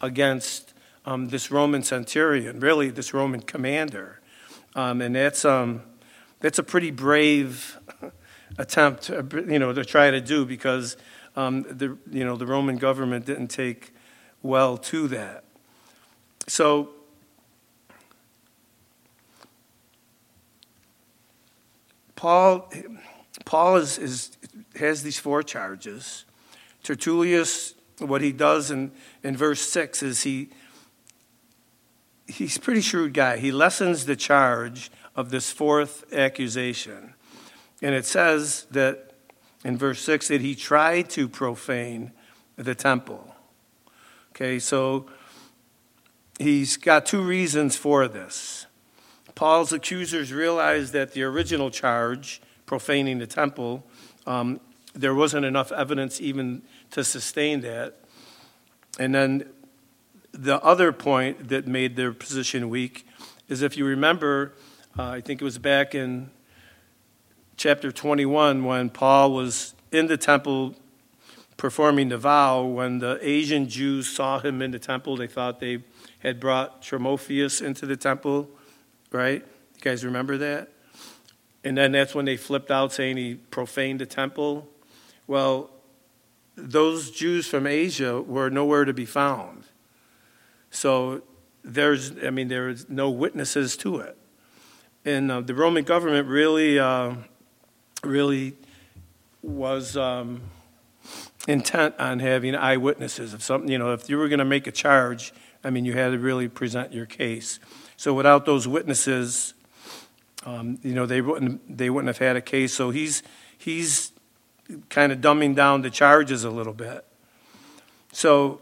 against 0.01 0.75
um, 1.07 1.29
this 1.29 1.51
Roman 1.51 1.83
centurion, 1.83 2.61
really, 2.61 2.91
this 2.91 3.13
Roman 3.13 3.41
commander. 3.41 4.21
Um, 4.75 5.01
and 5.01 5.15
that's, 5.15 5.45
um, 5.45 5.83
that's 6.41 6.59
a 6.59 6.63
pretty 6.63 6.91
brave 6.91 7.79
attempt, 8.59 9.09
you 9.09 9.59
know, 9.59 9.73
to 9.73 9.85
try 9.85 10.11
to 10.11 10.21
do 10.21 10.45
because 10.45 10.97
um, 11.37 11.63
the, 11.63 11.97
you 12.11 12.25
know, 12.25 12.37
the 12.37 12.47
Roman 12.47 12.77
government 12.77 13.27
didn't 13.27 13.49
take 13.49 13.93
well 14.43 14.77
to 14.77 15.09
that. 15.09 15.45
So, 16.47 16.91
Paul, 22.17 22.71
Paul 23.45 23.77
is, 23.77 23.99
is, 23.99 24.37
has 24.77 25.03
these 25.03 25.19
four 25.19 25.43
charges. 25.43 26.25
Tertullius, 26.83 27.75
what 27.99 28.21
he 28.21 28.33
does 28.33 28.71
in, 28.71 28.93
in 29.23 29.37
verse 29.37 29.61
6 29.61 30.03
is 30.03 30.23
he, 30.23 30.51
he's 32.27 32.57
a 32.57 32.61
pretty 32.61 32.81
shrewd 32.81 33.15
guy. 33.15 33.39
He 33.39 33.51
lessens 33.51 34.07
the 34.07 34.17
charge 34.17 34.91
of 35.17 35.31
this 35.31 35.51
fourth 35.51 36.13
accusation. 36.13 37.15
And 37.83 37.95
it 37.95 38.05
says 38.05 38.67
that 38.71 39.13
in 39.65 39.79
verse 39.79 40.01
6 40.03 40.29
that 40.29 40.41
he 40.41 40.55
tried 40.55 41.09
to 41.11 41.29
profane 41.29 42.13
the 42.57 42.75
temple. 42.75 43.35
Okay, 44.31 44.59
so 44.59 45.07
he's 46.39 46.77
got 46.77 47.07
two 47.07 47.23
reasons 47.23 47.77
for 47.77 48.09
this. 48.09 48.67
Paul's 49.35 49.73
accusers 49.73 50.33
realized 50.33 50.93
that 50.93 51.13
the 51.13 51.23
original 51.23 51.71
charge, 51.71 52.41
profaning 52.67 53.19
the 53.19 53.27
temple, 53.27 53.85
um, 54.27 54.61
there 54.95 55.15
wasn't 55.15 55.45
enough 55.45 55.73
evidence 55.73 56.21
even 56.21 56.63
to 56.93 57.03
sustain 57.03 57.61
that. 57.63 57.97
And 58.99 59.15
then 59.15 59.49
the 60.33 60.63
other 60.63 60.93
point 60.93 61.49
that 61.49 61.67
made 61.67 61.97
their 61.97 62.13
position 62.13 62.69
weak 62.69 63.07
is 63.49 63.63
if 63.63 63.77
you 63.77 63.85
remember, 63.85 64.53
uh, 64.99 65.11
I 65.11 65.21
think 65.21 65.41
it 65.41 65.45
was 65.45 65.59
back 65.59 65.95
in 65.95 66.31
chapter 67.57 67.93
21 67.93 68.65
when 68.65 68.91
Paul 68.91 69.33
was 69.33 69.75
in 69.91 70.07
the 70.07 70.17
temple 70.17 70.75
performing 71.57 72.09
the 72.09 72.19
vow. 72.19 72.65
When 72.65 72.99
the 72.99 73.19
Asian 73.21 73.69
Jews 73.69 74.09
saw 74.09 74.39
him 74.39 74.63
in 74.63 74.71
the 74.71 74.79
temple, 74.79 75.17
they 75.17 75.27
thought 75.27 75.61
they 75.61 75.83
had 76.21 76.41
brought 76.41 76.83
Timotheus 76.83 77.61
into 77.61 77.87
the 77.87 77.97
temple, 77.97 78.49
right? 79.15 79.43
You 79.77 79.81
guys 79.81 80.05
remember 80.05 80.37
that? 80.39 80.69
And 81.63 81.79
then 81.79 81.93
that's 81.93 82.15
when 82.15 82.25
they 82.25 82.37
flipped 82.37 82.71
out 82.71 82.93
saying 82.93 83.17
he 83.17 83.37
profaned 83.37 84.01
the 84.01 84.07
temple. 84.07 84.69
Well, 85.27 85.71
those 86.57 87.11
Jews 87.11 87.47
from 87.47 87.67
Asia 87.67 88.21
were 88.21 88.51
nowhere 88.51 88.85
to 88.85 88.93
be 88.93 89.07
found. 89.07 89.65
So 90.71 91.23
there's, 91.63 92.13
I 92.25 92.31
mean, 92.31 92.49
there's 92.49 92.89
no 92.91 93.09
witnesses 93.09 93.77
to 93.79 93.99
it. 94.01 94.19
And 95.05 95.31
uh, 95.31 95.41
the 95.41 95.55
Roman 95.55 95.85
government 95.85 96.29
really, 96.29 96.79
uh, 96.79 97.15
really 98.03 98.55
was 99.43 99.97
um, 99.97 100.43
intent 101.47 101.95
on 101.99 102.19
having 102.19 102.55
eyewitnesses 102.55 103.33
of 103.33 103.43
something. 103.43 103.71
You 103.71 103.79
know, 103.79 103.93
if 103.93 104.11
you 104.11 104.19
were 104.19 104.29
going 104.29 104.39
to 104.41 104.45
make 104.45 104.67
a 104.67 104.73
charge, 104.73 105.33
I 105.63 105.71
mean, 105.71 105.85
you 105.85 105.93
had 105.93 106.11
to 106.11 106.19
really 106.19 106.49
present 106.49 106.93
your 106.93 107.07
case. 107.07 107.61
So 107.97 108.15
without 108.15 108.45
those 108.45 108.67
witnesses, 108.67 109.55
um, 110.45 110.79
you 110.83 110.95
know, 110.95 111.07
they 111.07 111.21
wouldn't 111.21 111.77
they 111.77 111.91
wouldn't 111.91 112.09
have 112.09 112.19
had 112.19 112.37
a 112.37 112.41
case. 112.41 112.75
So 112.75 112.91
he's 112.91 113.23
he's 113.57 114.13
kind 114.89 115.13
of 115.13 115.21
dumbing 115.21 115.55
down 115.55 115.83
the 115.83 115.91
charges 115.91 116.45
a 116.45 116.51
little 116.51 116.73
bit. 116.73 117.05
So 118.13 118.61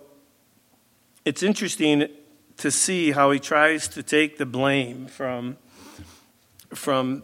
it's 1.24 1.42
interesting 1.42 2.08
to 2.58 2.70
see 2.70 3.12
how 3.12 3.30
he 3.30 3.38
tries 3.38 3.88
to 3.88 4.02
take 4.02 4.38
the 4.38 4.46
blame 4.46 5.06
from 5.06 5.56
from 6.74 7.22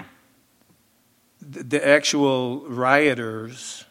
the 1.41 1.87
actual 1.87 2.67
rioters 2.69 3.85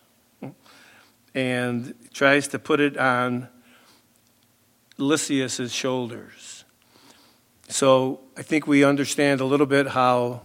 and 1.34 1.94
tries 2.14 2.48
to 2.50 2.60
put 2.60 2.80
it 2.80 2.98
on 2.98 3.48
Lysias's 4.98 5.72
shoulders. 5.72 6.47
So 7.68 8.22
I 8.38 8.44
think 8.44 8.66
we 8.66 8.84
understand 8.84 9.42
a 9.42 9.46
little 9.46 9.66
bit 9.66 9.88
how 9.88 10.42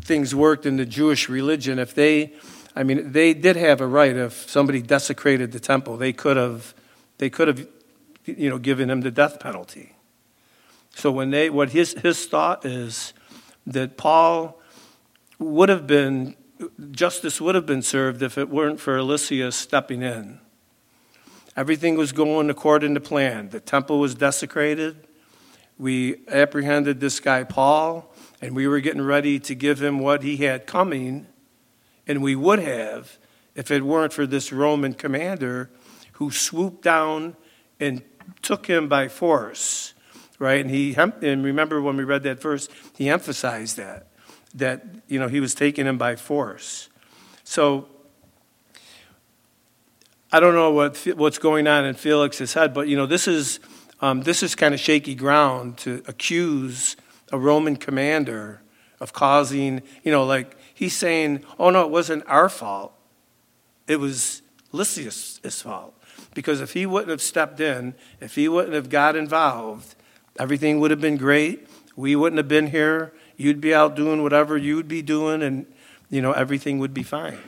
things 0.00 0.34
worked 0.34 0.66
in 0.66 0.76
the 0.76 0.84
Jewish 0.84 1.28
religion. 1.28 1.78
If 1.78 1.94
they, 1.94 2.34
I 2.76 2.82
mean, 2.82 3.12
they 3.12 3.32
did 3.34 3.56
have 3.56 3.80
a 3.80 3.86
right. 3.86 4.14
If 4.14 4.48
somebody 4.48 4.82
desecrated 4.82 5.52
the 5.52 5.60
temple, 5.60 5.96
they 5.96 6.12
could 6.12 6.36
have, 6.36 6.74
they 7.18 7.30
could 7.30 7.48
have, 7.48 7.66
you 8.26 8.50
know, 8.50 8.58
given 8.58 8.90
him 8.90 9.00
the 9.00 9.10
death 9.10 9.40
penalty. 9.40 9.94
So 10.94 11.10
when 11.10 11.30
they, 11.30 11.50
what 11.50 11.70
his 11.70 11.94
his 11.94 12.26
thought 12.26 12.64
is 12.64 13.14
that 13.66 13.96
Paul 13.96 14.60
would 15.38 15.68
have 15.68 15.86
been, 15.86 16.36
justice 16.90 17.40
would 17.40 17.54
have 17.54 17.66
been 17.66 17.82
served 17.82 18.22
if 18.22 18.38
it 18.38 18.48
weren't 18.48 18.80
for 18.80 19.02
Lysias 19.02 19.56
stepping 19.56 20.02
in. 20.02 20.40
Everything 21.56 21.96
was 21.96 22.12
going 22.12 22.50
according 22.50 22.94
to 22.94 23.00
plan. 23.00 23.48
The 23.48 23.60
temple 23.60 23.98
was 23.98 24.14
desecrated. 24.14 25.06
We 25.78 26.26
apprehended 26.28 27.00
this 27.00 27.18
guy, 27.20 27.44
Paul, 27.44 28.12
and 28.40 28.54
we 28.54 28.68
were 28.68 28.80
getting 28.80 29.02
ready 29.02 29.40
to 29.40 29.54
give 29.54 29.82
him 29.82 29.98
what 29.98 30.22
he 30.22 30.36
had 30.38 30.66
coming, 30.66 31.26
and 32.06 32.22
we 32.22 32.36
would 32.36 32.60
have 32.60 33.18
if 33.54 33.70
it 33.70 33.82
weren't 33.82 34.12
for 34.12 34.26
this 34.26 34.52
Roman 34.52 34.94
commander 34.94 35.70
who 36.12 36.30
swooped 36.30 36.82
down 36.82 37.36
and 37.80 38.02
took 38.42 38.66
him 38.66 38.88
by 38.88 39.08
force, 39.08 39.94
right? 40.38 40.60
And 40.60 40.70
he 40.70 40.94
and 40.94 41.44
remember 41.44 41.80
when 41.80 41.96
we 41.96 42.04
read 42.04 42.22
that 42.24 42.40
verse, 42.40 42.68
he 42.96 43.08
emphasized 43.08 43.76
that 43.76 44.08
that 44.54 44.84
you 45.08 45.18
know 45.18 45.28
he 45.28 45.40
was 45.40 45.54
taking 45.54 45.86
him 45.86 45.98
by 45.98 46.16
force. 46.16 46.88
So 47.42 47.88
I 50.32 50.40
don't 50.40 50.54
know 50.54 50.70
what 50.70 50.96
what's 51.16 51.38
going 51.38 51.66
on 51.66 51.84
in 51.84 51.94
Felix's 51.94 52.54
head, 52.54 52.74
but 52.74 52.88
you 52.88 52.96
know 52.96 53.06
this 53.06 53.28
is 53.28 53.60
um, 54.04 54.20
this 54.20 54.42
is 54.42 54.54
kind 54.54 54.74
of 54.74 54.80
shaky 54.80 55.14
ground 55.14 55.78
to 55.78 56.02
accuse 56.06 56.94
a 57.32 57.38
Roman 57.38 57.74
commander 57.74 58.60
of 59.00 59.14
causing 59.14 59.80
you 60.02 60.12
know 60.12 60.24
like 60.24 60.58
he's 60.74 60.94
saying, 60.94 61.42
oh 61.58 61.70
no, 61.70 61.84
it 61.84 61.90
wasn't 61.90 62.22
our 62.26 62.50
fault, 62.50 62.92
it 63.86 63.96
was 63.96 64.42
Lysias' 64.72 65.62
fault 65.62 65.98
because 66.34 66.60
if 66.60 66.74
he 66.74 66.84
wouldn't 66.84 67.10
have 67.10 67.22
stepped 67.22 67.60
in, 67.60 67.94
if 68.20 68.34
he 68.34 68.46
wouldn't 68.46 68.74
have 68.74 68.90
got 68.90 69.16
involved, 69.16 69.94
everything 70.38 70.80
would 70.80 70.90
have 70.90 71.00
been 71.00 71.16
great. 71.16 71.66
We 71.96 72.14
wouldn't 72.14 72.36
have 72.36 72.48
been 72.48 72.66
here. 72.66 73.14
You'd 73.38 73.62
be 73.62 73.72
out 73.72 73.96
doing 73.96 74.22
whatever 74.22 74.58
you'd 74.58 74.86
be 74.86 75.00
doing, 75.00 75.42
and 75.42 75.64
you 76.10 76.20
know 76.20 76.32
everything 76.32 76.78
would 76.78 76.92
be 76.92 77.04
fine. 77.04 77.38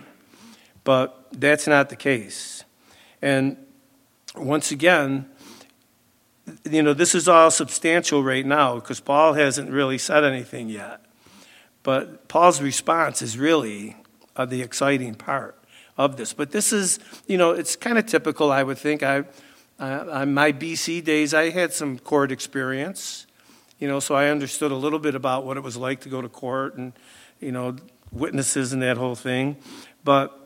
But 0.85 1.27
that's 1.33 1.67
not 1.67 1.91
the 1.91 1.97
case. 1.97 2.65
And 3.21 3.59
once 4.35 4.71
again, 4.71 5.29
you 6.71 6.83
know, 6.83 6.95
this 6.95 7.15
is 7.15 7.29
all 7.29 7.51
substantial 7.51 8.23
right 8.23 8.45
now 8.45 8.77
because 8.77 9.01
Paul 9.01 9.35
hasn't 9.35 9.71
really 9.71 9.99
said 9.99 10.25
anything 10.25 10.69
yet. 10.69 11.01
But 11.83 12.29
Paul's 12.29 12.61
response 12.61 13.23
is 13.23 13.39
really 13.39 13.97
uh, 14.35 14.45
the 14.45 14.63
exciting 14.63 15.15
part 15.15 15.57
of 15.97 16.17
this. 16.17 16.33
But 16.33 16.51
this 16.51 16.73
is, 16.73 16.99
you 17.27 17.39
know, 17.39 17.53
it's 17.53 17.77
kind 17.77 17.99
of 17.99 18.07
typical, 18.07 18.51
I 18.51 18.63
would 18.63 18.79
think. 18.79 19.03
I, 19.03 19.25
uh, 19.79 20.07
on 20.11 20.35
my 20.35 20.53
BC 20.53 21.05
days, 21.05 21.33
I 21.33 21.51
had 21.51 21.73
some 21.73 21.99
court 21.99 22.33
experience. 22.33 23.27
You 23.79 23.89
know, 23.89 24.01
so 24.01 24.15
I 24.15 24.29
understood 24.29 24.73
a 24.73 24.77
little 24.77 24.99
bit 24.99 25.15
about 25.15 25.45
what 25.45 25.57
it 25.57 25.63
was 25.63 25.77
like 25.77 26.01
to 26.01 26.09
go 26.09 26.23
to 26.23 26.29
court 26.29 26.77
and, 26.77 26.93
you 27.41 27.53
know, 27.53 27.77
witnesses 28.11 28.73
and 28.73 28.81
that 28.83 28.97
whole 28.97 29.15
thing. 29.15 29.57
But, 30.03 30.37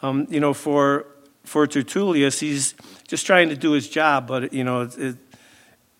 um, 0.00 0.26
you 0.30 0.40
know, 0.40 0.54
for 0.54 1.06
for 1.50 1.66
Tertullius, 1.66 2.38
he's 2.38 2.76
just 3.08 3.26
trying 3.26 3.48
to 3.48 3.56
do 3.56 3.72
his 3.72 3.88
job. 3.88 4.28
But 4.28 4.52
you 4.52 4.62
know, 4.62 4.82
it, 4.82 4.96
it, 4.96 5.16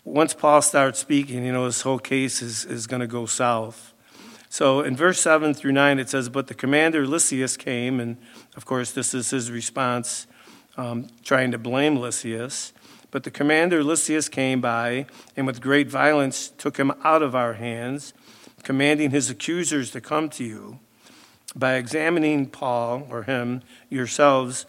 once 0.05 0.33
Paul 0.33 0.63
starts 0.63 1.01
speaking, 1.01 1.45
you 1.45 1.51
know, 1.51 1.65
his 1.65 1.83
whole 1.83 1.99
case 1.99 2.41
is 2.41 2.65
is 2.65 2.87
going 2.87 3.01
to 3.01 3.09
go 3.09 3.27
south. 3.27 3.93
So 4.49 4.81
in 4.83 4.95
verse 4.95 5.21
seven 5.21 5.53
through 5.53 5.73
nine, 5.73 5.99
it 5.99 6.09
says, 6.09 6.29
"But 6.29 6.47
the 6.47 6.55
commander 6.55 7.05
Lysias 7.05 7.57
came, 7.57 7.99
and 7.99 8.17
of 8.57 8.65
course, 8.65 8.93
this 8.93 9.13
is 9.13 9.31
his 9.31 9.51
response, 9.51 10.29
um, 10.77 11.09
trying 11.25 11.51
to 11.51 11.59
blame 11.59 11.97
Lysias." 11.97 12.73
But 13.11 13.25
the 13.25 13.33
commander 13.33 13.83
Lysias 13.83 14.29
came 14.29 14.61
by 14.61 15.07
and 15.37 15.49
with 15.49 15.61
great 15.61 15.89
violence 15.89 16.49
took 16.59 16.77
him 16.77 16.93
out 17.03 17.23
of 17.23 17.35
our 17.35 17.55
hands, 17.55 18.15
commanding 18.63 19.11
his 19.11 19.29
accusers 19.31 19.91
to 19.91 20.01
come 20.01 20.29
to 20.29 20.45
you. 20.45 20.79
By 21.57 21.75
examining 21.75 22.47
Paul 22.47 23.09
or 23.11 23.25
him 23.25 23.63
yourselves, 23.89 24.65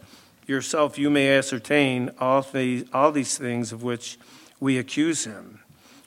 yourself 0.51 0.99
you 0.99 1.09
may 1.09 1.35
ascertain 1.35 2.11
all 2.19 2.41
these, 2.41 2.85
all 2.93 3.11
these 3.11 3.37
things 3.37 3.71
of 3.71 3.81
which 3.81 4.19
we 4.59 4.77
accuse 4.77 5.23
him. 5.23 5.61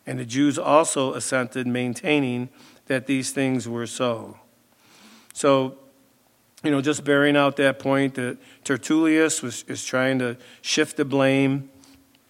And 0.06 0.18
the 0.18 0.24
Jews 0.24 0.58
also 0.58 1.14
assented, 1.14 1.66
maintaining 1.66 2.50
that 2.86 3.06
these 3.06 3.32
things 3.32 3.66
were 3.66 3.86
so. 3.86 4.38
So, 5.32 5.78
you 6.62 6.70
know, 6.70 6.82
just 6.82 7.04
bearing 7.04 7.36
out 7.36 7.56
that 7.56 7.78
point 7.78 8.14
that 8.14 8.36
Tertullius 8.62 9.42
was, 9.42 9.64
is 9.66 9.84
trying 9.84 10.18
to 10.18 10.36
shift 10.60 10.98
the 10.98 11.04
blame 11.04 11.70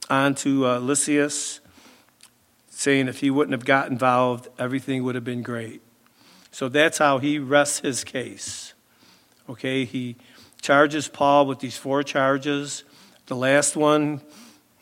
onto 0.08 0.64
uh, 0.64 0.78
Lysias, 0.78 1.60
saying 2.70 3.08
if 3.08 3.20
he 3.20 3.30
wouldn't 3.30 3.52
have 3.52 3.64
got 3.64 3.90
involved, 3.90 4.48
everything 4.58 5.02
would 5.02 5.14
have 5.16 5.24
been 5.24 5.42
great. 5.42 5.82
So 6.50 6.68
that's 6.68 6.98
how 6.98 7.18
he 7.18 7.38
rests 7.38 7.80
his 7.80 8.04
case. 8.04 8.74
Okay, 9.48 9.84
he 9.84 10.16
charges 10.64 11.08
Paul 11.08 11.44
with 11.44 11.58
these 11.58 11.76
four 11.76 12.02
charges. 12.02 12.84
The 13.26 13.36
last 13.36 13.76
one, 13.76 14.22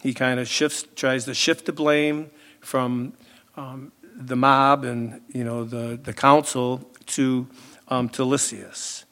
he 0.00 0.14
kind 0.14 0.38
of 0.38 0.46
shifts, 0.46 0.84
tries 0.94 1.24
to 1.24 1.34
shift 1.34 1.66
the 1.66 1.72
blame 1.72 2.30
from 2.60 3.14
um, 3.56 3.90
the 4.14 4.36
mob 4.36 4.84
and 4.84 5.20
you 5.28 5.42
know 5.42 5.64
the 5.64 5.98
the 6.00 6.12
council 6.12 6.88
to 7.06 7.48
um, 7.88 8.08
to 8.10 8.24
Lysias. 8.24 9.04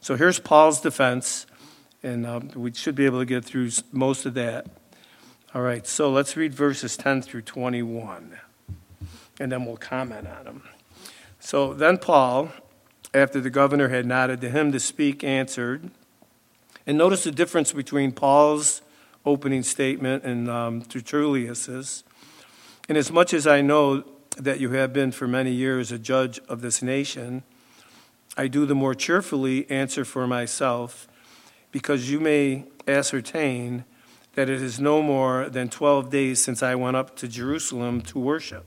So 0.00 0.16
here's 0.16 0.40
Paul's 0.40 0.80
defense, 0.80 1.46
and 2.02 2.26
um, 2.26 2.50
we 2.56 2.72
should 2.72 2.96
be 2.96 3.06
able 3.06 3.20
to 3.20 3.24
get 3.24 3.44
through 3.44 3.70
most 3.92 4.26
of 4.26 4.34
that. 4.34 4.66
All 5.54 5.62
right, 5.62 5.86
so 5.86 6.10
let's 6.10 6.36
read 6.36 6.52
verses 6.52 6.96
10 6.96 7.22
through 7.22 7.42
21, 7.42 8.36
and 9.38 9.52
then 9.52 9.64
we'll 9.64 9.76
comment 9.76 10.26
on 10.26 10.44
them. 10.44 10.62
So 11.38 11.72
then 11.72 11.98
Paul, 11.98 12.50
after 13.14 13.40
the 13.40 13.48
governor 13.48 13.88
had 13.88 14.06
nodded 14.06 14.40
to 14.40 14.50
him 14.50 14.72
to 14.72 14.80
speak, 14.80 15.22
answered. 15.22 15.88
And 16.86 16.96
notice 16.96 17.24
the 17.24 17.32
difference 17.32 17.72
between 17.72 18.12
Paul's 18.12 18.80
opening 19.24 19.64
statement 19.64 20.22
and 20.22 20.48
um, 20.48 20.82
Tertullius's. 20.82 22.04
Inasmuch 22.88 23.34
as 23.34 23.46
I 23.46 23.60
know 23.60 24.04
that 24.36 24.60
you 24.60 24.70
have 24.70 24.92
been 24.92 25.10
for 25.10 25.26
many 25.26 25.50
years 25.50 25.90
a 25.90 25.98
judge 25.98 26.38
of 26.48 26.60
this 26.60 26.82
nation, 26.82 27.42
I 28.36 28.46
do 28.46 28.66
the 28.66 28.74
more 28.74 28.94
cheerfully 28.94 29.68
answer 29.68 30.04
for 30.04 30.28
myself, 30.28 31.08
because 31.72 32.08
you 32.08 32.20
may 32.20 32.66
ascertain 32.86 33.84
that 34.34 34.48
it 34.48 34.62
is 34.62 34.78
no 34.78 35.02
more 35.02 35.48
than 35.48 35.68
12 35.68 36.10
days 36.10 36.44
since 36.44 36.62
I 36.62 36.76
went 36.76 36.96
up 36.96 37.16
to 37.16 37.26
Jerusalem 37.26 38.02
to 38.02 38.18
worship. 38.18 38.64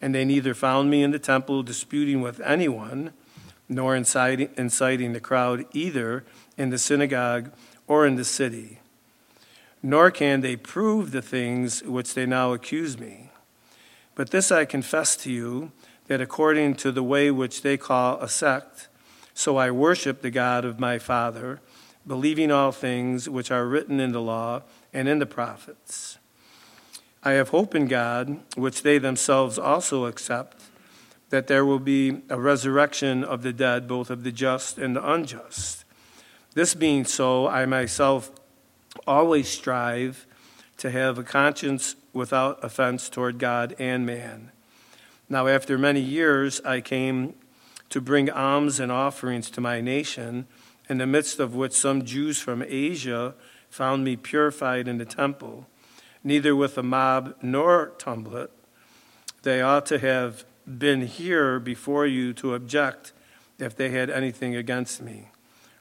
And 0.00 0.14
they 0.14 0.24
neither 0.24 0.54
found 0.54 0.90
me 0.90 1.02
in 1.02 1.10
the 1.10 1.18
temple 1.18 1.62
disputing 1.62 2.22
with 2.22 2.40
anyone, 2.40 3.12
nor 3.68 3.94
inciting, 3.94 4.50
inciting 4.56 5.12
the 5.12 5.20
crowd 5.20 5.66
either 5.72 6.24
in 6.56 6.70
the 6.70 6.78
synagogue 6.78 7.52
or 7.86 8.06
in 8.06 8.16
the 8.16 8.24
city. 8.24 8.80
Nor 9.82 10.10
can 10.10 10.40
they 10.40 10.56
prove 10.56 11.10
the 11.10 11.22
things 11.22 11.82
which 11.82 12.14
they 12.14 12.26
now 12.26 12.52
accuse 12.52 12.98
me. 12.98 13.30
But 14.14 14.30
this 14.30 14.52
I 14.52 14.64
confess 14.64 15.16
to 15.16 15.32
you 15.32 15.72
that 16.06 16.20
according 16.20 16.74
to 16.76 16.92
the 16.92 17.02
way 17.02 17.30
which 17.30 17.62
they 17.62 17.76
call 17.76 18.20
a 18.20 18.28
sect, 18.28 18.88
so 19.34 19.56
I 19.56 19.70
worship 19.70 20.20
the 20.20 20.30
God 20.30 20.64
of 20.64 20.78
my 20.78 20.98
Father, 20.98 21.60
believing 22.06 22.50
all 22.50 22.72
things 22.72 23.28
which 23.28 23.50
are 23.50 23.66
written 23.66 23.98
in 24.00 24.12
the 24.12 24.20
law 24.20 24.62
and 24.92 25.08
in 25.08 25.18
the 25.18 25.26
prophets. 25.26 26.18
I 27.22 27.32
have 27.32 27.50
hope 27.50 27.74
in 27.74 27.86
God, 27.86 28.40
which 28.56 28.82
they 28.82 28.98
themselves 28.98 29.58
also 29.58 30.06
accept, 30.06 30.60
that 31.30 31.46
there 31.46 31.64
will 31.64 31.78
be 31.78 32.22
a 32.28 32.38
resurrection 32.38 33.24
of 33.24 33.42
the 33.42 33.52
dead, 33.52 33.88
both 33.88 34.10
of 34.10 34.24
the 34.24 34.32
just 34.32 34.76
and 34.76 34.96
the 34.96 35.10
unjust. 35.10 35.84
This 36.54 36.74
being 36.74 37.04
so, 37.04 37.48
I 37.48 37.64
myself 37.64 38.30
always 39.06 39.48
strive 39.48 40.26
to 40.78 40.90
have 40.90 41.16
a 41.16 41.22
conscience 41.22 41.96
without 42.12 42.62
offense 42.62 43.08
toward 43.08 43.38
God 43.38 43.74
and 43.78 44.04
man. 44.04 44.50
Now, 45.30 45.46
after 45.46 45.78
many 45.78 46.00
years, 46.00 46.60
I 46.60 46.82
came 46.82 47.34
to 47.88 48.00
bring 48.02 48.28
alms 48.28 48.80
and 48.80 48.92
offerings 48.92 49.48
to 49.50 49.60
my 49.62 49.80
nation, 49.80 50.46
in 50.90 50.98
the 50.98 51.06
midst 51.06 51.40
of 51.40 51.54
which 51.54 51.72
some 51.72 52.04
Jews 52.04 52.38
from 52.38 52.62
Asia 52.66 53.34
found 53.70 54.04
me 54.04 54.16
purified 54.16 54.88
in 54.88 54.98
the 54.98 55.06
temple, 55.06 55.66
neither 56.22 56.54
with 56.54 56.76
a 56.76 56.82
mob 56.82 57.34
nor 57.40 57.92
tumult. 57.96 58.50
They 59.42 59.62
ought 59.62 59.86
to 59.86 59.98
have 59.98 60.44
been 60.66 61.06
here 61.06 61.58
before 61.58 62.06
you 62.06 62.34
to 62.34 62.54
object 62.54 63.12
if 63.58 63.74
they 63.74 63.88
had 63.88 64.10
anything 64.10 64.54
against 64.54 65.00
me. 65.00 65.31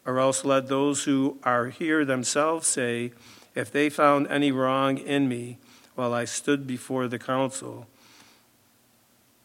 Or 0.06 0.20
else 0.20 0.44
let 0.44 0.68
those 0.68 1.04
who 1.04 1.38
are 1.44 1.68
here 1.68 2.04
themselves 2.06 2.68
say, 2.68 3.12
if 3.54 3.72
they 3.72 3.90
found 3.90 4.28
any 4.28 4.52
wrong 4.52 4.98
in 4.98 5.28
me 5.28 5.58
while 5.96 6.14
I 6.14 6.26
stood 6.26 6.66
before 6.66 7.08
the 7.08 7.20
council, 7.20 7.88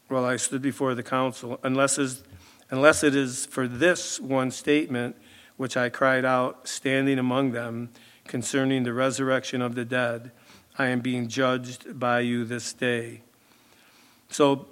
while 0.09 0.25
I 0.25 0.37
stood 0.37 0.63
before 0.63 0.95
the 0.95 1.03
council, 1.03 1.59
unless, 1.63 1.99
is, 1.99 2.23
unless 2.71 3.03
it 3.03 3.15
is 3.15 3.47
for 3.47 3.67
this 3.67 4.21
one 4.21 4.51
statement 4.51 5.17
which 5.57 5.77
I 5.77 5.89
cried 5.89 6.25
out, 6.25 6.69
standing 6.69 7.19
among 7.19 7.53
them, 7.53 7.91
concerning 8.27 8.85
the 8.85 8.93
resurrection 8.93 9.63
of 9.63 9.75
the 9.75 9.85
dead, 9.85 10.31
I 10.79 10.89
am 10.89 11.01
being 11.01 11.29
judged 11.29 11.99
by 11.99 12.21
you 12.21 12.45
this 12.45 12.73
day. 12.73 13.23
So, 14.29 14.67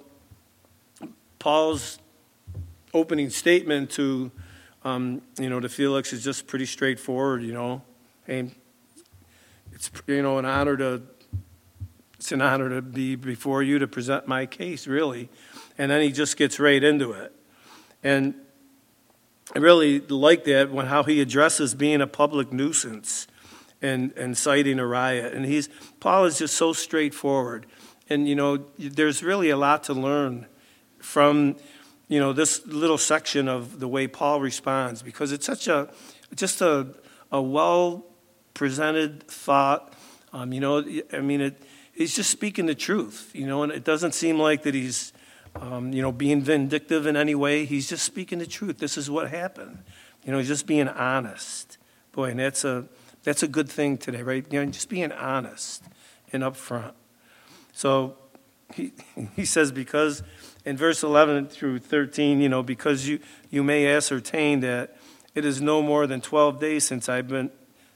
Paul's 1.39 1.99
opening 2.93 3.29
statement 3.29 3.89
to, 3.91 4.31
um, 4.85 5.21
you 5.39 5.49
know, 5.49 5.59
to 5.59 5.67
Felix 5.67 6.13
is 6.13 6.23
just 6.23 6.47
pretty 6.47 6.67
straightforward. 6.67 7.43
You 7.43 7.53
know, 7.53 7.81
hey, 8.25 8.51
it's 9.73 9.91
you 10.07 10.21
know 10.21 10.37
an 10.37 10.45
honor 10.45 10.77
to 10.77 11.01
it's 12.17 12.31
an 12.31 12.41
honor 12.41 12.69
to 12.69 12.81
be 12.81 13.15
before 13.15 13.61
you 13.61 13.79
to 13.79 13.87
present 13.87 14.27
my 14.27 14.45
case, 14.45 14.87
really. 14.87 15.29
And 15.77 15.91
then 15.91 16.01
he 16.01 16.11
just 16.11 16.37
gets 16.37 16.59
right 16.59 16.81
into 16.81 17.11
it. 17.11 17.33
And 18.03 18.35
I 19.55 19.59
really 19.59 19.99
like 19.99 20.45
that 20.45 20.71
when 20.71 20.85
how 20.85 21.03
he 21.03 21.19
addresses 21.19 21.75
being 21.75 22.01
a 22.01 22.07
public 22.07 22.53
nuisance 22.53 23.27
and, 23.81 24.11
and 24.13 24.37
citing 24.37 24.79
a 24.79 24.87
riot. 24.87 25.33
And 25.33 25.45
he's 25.45 25.67
Paul 25.99 26.25
is 26.25 26.37
just 26.37 26.55
so 26.55 26.73
straightforward. 26.73 27.65
And 28.09 28.27
you 28.27 28.35
know, 28.35 28.65
there's 28.77 29.23
really 29.23 29.49
a 29.49 29.57
lot 29.57 29.83
to 29.85 29.93
learn 29.93 30.45
from 30.99 31.57
you 32.07 32.19
know 32.19 32.33
this 32.33 32.65
little 32.65 32.97
section 32.97 33.47
of 33.47 33.79
the 33.79 33.87
way 33.87 34.07
Paul 34.07 34.41
responds 34.41 35.01
because 35.01 35.31
it's 35.31 35.45
such 35.45 35.67
a 35.67 35.89
just 36.35 36.61
a, 36.61 36.87
a 37.31 37.41
well 37.41 38.05
presented 38.53 39.27
thought. 39.27 39.93
Um, 40.33 40.51
you 40.51 40.59
know, 40.59 40.83
I 41.13 41.21
mean, 41.21 41.41
it, 41.41 41.61
he's 41.93 42.15
just 42.15 42.29
speaking 42.29 42.65
the 42.65 42.75
truth, 42.75 43.31
you 43.33 43.45
know, 43.45 43.63
and 43.63 43.71
it 43.71 43.83
doesn't 43.83 44.13
seem 44.13 44.39
like 44.39 44.63
that 44.63 44.73
he's, 44.73 45.13
um, 45.55 45.93
you 45.93 46.01
know, 46.01 46.11
being 46.11 46.41
vindictive 46.41 47.05
in 47.05 47.15
any 47.15 47.35
way. 47.35 47.65
He's 47.65 47.87
just 47.87 48.03
speaking 48.03 48.39
the 48.39 48.45
truth. 48.45 48.79
This 48.79 48.97
is 48.97 49.09
what 49.09 49.29
happened. 49.29 49.83
You 50.25 50.31
know, 50.31 50.39
he's 50.39 50.47
just 50.47 50.65
being 50.65 50.87
honest. 50.87 51.77
Boy, 52.11 52.31
and 52.31 52.39
that's 52.39 52.63
a, 52.63 52.85
that's 53.23 53.43
a 53.43 53.47
good 53.47 53.69
thing 53.69 53.97
today, 53.97 54.23
right? 54.23 54.45
You 54.51 54.65
know, 54.65 54.71
just 54.71 54.89
being 54.89 55.11
honest 55.11 55.83
and 56.33 56.43
upfront. 56.43 56.93
So 57.71 58.17
he, 58.73 58.93
he 59.35 59.45
says, 59.45 59.71
because 59.71 60.23
in 60.65 60.75
verse 60.75 61.03
11 61.03 61.47
through 61.47 61.79
13, 61.79 62.41
you 62.41 62.49
know, 62.49 62.63
because 62.63 63.07
you, 63.07 63.19
you 63.49 63.63
may 63.63 63.87
ascertain 63.87 64.59
that 64.61 64.97
it 65.35 65.45
is 65.45 65.61
no 65.61 65.81
more 65.81 66.07
than 66.07 66.21
12 66.21 66.59
days 66.59 66.83
since 66.83 67.07
I've 67.07 67.27
been 67.27 67.51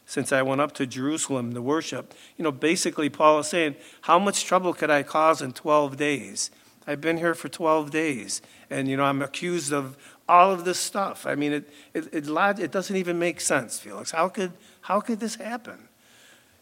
since 0.06 0.32
I 0.32 0.42
went 0.42 0.60
up 0.60 0.72
to 0.74 0.88
Jerusalem 0.88 1.54
to 1.54 1.62
worship. 1.62 2.16
You 2.36 2.44
know, 2.44 2.52
basically, 2.52 3.10
Paul 3.10 3.40
is 3.40 3.48
saying, 3.48 3.76
How 4.02 4.18
much 4.18 4.44
trouble 4.44 4.74
could 4.74 4.90
I 4.90 5.04
cause 5.04 5.40
in 5.40 5.54
12 5.54 5.98
days? 5.98 6.50
I've 6.88 7.00
been 7.00 7.18
here 7.18 7.36
for 7.36 7.48
12 7.48 7.92
days, 7.92 8.42
and, 8.72 8.88
you 8.88 8.98
know, 8.98 9.04
I'm 9.04 9.22
accused 9.22 9.72
of 9.72 9.96
all 10.28 10.52
of 10.52 10.66
this 10.66 10.80
stuff. 10.80 11.28
I 11.28 11.36
mean, 11.36 11.54
it, 11.54 11.70
it, 11.94 12.08
it, 12.12 12.60
it 12.60 12.72
doesn't 12.72 12.96
even 12.96 13.20
make 13.20 13.40
sense, 13.40 13.80
Felix. 13.80 14.10
How 14.10 14.30
could, 14.30 14.54
how 14.82 15.00
could 15.00 15.20
this 15.20 15.36
happen? 15.36 15.90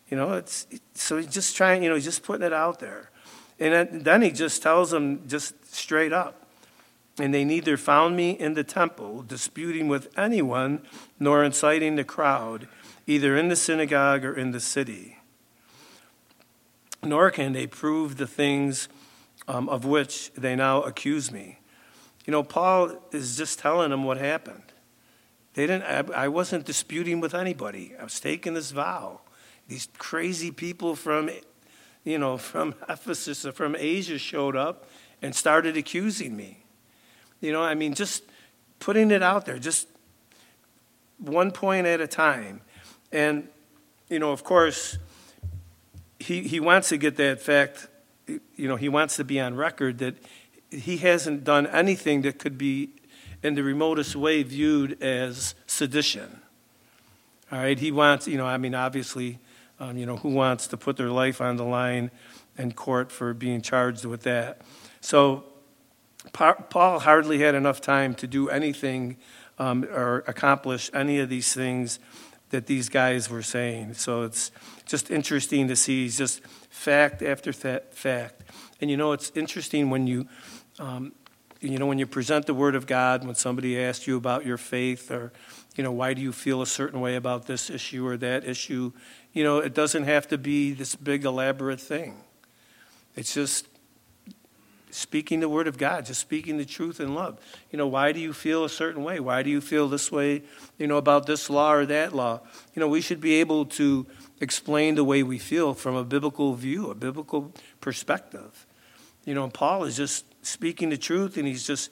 You 0.10 0.18
know, 0.18 0.34
it's, 0.34 0.68
so 0.93 1.16
he's 1.16 1.28
just 1.28 1.55
trying, 1.55 1.84
you 1.84 1.89
know, 1.89 1.95
he's 1.95 2.03
just 2.03 2.24
putting 2.24 2.45
it 2.45 2.51
out 2.51 2.80
there. 2.80 3.12
And 3.60 4.01
then 4.01 4.22
he 4.22 4.32
just 4.32 4.62
tells 4.62 4.91
them 4.91 5.28
just 5.28 5.74
straight 5.74 6.14
up. 6.14 6.45
And 7.20 7.34
they 7.34 7.43
neither 7.43 7.78
found 7.78 8.16
me 8.16 8.32
in 8.32 8.53
the 8.53 8.64
temple 8.64 9.24
disputing 9.24 9.88
with 9.88 10.16
anyone 10.18 10.84
nor 11.20 11.43
inciting 11.43 11.95
the 11.95 12.03
crowd 12.03 12.68
either 13.08 13.38
in 13.38 13.47
the 13.47 13.55
synagogue 13.55 14.26
or 14.26 14.34
in 14.34 14.51
the 14.51 14.60
city. 14.60 15.18
Nor 17.01 17.32
can 17.32 17.53
they 17.53 17.66
prove 17.66 18.18
the 18.18 18.28
things 18.28 18.89
um, 19.47 19.70
of 19.70 19.86
which 19.86 20.32
they 20.34 20.55
now 20.55 20.82
accuse 20.82 21.32
me. 21.32 21.60
You 22.26 22.32
know, 22.32 22.43
Paul 22.43 22.91
is 23.12 23.38
just 23.38 23.60
telling 23.60 23.91
them 23.91 24.03
what 24.03 24.18
happened. 24.18 24.64
They 25.53 25.66
didn't, 25.66 25.84
I, 25.84 26.26
I 26.26 26.28
wasn't 26.28 26.66
disputing 26.66 27.22
with 27.22 27.34
anybody. 27.34 27.95
I 27.99 28.03
was 28.03 28.20
taking 28.20 28.53
this 28.53 28.72
vow. 28.72 29.22
These 29.70 29.88
crazy 29.97 30.51
people 30.51 30.95
from, 30.95 31.30
you 32.08 32.18
know, 32.18 32.38
from 32.38 32.74
Ephesus 32.89 33.45
or 33.45 33.51
from 33.51 33.76
Asia 33.78 34.18
showed 34.18 34.55
up 34.55 34.86
and 35.22 35.36
started 35.36 35.76
accusing 35.76 36.36
me. 36.36 36.64
You 37.41 37.51
know, 37.51 37.62
I 37.62 37.76
mean, 37.76 37.93
just 37.93 38.24
putting 38.80 39.12
it 39.12 39.22
out 39.22 39.45
there, 39.45 39.60
just 39.60 39.88
one 41.18 41.51
point 41.51 41.86
at 41.86 41.99
a 41.99 42.08
time. 42.08 42.62
And, 43.12 43.49
you 44.10 44.20
know, 44.20 44.32
of 44.32 44.43
course, 44.43 44.97
he, 46.20 46.47
he 46.47 46.60
wants 46.60 46.89
to 46.89 46.97
get 46.97 47.18
that 47.18 47.41
fact, 47.41 47.88
you 48.28 48.68
know, 48.68 48.78
he 48.78 48.89
wants 48.89 49.18
to 49.18 49.24
be 49.24 49.39
on 49.39 49.55
record 49.55 49.97
that 49.97 50.16
he 50.72 50.97
hasn't 50.97 51.43
done 51.43 51.68
anything 51.68 52.22
that 52.22 52.39
could 52.39 52.58
be 52.58 52.89
in 53.43 53.55
the 53.55 53.64
remotest 53.64 54.16
way 54.16 54.43
viewed 54.43 55.01
as 55.03 55.55
sedition. 55.68 56.39
All 57.51 57.60
right, 57.60 57.78
he 57.78 57.91
wants, 57.91 58.28
you 58.28 58.38
know, 58.38 58.45
I 58.45 58.58
mean, 58.58 58.76
obviously, 58.76 59.39
um, 59.80 59.97
you 59.97 60.05
know, 60.05 60.17
who 60.17 60.30
wants 60.30 60.67
to 60.67 60.78
put 60.78 60.97
their 60.97 61.09
life 61.09 61.41
on 61.41 61.57
the 61.57 61.65
line 61.65 62.11
in 62.57 62.71
court 62.71 63.11
for 63.11 63.34
being 63.34 63.61
charged 63.61 64.05
with 64.05 64.23
that? 64.23 64.61
So, 65.01 65.45
Paul 66.34 66.99
hardly 66.99 67.39
had 67.39 67.55
enough 67.55 67.80
time 67.80 68.13
to 68.15 68.28
do 68.28 68.49
anything 68.49 69.17
um, 69.59 69.86
or 69.86 70.23
accomplish 70.28 70.89
any 70.93 71.19
of 71.19 71.30
these 71.30 71.53
things 71.53 71.99
that 72.49 72.67
these 72.67 72.89
guys 72.89 73.30
were 73.30 73.41
saying. 73.41 73.93
So 73.93 74.23
it's 74.23 74.51
just 74.86 75.11
interesting 75.11 75.67
to 75.67 75.75
see 75.75 76.09
just 76.09 76.41
fact 76.69 77.21
after 77.21 77.51
fact. 77.51 78.43
And 78.80 78.89
you 78.89 78.97
know, 78.97 79.11
it's 79.11 79.32
interesting 79.36 79.89
when 79.89 80.07
you, 80.07 80.28
um, 80.80 81.13
you 81.59 81.78
know, 81.78 81.88
when 81.88 81.97
you 81.97 82.05
present 82.05 82.45
the 82.45 82.53
Word 82.53 82.75
of 82.75 82.86
God, 82.86 83.25
when 83.25 83.36
somebody 83.36 83.82
asks 83.82 84.07
you 84.07 84.15
about 84.15 84.45
your 84.45 84.57
faith 84.57 85.11
or, 85.11 85.34
you 85.75 85.84
know, 85.84 85.91
why 85.91 86.13
do 86.13 86.21
you 86.21 86.32
feel 86.32 86.61
a 86.61 86.67
certain 86.67 87.01
way 87.01 87.15
about 87.15 87.47
this 87.47 87.69
issue 87.69 88.05
or 88.05 88.15
that 88.17 88.45
issue, 88.45 88.93
you 89.38 89.43
know, 89.43 89.59
it 89.59 89.75
doesn't 89.75 90.05
have 90.05 90.27
to 90.29 90.38
be 90.39 90.73
this 90.73 90.95
big 90.95 91.23
elaborate 91.23 91.79
thing. 91.79 92.15
It's 93.15 93.35
just 93.35 93.67
speaking 94.89 95.41
the 95.41 95.47
word 95.47 95.67
of 95.67 95.77
God, 95.77 96.07
just 96.07 96.19
speaking 96.19 96.57
the 96.57 96.65
truth 96.65 96.99
in 96.99 97.13
love. 97.13 97.39
You 97.69 97.77
know, 97.77 97.85
why 97.85 98.13
do 98.13 98.19
you 98.19 98.33
feel 98.33 98.63
a 98.65 98.69
certain 98.69 99.03
way? 99.03 99.19
Why 99.19 99.43
do 99.43 99.51
you 99.51 99.61
feel 99.61 99.88
this 99.89 100.11
way, 100.11 100.41
you 100.79 100.88
know, 100.88 100.97
about 100.97 101.27
this 101.27 101.51
law 101.51 101.71
or 101.71 101.85
that 101.85 102.15
law? 102.15 102.41
You 102.73 102.79
know, 102.79 102.88
we 102.88 102.99
should 102.99 103.21
be 103.21 103.35
able 103.35 103.65
to 103.65 104.07
explain 104.41 104.95
the 104.95 105.03
way 105.03 105.21
we 105.21 105.38
feel 105.38 105.75
from 105.75 105.95
a 105.95 106.03
biblical 106.03 106.55
view, 106.55 106.89
a 106.89 106.95
biblical 106.95 107.53
perspective. 107.79 108.65
You 109.23 109.35
know, 109.35 109.49
Paul 109.49 109.83
is 109.83 109.95
just 109.95 110.25
speaking 110.43 110.89
the 110.89 110.97
truth 110.97 111.38
and 111.38 111.45
he's 111.45 111.67
just 111.67 111.91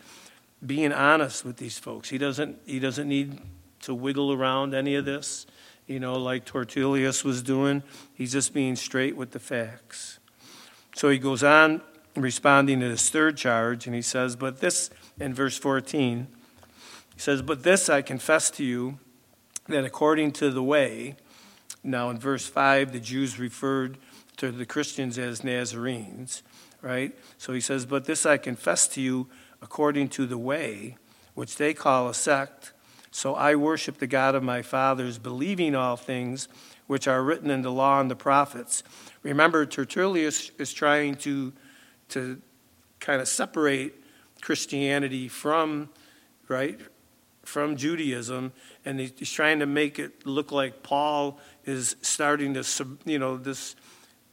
being 0.65 0.91
honest 0.91 1.45
with 1.45 1.57
these 1.57 1.77
folks. 1.77 2.09
He 2.09 2.17
doesn't 2.17 2.57
he 2.65 2.79
doesn't 2.79 3.07
need 3.07 3.39
to 3.81 3.93
wiggle 3.93 4.33
around 4.33 4.73
any 4.73 4.95
of 4.95 5.05
this, 5.05 5.45
you 5.88 5.99
know, 5.99 6.15
like 6.15 6.45
Tertullius 6.45 7.23
was 7.23 7.41
doing. 7.41 7.83
He's 8.13 8.31
just 8.31 8.53
being 8.53 8.75
straight 8.75 9.15
with 9.15 9.31
the 9.31 9.39
facts. 9.39 10.19
So 10.95 11.09
he 11.09 11.17
goes 11.17 11.43
on 11.43 11.81
responding 12.15 12.79
to 12.79 12.89
his 12.89 13.09
third 13.09 13.38
charge, 13.38 13.86
and 13.86 13.95
he 13.95 14.01
says, 14.01 14.36
But 14.36 14.61
this, 14.61 14.89
in 15.19 15.33
verse 15.33 15.57
14, 15.57 16.27
he 17.13 17.19
says, 17.19 17.41
But 17.41 17.63
this 17.63 17.89
I 17.89 18.01
confess 18.01 18.49
to 18.51 18.63
you, 18.63 18.99
that 19.67 19.83
according 19.83 20.31
to 20.33 20.51
the 20.51 20.63
way, 20.63 21.15
now 21.83 22.09
in 22.09 22.17
verse 22.17 22.47
5, 22.47 22.91
the 22.91 22.99
Jews 22.99 23.39
referred 23.39 23.97
to 24.38 24.51
the 24.51 24.65
Christians 24.65 25.17
as 25.17 25.43
Nazarenes, 25.43 26.43
right? 26.81 27.17
So 27.38 27.53
he 27.53 27.61
says, 27.61 27.86
But 27.86 28.05
this 28.05 28.25
I 28.25 28.38
confess 28.38 28.88
to 28.89 29.01
you 29.01 29.27
according 29.61 30.09
to 30.09 30.25
the 30.25 30.38
way, 30.38 30.97
which 31.33 31.57
they 31.57 31.73
call 31.73 32.07
a 32.07 32.13
sect. 32.13 32.71
So 33.16 33.34
I 33.34 33.55
worship 33.55 33.99
the 33.99 34.07
God 34.07 34.36
of 34.36 34.43
my 34.43 34.61
fathers, 34.61 35.18
believing 35.18 35.74
all 35.74 35.95
things 35.95 36.49
which 36.86 37.07
are 37.07 37.24
written 37.24 37.49
in 37.49 37.61
the 37.61 37.72
law 37.72 38.01
and 38.01 38.11
the 38.11 38.16
prophets. 38.16 38.84
Remember, 39.24 39.66
Tertullius 39.66 40.51
is 40.59 40.74
trying 40.74 41.16
to, 41.20 41.53
to 42.09 42.41
kind 42.99 43.22
of 43.22 43.30
separate 43.30 43.93
Christianity 44.41 45.30
from, 45.30 45.88
right, 46.49 46.78
from 47.43 47.78
Judaism, 47.78 48.51
and 48.84 48.99
he's 48.99 49.32
trying 49.32 49.59
to 49.59 49.66
make 49.66 49.97
it 49.97 50.26
look 50.26 50.51
like 50.51 50.84
Paul 50.84 51.39
is 51.63 51.95
starting 52.01 52.53
to, 52.55 52.66
sub, 52.66 52.99
you 53.05 53.18
know, 53.18 53.38
this 53.38 53.78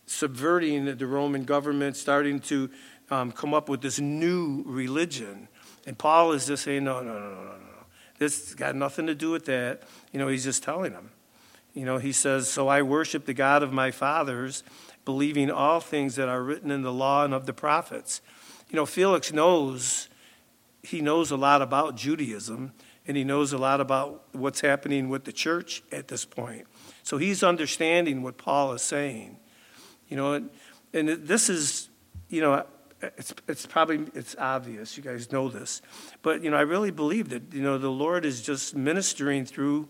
subverting 0.06 0.96
the 0.96 1.06
Roman 1.06 1.44
government, 1.44 1.96
starting 1.96 2.40
to 2.40 2.68
um, 3.12 3.30
come 3.30 3.54
up 3.54 3.68
with 3.68 3.80
this 3.80 4.00
new 4.00 4.64
religion. 4.66 5.46
And 5.86 5.96
Paul 5.96 6.32
is 6.32 6.48
just 6.48 6.64
saying, 6.64 6.82
no, 6.82 7.00
no, 7.00 7.12
no, 7.12 7.30
no, 7.30 7.44
no, 7.44 7.44
no. 7.44 7.71
This 8.22 8.54
got 8.54 8.76
nothing 8.76 9.08
to 9.08 9.16
do 9.16 9.32
with 9.32 9.46
that. 9.46 9.82
You 10.12 10.20
know, 10.20 10.28
he's 10.28 10.44
just 10.44 10.62
telling 10.62 10.92
them. 10.92 11.10
You 11.74 11.84
know, 11.84 11.98
he 11.98 12.12
says, 12.12 12.48
So 12.48 12.68
I 12.68 12.82
worship 12.82 13.26
the 13.26 13.34
God 13.34 13.64
of 13.64 13.72
my 13.72 13.90
fathers, 13.90 14.62
believing 15.04 15.50
all 15.50 15.80
things 15.80 16.14
that 16.14 16.28
are 16.28 16.40
written 16.40 16.70
in 16.70 16.82
the 16.82 16.92
law 16.92 17.24
and 17.24 17.34
of 17.34 17.46
the 17.46 17.52
prophets. 17.52 18.20
You 18.70 18.76
know, 18.76 18.86
Felix 18.86 19.32
knows, 19.32 20.08
he 20.84 21.00
knows 21.00 21.32
a 21.32 21.36
lot 21.36 21.62
about 21.62 21.96
Judaism, 21.96 22.72
and 23.08 23.16
he 23.16 23.24
knows 23.24 23.52
a 23.52 23.58
lot 23.58 23.80
about 23.80 24.22
what's 24.30 24.60
happening 24.60 25.08
with 25.08 25.24
the 25.24 25.32
church 25.32 25.82
at 25.90 26.06
this 26.06 26.24
point. 26.24 26.68
So 27.02 27.18
he's 27.18 27.42
understanding 27.42 28.22
what 28.22 28.38
Paul 28.38 28.72
is 28.72 28.82
saying. 28.82 29.36
You 30.08 30.16
know, 30.16 30.34
and, 30.34 30.50
and 30.94 31.08
this 31.08 31.50
is, 31.50 31.88
you 32.28 32.40
know, 32.40 32.64
it's, 33.02 33.34
it's 33.48 33.66
probably 33.66 34.06
it's 34.14 34.36
obvious. 34.38 34.96
You 34.96 35.02
guys 35.02 35.32
know 35.32 35.48
this. 35.48 35.82
But 36.22 36.42
you 36.42 36.50
know 36.50 36.56
i 36.56 36.62
really 36.62 36.90
believe 36.90 37.28
that 37.30 37.52
you 37.52 37.62
know 37.62 37.78
the 37.78 37.90
lord 37.90 38.24
is 38.24 38.42
just 38.42 38.76
ministering 38.76 39.44
through 39.44 39.88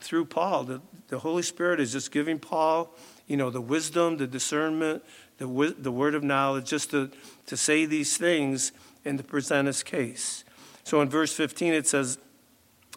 through 0.00 0.26
paul. 0.26 0.64
The, 0.64 0.80
the 1.08 1.18
holy 1.18 1.42
spirit 1.42 1.80
is 1.80 1.92
just 1.92 2.10
giving 2.10 2.38
paul 2.38 2.94
you 3.26 3.36
know 3.36 3.50
the 3.50 3.60
wisdom 3.60 4.16
the 4.16 4.26
discernment 4.26 5.02
the, 5.38 5.74
the 5.78 5.92
word 5.92 6.14
of 6.14 6.24
knowledge 6.24 6.66
just 6.66 6.90
to, 6.92 7.10
to 7.46 7.56
say 7.56 7.84
these 7.84 8.16
things 8.16 8.72
and 9.04 9.18
to 9.18 9.24
present 9.24 9.66
his 9.66 9.82
case. 9.82 10.44
So 10.82 11.00
in 11.00 11.10
verse 11.10 11.34
15 11.34 11.74
it 11.74 11.86
says 11.86 12.18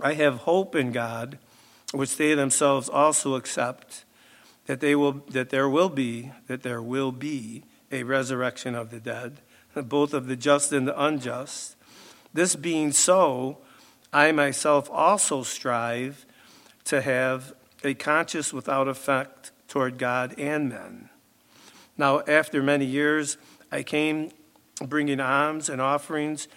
i 0.01 0.13
have 0.13 0.37
hope 0.39 0.75
in 0.75 0.91
god 0.91 1.37
which 1.91 2.17
they 2.17 2.33
themselves 2.35 2.87
also 2.87 3.35
accept 3.35 4.05
that 4.67 4.79
they 4.79 4.95
will 4.95 5.23
that 5.29 5.49
there 5.49 5.67
will 5.67 5.89
be 5.89 6.31
that 6.47 6.63
there 6.63 6.81
will 6.81 7.11
be 7.11 7.63
a 7.91 8.03
resurrection 8.03 8.75
of 8.75 8.91
the 8.91 8.99
dead 8.99 9.41
both 9.75 10.13
of 10.13 10.27
the 10.27 10.35
just 10.35 10.71
and 10.71 10.87
the 10.87 11.01
unjust. 11.01 11.75
This 12.33 12.55
being 12.55 12.91
so, 12.91 13.59
I 14.11 14.31
myself 14.31 14.89
also 14.91 15.43
strive 15.43 16.25
to 16.85 17.01
have 17.01 17.53
a 17.83 17.93
conscience 17.93 18.51
without 18.51 18.87
effect 18.87 19.51
toward 19.67 19.97
God 19.97 20.37
and 20.37 20.69
men. 20.69 21.09
Now, 21.97 22.21
after 22.27 22.63
many 22.63 22.85
years, 22.85 23.37
I 23.71 23.83
came 23.83 24.31
bringing 24.81 25.19
alms 25.19 25.69
and 25.69 25.81
offerings 25.81 26.47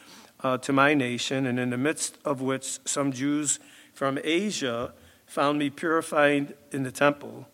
uh, 0.41 0.59
to 0.59 0.73
my 0.73 0.95
nation, 0.95 1.47
and 1.47 1.59
in 1.59 1.71
the 1.71 1.77
midst 1.77 2.19
of 2.25 2.41
which 2.41 2.79
some 2.85 3.13
Jews 3.13 3.59
from 3.93 4.19
Asia 4.25 4.93
found 5.27 5.59
me 5.59 5.71
purified 5.71 6.55
in 6.71 6.83
the 6.83 6.93
temple. 6.93 7.47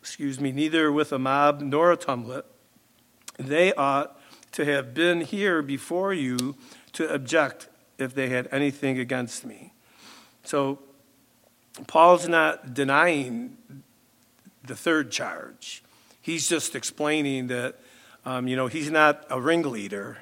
Excuse 0.00 0.40
me, 0.40 0.52
neither 0.52 0.92
with 0.92 1.12
a 1.12 1.18
mob 1.18 1.60
nor 1.60 1.92
a 1.92 1.96
tumult. 1.96 2.46
They 3.38 3.72
ought 3.74 4.18
to 4.52 4.64
have 4.64 4.94
been 4.94 5.22
here 5.22 5.62
before 5.62 6.14
you 6.14 6.56
to 6.92 7.12
object 7.12 7.68
if 7.98 8.14
they 8.14 8.28
had 8.28 8.48
anything 8.52 8.98
against 8.98 9.44
me. 9.44 9.72
So, 10.44 10.78
Paul's 11.86 12.28
not 12.28 12.74
denying 12.74 13.56
the 14.64 14.76
third 14.76 15.10
charge. 15.10 15.82
He's 16.20 16.48
just 16.48 16.74
explaining 16.74 17.48
that, 17.48 17.76
um, 18.24 18.46
you 18.48 18.56
know, 18.56 18.68
he's 18.68 18.90
not 18.90 19.26
a 19.28 19.40
ringleader. 19.40 20.18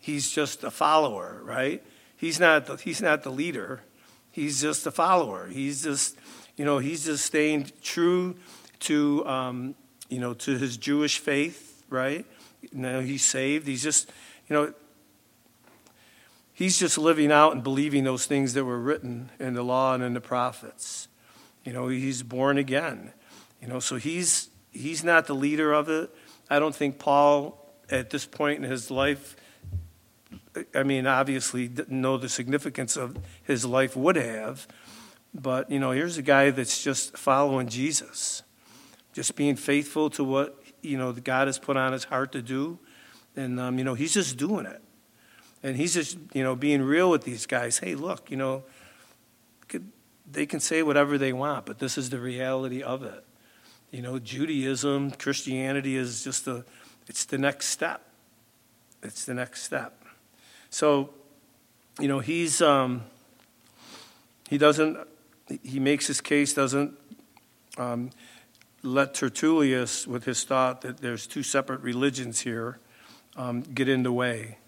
He's 0.00 0.30
just 0.30 0.62
a 0.62 0.70
follower, 0.70 1.40
right? 1.42 1.82
He's 2.16 2.38
not 2.38 2.66
the, 2.66 2.76
he's 2.76 3.02
not 3.02 3.22
the 3.22 3.30
leader. 3.30 3.82
He's 4.30 4.60
just 4.60 4.86
a 4.86 4.90
follower. 4.90 5.48
He's 5.48 5.82
just, 5.82 6.16
you 6.56 6.64
know, 6.64 6.78
he's 6.78 7.04
just 7.04 7.24
staying 7.24 7.70
true 7.82 8.36
to, 8.80 9.26
um, 9.26 9.74
you 10.08 10.20
know, 10.20 10.34
to 10.34 10.56
his 10.56 10.76
Jewish 10.76 11.18
faith, 11.18 11.84
right? 11.90 12.24
You 12.60 13.00
he's 13.00 13.24
saved. 13.24 13.66
He's 13.66 13.82
just, 13.82 14.10
you 14.48 14.54
know, 14.54 14.74
he's 16.52 16.78
just 16.78 16.98
living 16.98 17.32
out 17.32 17.52
and 17.52 17.62
believing 17.62 18.04
those 18.04 18.26
things 18.26 18.54
that 18.54 18.64
were 18.64 18.78
written 18.78 19.30
in 19.38 19.54
the 19.54 19.62
law 19.62 19.94
and 19.94 20.02
in 20.02 20.14
the 20.14 20.20
prophets. 20.20 21.08
You 21.64 21.72
know, 21.72 21.88
he's 21.88 22.22
born 22.22 22.58
again. 22.58 23.12
You 23.60 23.68
know, 23.68 23.80
so 23.80 23.96
he's 23.96 24.50
he's 24.72 25.02
not 25.02 25.26
the 25.26 25.34
leader 25.34 25.72
of 25.72 25.88
it. 25.88 26.10
I 26.50 26.58
don't 26.58 26.74
think 26.74 26.98
Paul 26.98 27.62
at 27.90 28.10
this 28.10 28.26
point 28.26 28.64
in 28.64 28.70
his 28.70 28.90
life 28.90 29.36
I 30.74 30.82
mean, 30.82 31.06
obviously 31.06 31.68
didn't 31.68 32.00
know 32.00 32.16
the 32.16 32.28
significance 32.28 32.96
of 32.96 33.16
his 33.42 33.64
life 33.64 33.96
would 33.96 34.16
have. 34.16 34.66
But, 35.34 35.70
you 35.70 35.78
know, 35.78 35.90
here's 35.90 36.16
a 36.16 36.22
guy 36.22 36.50
that's 36.50 36.82
just 36.82 37.16
following 37.16 37.68
Jesus, 37.68 38.42
just 39.12 39.36
being 39.36 39.56
faithful 39.56 40.08
to 40.10 40.24
what 40.24 40.62
you 40.86 40.96
know, 40.96 41.12
God 41.12 41.48
has 41.48 41.58
put 41.58 41.76
on 41.76 41.92
his 41.92 42.04
heart 42.04 42.32
to 42.32 42.42
do. 42.42 42.78
And, 43.34 43.60
um, 43.60 43.78
you 43.78 43.84
know, 43.84 43.94
he's 43.94 44.14
just 44.14 44.36
doing 44.38 44.66
it. 44.66 44.82
And 45.62 45.76
he's 45.76 45.94
just, 45.94 46.16
you 46.32 46.42
know, 46.42 46.54
being 46.54 46.82
real 46.82 47.10
with 47.10 47.24
these 47.24 47.44
guys. 47.44 47.78
Hey, 47.78 47.94
look, 47.94 48.30
you 48.30 48.36
know, 48.36 48.62
they 50.30 50.46
can 50.46 50.60
say 50.60 50.82
whatever 50.82 51.18
they 51.18 51.32
want, 51.32 51.66
but 51.66 51.78
this 51.78 51.96
is 51.96 52.10
the 52.10 52.18
reality 52.18 52.82
of 52.82 53.02
it. 53.02 53.24
You 53.90 54.02
know, 54.02 54.18
Judaism, 54.18 55.12
Christianity 55.12 55.96
is 55.96 56.24
just 56.24 56.46
a, 56.48 56.64
it's 57.06 57.24
the 57.24 57.38
next 57.38 57.66
step. 57.66 58.02
It's 59.02 59.24
the 59.24 59.34
next 59.34 59.62
step. 59.62 60.04
So, 60.70 61.10
you 62.00 62.08
know, 62.08 62.18
he's, 62.18 62.60
um, 62.60 63.04
he 64.48 64.58
doesn't, 64.58 64.98
he 65.62 65.78
makes 65.78 66.08
his 66.08 66.20
case, 66.20 66.52
doesn't, 66.52 66.94
um, 67.78 68.10
let 68.82 69.14
Tertullius, 69.14 70.06
with 70.06 70.24
his 70.24 70.44
thought 70.44 70.82
that 70.82 70.98
there's 70.98 71.26
two 71.26 71.42
separate 71.42 71.80
religions 71.80 72.40
here, 72.40 72.78
um, 73.36 73.62
get 73.62 73.88
in 73.88 74.02
the 74.02 74.12
way. 74.12 74.58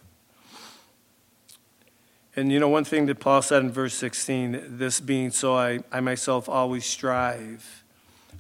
And 2.37 2.53
you 2.53 2.61
know, 2.61 2.69
one 2.69 2.85
thing 2.85 3.07
that 3.07 3.19
Paul 3.19 3.43
said 3.43 3.63
in 3.63 3.71
verse 3.73 3.95
16 3.95 4.77
this 4.79 5.01
being 5.01 5.31
so, 5.31 5.57
I, 5.57 5.81
I 5.91 6.01
myself 6.01 6.49
always 6.49 6.87
strive 6.87 7.85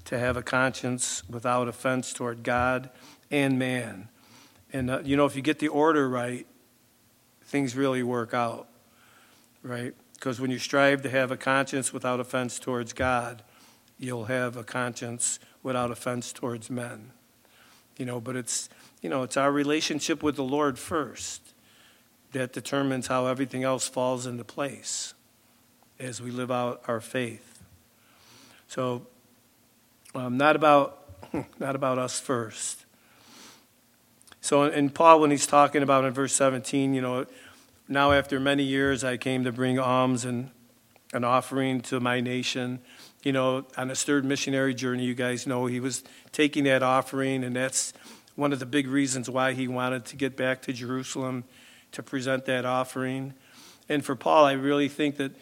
to 0.04 0.18
have 0.18 0.36
a 0.36 0.42
conscience 0.42 1.28
without 1.28 1.68
offense 1.68 2.12
toward 2.12 2.42
God 2.42 2.90
and 3.30 3.58
man. 3.58 4.08
And 4.72 4.90
uh, 4.90 5.00
you 5.04 5.16
know, 5.16 5.26
if 5.26 5.34
you 5.34 5.42
get 5.42 5.58
the 5.58 5.68
order 5.68 6.08
right, 6.08 6.46
things 7.44 7.74
really 7.74 8.02
work 8.02 8.34
out, 8.34 8.68
right? 9.62 9.94
Because 10.14 10.40
when 10.40 10.50
you 10.50 10.58
strive 10.58 11.02
to 11.02 11.10
have 11.10 11.30
a 11.30 11.36
conscience 11.36 11.92
without 11.92 12.20
offense 12.20 12.58
towards 12.58 12.92
God, 12.92 13.42
you'll 13.98 14.26
have 14.26 14.56
a 14.56 14.64
conscience 14.64 15.40
without 15.62 15.90
offense 15.90 16.32
towards 16.32 16.70
men. 16.70 17.12
You 17.96 18.06
know, 18.06 18.20
but 18.20 18.36
it's, 18.36 18.68
you 19.02 19.11
know, 19.11 19.22
it's 19.22 19.36
our 19.36 19.50
relationship 19.50 20.22
with 20.22 20.36
the 20.36 20.44
Lord 20.44 20.78
first. 20.78 21.42
that 22.32 22.52
determines 22.52 23.06
how 23.06 23.26
everything 23.26 23.64
else 23.64 23.88
falls 23.88 24.26
into 24.26 24.44
place 24.44 25.14
as 25.98 26.20
we 26.20 26.30
live 26.30 26.50
out 26.50 26.82
our 26.86 27.00
faith. 27.00 27.62
So, 28.68 29.06
um, 30.14 30.36
not 30.36 30.54
about 30.54 30.94
not 31.59 31.74
about 31.74 31.98
us 31.98 32.20
first. 32.20 32.84
So, 34.40 34.64
in 34.64 34.90
Paul, 34.90 35.20
when 35.20 35.30
he's 35.30 35.46
talking 35.46 35.82
about 35.82 36.04
in 36.04 36.12
verse 36.12 36.34
17, 36.34 36.94
you 36.94 37.00
know, 37.00 37.26
now 37.88 38.12
after 38.12 38.38
many 38.38 38.62
years, 38.62 39.02
I 39.04 39.16
came 39.16 39.44
to 39.44 39.52
bring 39.52 39.78
alms 39.78 40.24
and 40.24 40.50
an 41.12 41.24
offering 41.24 41.80
to 41.82 42.00
my 42.00 42.20
nation. 42.20 42.80
You 43.22 43.32
know, 43.32 43.66
on 43.76 43.88
his 43.88 44.04
third 44.04 44.24
missionary 44.24 44.74
journey, 44.74 45.04
you 45.04 45.14
guys 45.14 45.46
know 45.46 45.66
he 45.66 45.80
was 45.80 46.04
taking 46.32 46.64
that 46.64 46.82
offering, 46.82 47.42
and 47.42 47.56
that's 47.56 47.92
one 48.36 48.52
of 48.52 48.60
the 48.60 48.66
big 48.66 48.86
reasons 48.86 49.28
why 49.28 49.52
he 49.52 49.66
wanted 49.66 50.04
to 50.06 50.16
get 50.16 50.36
back 50.36 50.62
to 50.62 50.72
Jerusalem 50.72 51.44
to 51.92 52.02
present 52.02 52.44
that 52.46 52.64
offering. 52.64 53.34
And 53.88 54.04
for 54.04 54.14
Paul, 54.14 54.44
I 54.44 54.52
really 54.52 54.88
think 54.88 55.16
that 55.16 55.32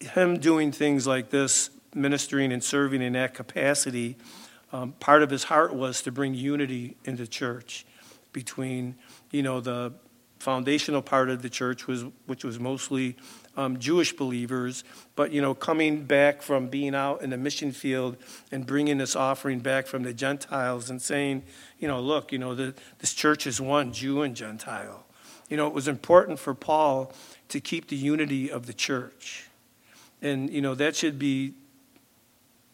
him 0.00 0.38
doing 0.38 0.72
things 0.72 1.06
like 1.06 1.30
this, 1.30 1.70
ministering 1.94 2.52
and 2.52 2.64
serving 2.64 3.02
in 3.02 3.12
that 3.12 3.34
capacity, 3.34 4.16
um, 4.72 4.92
part 4.92 5.22
of 5.22 5.30
his 5.30 5.44
heart 5.44 5.74
was 5.74 6.00
to 6.02 6.12
bring 6.12 6.34
unity 6.34 6.96
into 7.04 7.26
church 7.26 7.84
between, 8.32 8.94
you 9.30 9.42
know, 9.42 9.60
the 9.60 9.92
foundational 10.38 11.02
part 11.02 11.28
of 11.28 11.42
the 11.42 11.50
church 11.50 11.86
was 11.86 12.04
which 12.26 12.44
was 12.44 12.58
mostly 12.58 13.16
um, 13.56 13.78
Jewish 13.78 14.12
believers, 14.12 14.84
but 15.16 15.32
you 15.32 15.40
know, 15.40 15.54
coming 15.54 16.04
back 16.04 16.42
from 16.42 16.68
being 16.68 16.94
out 16.94 17.22
in 17.22 17.30
the 17.30 17.36
mission 17.36 17.72
field 17.72 18.16
and 18.52 18.66
bringing 18.66 18.98
this 18.98 19.16
offering 19.16 19.58
back 19.58 19.86
from 19.86 20.02
the 20.02 20.12
Gentiles 20.12 20.88
and 20.90 21.00
saying, 21.02 21.42
you 21.78 21.88
know, 21.88 22.00
look, 22.00 22.32
you 22.32 22.38
know, 22.38 22.54
the, 22.54 22.74
this 22.98 23.12
church 23.12 23.46
is 23.46 23.60
one, 23.60 23.92
Jew 23.92 24.22
and 24.22 24.36
Gentile. 24.36 25.04
You 25.48 25.56
know, 25.56 25.66
it 25.66 25.74
was 25.74 25.88
important 25.88 26.38
for 26.38 26.54
Paul 26.54 27.12
to 27.48 27.60
keep 27.60 27.88
the 27.88 27.96
unity 27.96 28.50
of 28.50 28.66
the 28.66 28.72
church. 28.72 29.48
And, 30.22 30.50
you 30.50 30.60
know, 30.60 30.74
that 30.76 30.94
should 30.94 31.18
be 31.18 31.54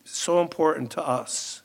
so 0.05 0.41
important 0.41 0.91
to 0.93 1.07
us. 1.07 1.63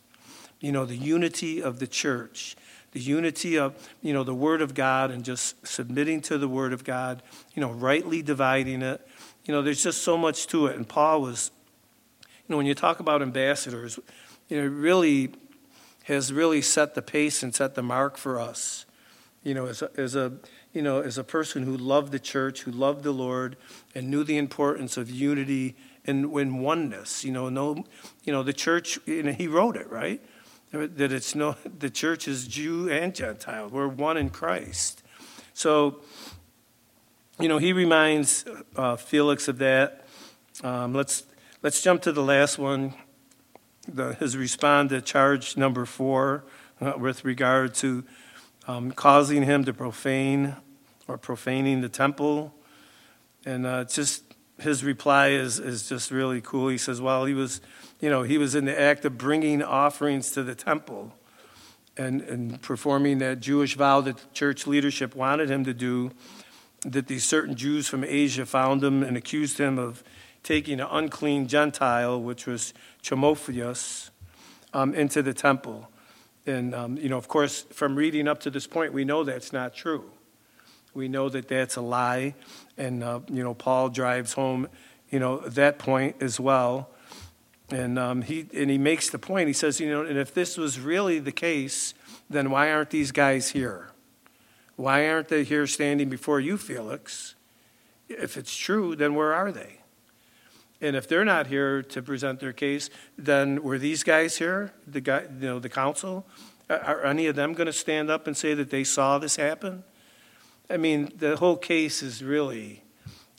You 0.60 0.72
know, 0.72 0.86
the 0.86 0.96
unity 0.96 1.62
of 1.62 1.80
the 1.80 1.88
church, 1.88 2.56
the 2.92 3.00
unity 3.00 3.58
of, 3.58 3.76
you 4.02 4.14
know, 4.14 4.24
the 4.24 4.36
Word 4.36 4.62
of 4.62 4.74
God 4.74 5.12
and 5.12 5.24
just 5.24 5.66
submitting 5.66 6.22
to 6.22 6.38
the 6.38 6.48
Word 6.48 6.74
of 6.74 6.84
God, 6.84 7.24
you 7.54 7.62
know, 7.62 7.72
rightly 7.72 8.22
dividing 8.22 8.82
it. 8.82 9.06
You 9.46 9.54
know, 9.54 9.62
there's 9.62 9.82
just 9.82 10.04
so 10.04 10.18
much 10.18 10.48
to 10.48 10.68
it. 10.68 10.76
And 10.76 10.88
Paul 10.88 11.22
was, 11.22 11.52
you 12.22 12.28
know, 12.50 12.58
when 12.58 12.66
you 12.66 12.76
talk 12.76 13.00
about 13.00 13.22
ambassadors, 13.22 14.00
you 14.50 14.62
know, 14.62 14.68
really 14.68 15.34
has 16.04 16.34
really 16.34 16.62
set 16.62 16.94
the 16.96 17.02
pace 17.02 17.44
and 17.44 17.56
set 17.56 17.76
the 17.76 17.84
mark 17.84 18.18
for 18.18 18.40
us. 18.40 18.86
You 19.44 19.54
know, 19.54 19.68
as 19.68 19.82
a, 19.82 19.90
as 19.98 20.16
a 20.16 20.34
you 20.74 20.82
know, 20.82 21.02
as 21.02 21.18
a 21.18 21.24
person 21.24 21.64
who 21.64 21.76
loved 21.76 22.12
the 22.12 22.20
church, 22.20 22.62
who 22.62 22.72
loved 22.72 23.04
the 23.04 23.12
Lord, 23.12 23.58
and 23.94 24.10
knew 24.10 24.24
the 24.24 24.38
importance 24.38 24.96
of 24.96 25.10
unity 25.10 25.76
and, 26.06 26.32
oneness. 26.32 27.26
You 27.26 27.32
know, 27.32 27.50
no, 27.50 27.84
you 28.24 28.32
know, 28.32 28.44
the 28.44 28.54
church. 28.54 29.00
He 29.06 29.48
wrote 29.48 29.76
it 29.76 29.90
right 29.90 30.22
that 30.72 31.12
it's 31.12 31.36
no 31.36 31.56
the 31.80 31.90
church 31.90 32.28
is 32.28 32.48
Jew 32.48 32.90
and 32.90 33.14
Gentile. 33.14 33.68
We're 33.70 33.88
one 33.88 34.18
in 34.18 34.30
Christ. 34.30 35.04
So, 35.54 36.00
you 37.40 37.48
know, 37.48 37.58
he 37.58 37.74
reminds 37.74 38.46
uh, 38.76 38.96
Felix 38.96 39.48
of 39.48 39.58
that. 39.58 40.08
Um, 40.64 40.94
let's 40.94 41.24
let's 41.62 41.82
jump 41.82 42.02
to 42.04 42.12
the 42.12 42.24
last 42.24 42.58
one. 42.58 42.94
The, 43.88 44.14
his 44.14 44.38
respond 44.38 44.90
to 44.92 45.02
charge 45.02 45.58
number 45.58 45.86
four 45.86 46.46
uh, 46.80 46.94
with 46.98 47.26
regard 47.26 47.74
to 47.76 48.04
um, 48.68 48.92
causing 48.92 49.44
him 49.44 49.66
to 49.66 49.74
profane 49.74 50.56
or 51.08 51.18
profaning 51.18 51.82
the 51.82 51.90
temple. 51.90 52.54
And 53.46 53.66
uh, 53.66 53.86
just 53.86 54.31
his 54.62 54.84
reply 54.84 55.30
is, 55.30 55.60
is 55.60 55.90
just 55.90 56.12
really 56.12 56.42
cool. 56.42 56.70
He 56.70 56.78
says, 56.78 57.02
well, 57.02 57.26
he 57.26 57.34
was, 57.34 57.62
you 58.00 58.10
know, 58.10 58.24
he 58.24 58.38
was 58.38 58.56
in 58.56 58.66
the 58.66 58.80
act 58.80 59.06
of 59.06 59.18
bringing 59.18 59.62
offerings 59.64 60.32
to 60.32 60.44
the 60.44 60.56
temple 60.56 61.14
and, 61.98 62.22
and 62.22 62.62
performing 62.62 63.18
that 63.20 63.40
Jewish 63.40 63.76
vow 63.76 64.02
that 64.02 64.34
church 64.34 64.68
leadership 64.68 65.16
wanted 65.16 65.50
him 65.50 65.66
to 65.66 65.74
do, 65.74 66.12
that 66.86 67.08
these 67.08 67.24
certain 67.24 67.56
Jews 67.56 67.88
from 67.88 68.04
Asia 68.04 68.46
found 68.46 68.84
him 68.84 69.04
and 69.04 69.18
accused 69.18 69.58
him 69.58 69.78
of 69.78 70.04
taking 70.44 70.80
an 70.80 70.88
unclean 70.90 71.48
Gentile, 71.48 72.22
which 72.22 72.48
was 72.48 72.74
Timotheus, 73.02 74.10
um, 74.74 74.94
into 74.94 75.22
the 75.22 75.34
temple. 75.34 75.90
And, 76.46 76.74
um, 76.74 76.98
you 76.98 77.10
know, 77.10 77.18
of 77.18 77.28
course, 77.28 77.64
from 77.72 77.96
reading 77.96 78.28
up 78.28 78.40
to 78.42 78.50
this 78.50 78.66
point, 78.66 78.94
we 78.94 79.06
know 79.06 79.24
that's 79.24 79.54
not 79.54 79.76
true. 79.76 80.12
We 80.94 81.08
know 81.08 81.30
that 81.30 81.48
that's 81.48 81.76
a 81.76 81.82
lie. 81.82 82.36
And, 82.78 83.04
uh, 83.04 83.22
you 83.30 83.44
know, 83.44 83.54
Paul 83.54 83.90
drives 83.90 84.34
home, 84.34 84.68
you 85.10 85.20
know, 85.20 85.40
that 85.40 85.80
point 85.80 86.18
as 86.22 86.40
well. 86.40 86.90
And, 87.70 87.98
um, 87.98 88.22
he, 88.22 88.48
and 88.54 88.70
he 88.70 88.78
makes 88.78 89.10
the 89.10 89.20
point. 89.20 89.48
He 89.48 89.54
says, 89.54 89.80
you 89.80 89.90
know, 89.90 90.02
and 90.02 90.18
if 90.18 90.34
this 90.34 90.58
was 90.58 90.80
really 90.80 91.20
the 91.20 91.32
case, 91.32 91.94
then 92.30 92.50
why 92.50 92.72
aren't 92.72 92.90
these 92.90 93.12
guys 93.12 93.52
here? 93.52 93.92
Why 94.76 95.08
aren't 95.08 95.30
they 95.30 95.44
here 95.44 95.68
standing 95.68 96.10
before 96.10 96.40
you, 96.40 96.58
Felix? 96.58 97.36
If 98.10 98.36
it's 98.36 98.56
true, 98.56 98.96
then 98.96 99.16
where 99.16 99.34
are 99.34 99.52
they? 99.52 99.78
And 100.82 100.96
if 100.96 101.08
they're 101.08 101.24
not 101.24 101.48
here 101.48 101.84
to 101.84 102.02
present 102.02 102.40
their 102.40 102.54
case, 102.54 102.90
then 103.18 103.62
were 103.62 103.78
these 103.78 104.04
guys 104.04 104.38
here, 104.38 104.74
the 104.88 105.00
guy, 105.00 105.22
you 105.22 105.48
know, 105.48 105.60
the 105.60 105.70
council? 105.70 106.26
Are 106.70 107.06
any 107.06 107.28
of 107.28 107.36
them 107.36 107.54
going 107.54 107.68
to 107.68 107.74
stand 107.74 108.10
up 108.10 108.28
and 108.28 108.36
say 108.36 108.54
that 108.56 108.70
they 108.72 108.84
saw 108.84 109.20
this 109.20 109.36
happen? 109.36 109.84
I 110.72 110.78
mean, 110.78 111.12
the 111.16 111.36
whole 111.38 111.58
case 111.58 112.02
is 112.02 112.24
really 112.24 112.84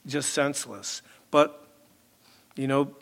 just 0.07 0.31
senseless. 0.31 1.03
But, 1.31 1.67
you 2.57 2.67
know, 2.67 2.95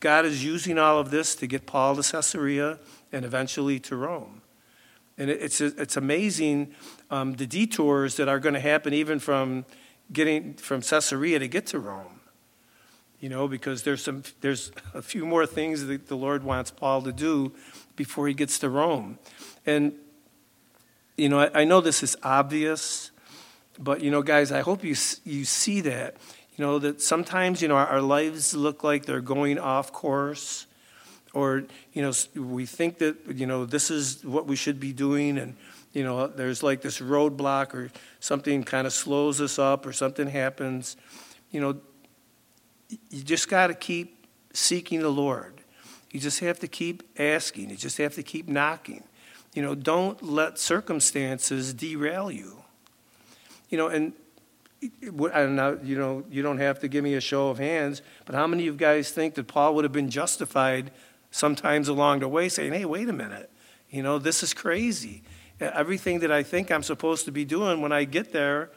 God 0.00 0.24
is 0.24 0.44
using 0.44 0.78
all 0.78 0.98
of 0.98 1.10
this 1.10 1.34
to 1.36 1.46
get 1.46 1.66
Paul 1.66 1.96
to 1.96 2.02
Caesarea 2.02 2.78
and 3.12 3.24
eventually 3.24 3.78
to 3.80 3.96
Rome. 3.96 4.42
And 5.16 5.30
it's, 5.30 5.60
it's 5.60 5.96
amazing 5.96 6.74
um, 7.10 7.34
the 7.34 7.46
detours 7.46 8.16
that 8.16 8.28
are 8.28 8.40
going 8.40 8.54
to 8.54 8.60
happen 8.60 8.92
even 8.92 9.18
from 9.18 9.64
getting 10.12 10.54
from 10.54 10.82
Caesarea 10.82 11.38
to 11.38 11.48
get 11.48 11.66
to 11.66 11.78
Rome 11.78 12.20
you 13.24 13.30
know, 13.30 13.48
because 13.48 13.84
there's 13.84 14.02
some 14.02 14.22
there's 14.42 14.70
a 14.92 15.00
few 15.00 15.24
more 15.24 15.46
things 15.46 15.86
that 15.86 16.08
the 16.08 16.14
Lord 16.14 16.44
wants 16.44 16.70
Paul 16.70 17.00
to 17.00 17.10
do 17.10 17.54
before 17.96 18.28
he 18.28 18.34
gets 18.34 18.58
to 18.58 18.68
Rome. 18.68 19.18
And 19.64 19.94
you 21.16 21.30
know, 21.30 21.40
I, 21.40 21.62
I 21.62 21.64
know 21.64 21.80
this 21.80 22.02
is 22.02 22.18
obvious, 22.22 23.12
but 23.78 24.00
you 24.00 24.10
know, 24.10 24.22
guys, 24.22 24.52
I 24.52 24.60
hope 24.60 24.84
you 24.84 24.94
you 25.24 25.44
see 25.44 25.80
that. 25.82 26.16
You 26.56 26.64
know 26.64 26.78
that 26.78 27.02
sometimes 27.02 27.60
you 27.60 27.68
know 27.68 27.76
our, 27.76 27.86
our 27.86 28.02
lives 28.02 28.54
look 28.54 28.84
like 28.84 29.06
they're 29.06 29.20
going 29.20 29.58
off 29.58 29.92
course, 29.92 30.66
or 31.32 31.64
you 31.92 32.02
know 32.02 32.12
we 32.34 32.66
think 32.66 32.98
that 32.98 33.16
you 33.34 33.46
know 33.46 33.64
this 33.64 33.90
is 33.90 34.24
what 34.24 34.46
we 34.46 34.54
should 34.54 34.78
be 34.78 34.92
doing, 34.92 35.38
and 35.38 35.56
you 35.92 36.04
know 36.04 36.28
there's 36.28 36.62
like 36.62 36.80
this 36.80 37.00
roadblock 37.00 37.74
or 37.74 37.90
something 38.20 38.62
kind 38.62 38.86
of 38.86 38.92
slows 38.92 39.40
us 39.40 39.58
up 39.58 39.84
or 39.86 39.92
something 39.92 40.28
happens. 40.28 40.96
You 41.50 41.60
know, 41.60 41.76
you 43.10 43.22
just 43.22 43.48
got 43.48 43.68
to 43.68 43.74
keep 43.74 44.26
seeking 44.52 45.00
the 45.00 45.10
Lord. 45.10 45.60
You 46.12 46.20
just 46.20 46.38
have 46.40 46.60
to 46.60 46.68
keep 46.68 47.02
asking. 47.18 47.70
You 47.70 47.76
just 47.76 47.98
have 47.98 48.14
to 48.14 48.22
keep 48.22 48.48
knocking. 48.48 49.02
You 49.54 49.62
know, 49.62 49.74
don't 49.74 50.22
let 50.22 50.58
circumstances 50.58 51.74
derail 51.74 52.30
you. 52.30 52.63
You 53.70 53.78
know, 53.78 53.88
and 53.88 54.12
know, 55.00 55.78
you 55.82 55.98
know, 55.98 56.24
you 56.30 56.42
don't 56.42 56.58
have 56.58 56.80
to 56.80 56.88
give 56.88 57.04
me 57.04 57.14
a 57.14 57.20
show 57.20 57.48
of 57.48 57.58
hands, 57.58 58.02
but 58.26 58.34
how 58.34 58.46
many 58.46 58.66
of 58.66 58.74
you 58.74 58.78
guys 58.78 59.10
think 59.10 59.34
that 59.34 59.46
Paul 59.46 59.74
would 59.74 59.84
have 59.84 59.92
been 59.92 60.10
justified 60.10 60.90
sometimes 61.30 61.88
along 61.88 62.20
the 62.20 62.28
way 62.28 62.48
saying, 62.48 62.72
hey, 62.72 62.84
wait 62.84 63.08
a 63.08 63.12
minute, 63.12 63.50
you 63.90 64.02
know, 64.02 64.18
this 64.18 64.42
is 64.42 64.54
crazy. 64.54 65.22
Everything 65.60 66.20
that 66.20 66.30
I 66.30 66.42
think 66.42 66.70
I'm 66.70 66.82
supposed 66.82 67.24
to 67.26 67.32
be 67.32 67.44
doing 67.44 67.80
when 67.80 67.92
I 67.92 68.04
get 68.04 68.32
there, 68.32 68.70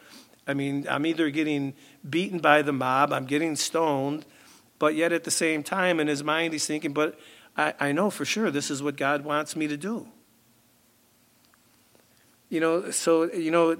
I 0.46 0.54
mean, 0.54 0.86
I'm 0.88 1.04
either 1.04 1.30
getting 1.30 1.74
beaten 2.08 2.38
by 2.38 2.62
the 2.62 2.72
mob, 2.72 3.12
I'm 3.12 3.26
getting 3.26 3.56
stoned, 3.56 4.24
but 4.78 4.94
yet 4.94 5.12
at 5.12 5.24
the 5.24 5.30
same 5.30 5.62
time, 5.62 6.00
in 6.00 6.08
his 6.08 6.24
mind, 6.24 6.52
he's 6.52 6.66
thinking, 6.66 6.92
but 6.92 7.18
I, 7.56 7.74
I 7.80 7.92
know 7.92 8.10
for 8.10 8.24
sure 8.24 8.50
this 8.50 8.70
is 8.70 8.82
what 8.82 8.96
God 8.96 9.24
wants 9.24 9.56
me 9.56 9.66
to 9.68 9.76
do. 9.76 10.08
You 12.48 12.60
know, 12.60 12.90
so, 12.90 13.30
you 13.30 13.50
know, 13.50 13.76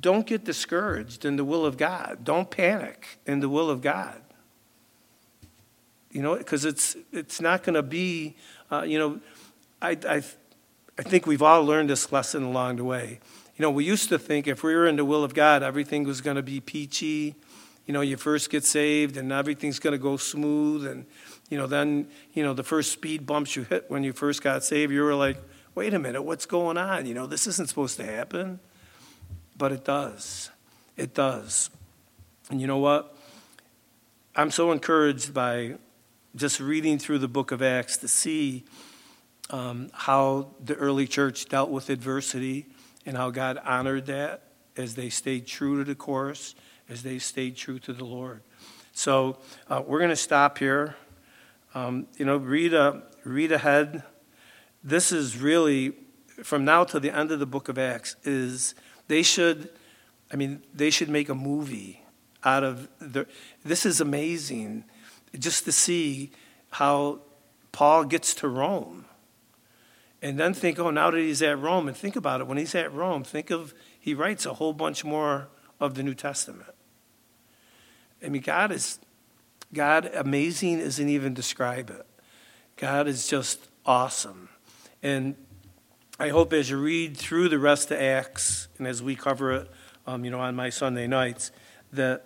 don't 0.00 0.26
get 0.26 0.44
discouraged 0.44 1.24
in 1.24 1.36
the 1.36 1.44
will 1.44 1.64
of 1.64 1.76
God. 1.76 2.24
Don't 2.24 2.50
panic 2.50 3.18
in 3.26 3.40
the 3.40 3.48
will 3.48 3.70
of 3.70 3.80
God. 3.80 4.20
You 6.10 6.22
know, 6.22 6.36
because 6.36 6.64
it's, 6.64 6.96
it's 7.12 7.40
not 7.40 7.62
going 7.62 7.74
to 7.74 7.82
be, 7.82 8.36
uh, 8.70 8.82
you 8.82 8.98
know, 8.98 9.20
I, 9.82 9.98
I, 10.08 10.22
I 10.98 11.02
think 11.02 11.26
we've 11.26 11.42
all 11.42 11.64
learned 11.64 11.90
this 11.90 12.10
lesson 12.10 12.42
along 12.42 12.76
the 12.76 12.84
way. 12.84 13.20
You 13.56 13.62
know, 13.62 13.70
we 13.70 13.84
used 13.84 14.08
to 14.08 14.18
think 14.18 14.46
if 14.46 14.62
we 14.62 14.74
were 14.74 14.86
in 14.86 14.96
the 14.96 15.04
will 15.04 15.24
of 15.24 15.34
God, 15.34 15.62
everything 15.62 16.04
was 16.04 16.20
going 16.20 16.36
to 16.36 16.42
be 16.42 16.60
peachy. 16.60 17.34
You 17.86 17.92
know, 17.92 18.00
you 18.00 18.16
first 18.16 18.50
get 18.50 18.64
saved 18.64 19.16
and 19.16 19.30
everything's 19.30 19.78
going 19.78 19.92
to 19.92 19.98
go 19.98 20.16
smooth. 20.16 20.86
And, 20.86 21.06
you 21.50 21.58
know, 21.58 21.66
then, 21.66 22.08
you 22.34 22.42
know, 22.42 22.54
the 22.54 22.64
first 22.64 22.92
speed 22.92 23.26
bumps 23.26 23.54
you 23.54 23.64
hit 23.64 23.84
when 23.88 24.02
you 24.02 24.12
first 24.12 24.42
got 24.42 24.64
saved, 24.64 24.92
you 24.92 25.02
were 25.02 25.14
like, 25.14 25.38
wait 25.74 25.94
a 25.94 25.98
minute, 25.98 26.22
what's 26.22 26.46
going 26.46 26.78
on? 26.78 27.06
You 27.06 27.14
know, 27.14 27.26
this 27.26 27.46
isn't 27.46 27.68
supposed 27.68 27.96
to 27.98 28.04
happen. 28.04 28.60
But 29.56 29.72
it 29.72 29.84
does. 29.84 30.50
It 30.96 31.14
does. 31.14 31.70
And 32.50 32.60
you 32.60 32.66
know 32.66 32.78
what? 32.78 33.16
I'm 34.34 34.50
so 34.50 34.70
encouraged 34.70 35.32
by 35.32 35.76
just 36.34 36.60
reading 36.60 36.98
through 36.98 37.18
the 37.18 37.28
book 37.28 37.52
of 37.52 37.62
Acts 37.62 37.96
to 37.98 38.08
see 38.08 38.64
um, 39.48 39.88
how 39.94 40.48
the 40.62 40.74
early 40.74 41.06
church 41.06 41.46
dealt 41.46 41.70
with 41.70 41.88
adversity 41.88 42.66
and 43.06 43.16
how 43.16 43.30
God 43.30 43.58
honored 43.64 44.06
that 44.06 44.42
as 44.76 44.94
they 44.94 45.08
stayed 45.08 45.46
true 45.46 45.78
to 45.78 45.84
the 45.84 45.94
course, 45.94 46.54
as 46.88 47.02
they 47.02 47.18
stayed 47.18 47.56
true 47.56 47.78
to 47.78 47.92
the 47.92 48.04
Lord. 48.04 48.42
So 48.92 49.38
uh, 49.68 49.82
we're 49.86 49.98
going 49.98 50.10
to 50.10 50.16
stop 50.16 50.58
here. 50.58 50.96
Um, 51.74 52.06
you 52.18 52.24
know, 52.24 52.36
read, 52.36 52.74
uh, 52.74 53.00
read 53.24 53.52
ahead. 53.52 54.02
This 54.84 55.12
is 55.12 55.38
really, 55.38 55.94
from 56.42 56.64
now 56.64 56.84
to 56.84 57.00
the 57.00 57.10
end 57.10 57.30
of 57.30 57.38
the 57.38 57.46
book 57.46 57.68
of 57.68 57.78
Acts, 57.78 58.16
is 58.24 58.74
they 59.08 59.22
should, 59.22 59.70
I 60.32 60.36
mean, 60.36 60.62
they 60.74 60.90
should 60.90 61.08
make 61.08 61.28
a 61.28 61.34
movie 61.34 62.02
out 62.44 62.64
of 62.64 62.88
the, 62.98 63.26
this 63.64 63.84
is 63.84 64.00
amazing 64.00 64.84
just 65.38 65.64
to 65.64 65.72
see 65.72 66.30
how 66.70 67.20
Paul 67.72 68.04
gets 68.04 68.34
to 68.36 68.48
Rome 68.48 69.04
and 70.22 70.38
then 70.38 70.54
think, 70.54 70.78
oh, 70.78 70.90
now 70.90 71.10
that 71.10 71.18
he's 71.18 71.42
at 71.42 71.58
Rome, 71.58 71.88
and 71.88 71.96
think 71.96 72.16
about 72.16 72.40
it. 72.40 72.46
When 72.46 72.58
he's 72.58 72.74
at 72.74 72.92
Rome, 72.92 73.22
think 73.22 73.50
of, 73.50 73.74
he 74.00 74.14
writes 74.14 74.46
a 74.46 74.54
whole 74.54 74.72
bunch 74.72 75.04
more 75.04 75.48
of 75.78 75.94
the 75.94 76.02
New 76.02 76.14
Testament. 76.14 76.74
I 78.24 78.28
mean, 78.28 78.42
God 78.42 78.72
is, 78.72 78.98
God, 79.74 80.10
amazing 80.14 80.78
isn't 80.78 81.08
even 81.08 81.34
describe 81.34 81.90
it. 81.90 82.06
God 82.76 83.06
is 83.06 83.28
just 83.28 83.68
awesome. 83.84 84.48
And 85.02 85.36
I 86.18 86.28
hope 86.28 86.52
as 86.52 86.70
you 86.70 86.78
read 86.78 87.16
through 87.16 87.50
the 87.50 87.58
rest 87.58 87.90
of 87.90 88.00
Acts, 88.00 88.68
and 88.78 88.86
as 88.86 89.02
we 89.02 89.16
cover 89.16 89.52
it, 89.52 89.70
um, 90.06 90.24
you 90.24 90.30
know, 90.30 90.40
on 90.40 90.56
my 90.56 90.70
Sunday 90.70 91.06
nights, 91.06 91.50
that, 91.92 92.24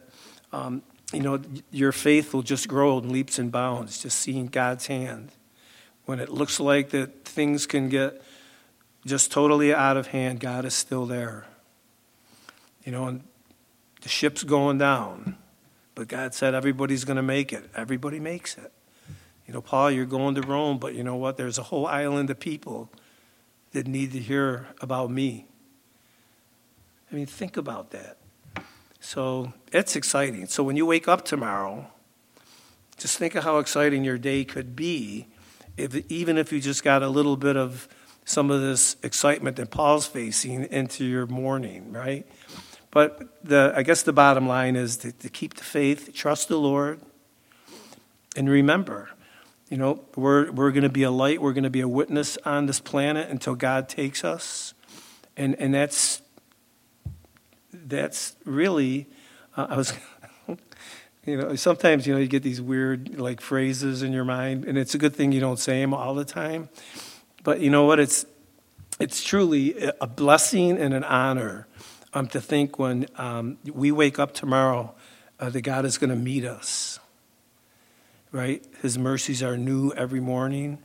um, 0.52 0.82
you 1.12 1.20
know, 1.20 1.40
your 1.70 1.92
faith 1.92 2.32
will 2.32 2.42
just 2.42 2.68
grow 2.68 2.98
in 2.98 3.10
leaps 3.10 3.38
and 3.38 3.50
bounds, 3.50 4.02
just 4.02 4.18
seeing 4.18 4.46
God's 4.46 4.86
hand 4.86 5.32
when 6.10 6.18
it 6.18 6.28
looks 6.28 6.58
like 6.58 6.90
that 6.90 7.24
things 7.24 7.68
can 7.68 7.88
get 7.88 8.20
just 9.06 9.30
totally 9.30 9.72
out 9.72 9.96
of 9.96 10.08
hand, 10.08 10.40
God 10.40 10.64
is 10.64 10.74
still 10.74 11.06
there. 11.06 11.46
You 12.84 12.90
know, 12.90 13.06
and 13.06 13.22
the 14.00 14.08
ship's 14.08 14.42
going 14.42 14.78
down, 14.78 15.36
but 15.94 16.08
God 16.08 16.34
said 16.34 16.52
everybody's 16.52 17.04
going 17.04 17.16
to 17.16 17.22
make 17.22 17.52
it. 17.52 17.70
Everybody 17.76 18.18
makes 18.18 18.58
it. 18.58 18.72
You 19.46 19.54
know, 19.54 19.60
Paul, 19.60 19.92
you're 19.92 20.04
going 20.04 20.34
to 20.34 20.42
Rome, 20.42 20.78
but 20.78 20.96
you 20.96 21.04
know 21.04 21.14
what? 21.14 21.36
There's 21.36 21.58
a 21.58 21.62
whole 21.62 21.86
island 21.86 22.28
of 22.28 22.40
people 22.40 22.90
that 23.72 23.86
need 23.86 24.12
to 24.12 24.18
hear 24.18 24.68
about 24.80 25.10
me. 25.10 25.46
I 27.10 27.14
mean, 27.14 27.26
think 27.26 27.56
about 27.56 27.90
that. 27.90 28.16
So 29.00 29.52
it's 29.72 29.96
exciting. 29.96 30.46
So 30.46 30.62
when 30.62 30.76
you 30.76 30.86
wake 30.86 31.08
up 31.08 31.24
tomorrow, 31.24 31.86
just 32.98 33.18
think 33.18 33.34
of 33.34 33.44
how 33.44 33.58
exciting 33.58 34.04
your 34.04 34.18
day 34.18 34.44
could 34.44 34.76
be 34.76 35.26
if, 35.76 35.94
even 36.10 36.36
if 36.36 36.52
you 36.52 36.60
just 36.60 36.84
got 36.84 37.02
a 37.02 37.08
little 37.08 37.36
bit 37.36 37.56
of 37.56 37.88
some 38.24 38.50
of 38.50 38.60
this 38.60 38.96
excitement 39.02 39.56
that 39.56 39.70
Paul's 39.70 40.06
facing 40.06 40.64
into 40.64 41.04
your 41.04 41.26
morning, 41.26 41.92
right? 41.92 42.26
But 42.90 43.44
the, 43.44 43.72
I 43.74 43.82
guess 43.82 44.02
the 44.02 44.12
bottom 44.12 44.46
line 44.46 44.76
is 44.76 44.98
to, 44.98 45.12
to 45.12 45.28
keep 45.28 45.54
the 45.54 45.64
faith, 45.64 46.12
trust 46.14 46.48
the 46.48 46.58
Lord, 46.58 47.00
and 48.36 48.48
remember, 48.48 49.10
you 49.70 49.76
know, 49.76 50.00
we're, 50.16 50.50
we're 50.50 50.72
going 50.72 50.82
to 50.82 50.88
be 50.90 51.04
a 51.04 51.10
light, 51.10 51.40
we're 51.40 51.52
going 51.52 51.64
to 51.64 51.70
be 51.70 51.80
a 51.80 51.88
witness 51.88 52.36
on 52.44 52.66
this 52.66 52.80
planet 52.80 53.30
until 53.30 53.54
God 53.54 53.88
takes 53.88 54.24
us. 54.24 54.74
And, 55.36 55.54
and 55.60 55.72
that's, 55.72 56.20
that's 57.72 58.36
really, 58.44 59.06
uh, 59.56 59.68
I 59.70 59.76
was 59.76 59.94
you 61.24 61.36
know, 61.36 61.54
sometimes, 61.54 62.06
you 62.06 62.12
know, 62.12 62.18
you 62.18 62.26
get 62.26 62.42
these 62.42 62.60
weird, 62.60 63.18
like, 63.18 63.40
phrases 63.40 64.02
in 64.02 64.12
your 64.12 64.24
mind, 64.24 64.64
and 64.64 64.76
it's 64.76 64.94
a 64.94 64.98
good 64.98 65.14
thing 65.14 65.30
you 65.30 65.40
don't 65.40 65.58
say 65.58 65.80
them 65.80 65.94
all 65.94 66.14
the 66.14 66.24
time. 66.24 66.68
But 67.44 67.60
you 67.60 67.70
know 67.70 67.84
what? 67.84 68.00
It's, 68.00 68.26
it's 68.98 69.22
truly 69.22 69.74
a 70.00 70.06
blessing 70.06 70.78
and 70.78 70.92
an 70.92 71.04
honor 71.04 71.68
um, 72.12 72.26
to 72.28 72.40
think 72.40 72.78
when 72.78 73.06
um, 73.16 73.58
we 73.72 73.92
wake 73.92 74.18
up 74.18 74.34
tomorrow 74.34 74.94
uh, 75.38 75.48
that 75.50 75.62
God 75.62 75.84
is 75.84 75.96
going 75.96 76.10
to 76.10 76.16
meet 76.16 76.44
us, 76.44 76.98
right? 78.32 78.64
His 78.82 78.98
mercies 78.98 79.42
are 79.42 79.56
new 79.56 79.92
every 79.92 80.20
morning. 80.20 80.78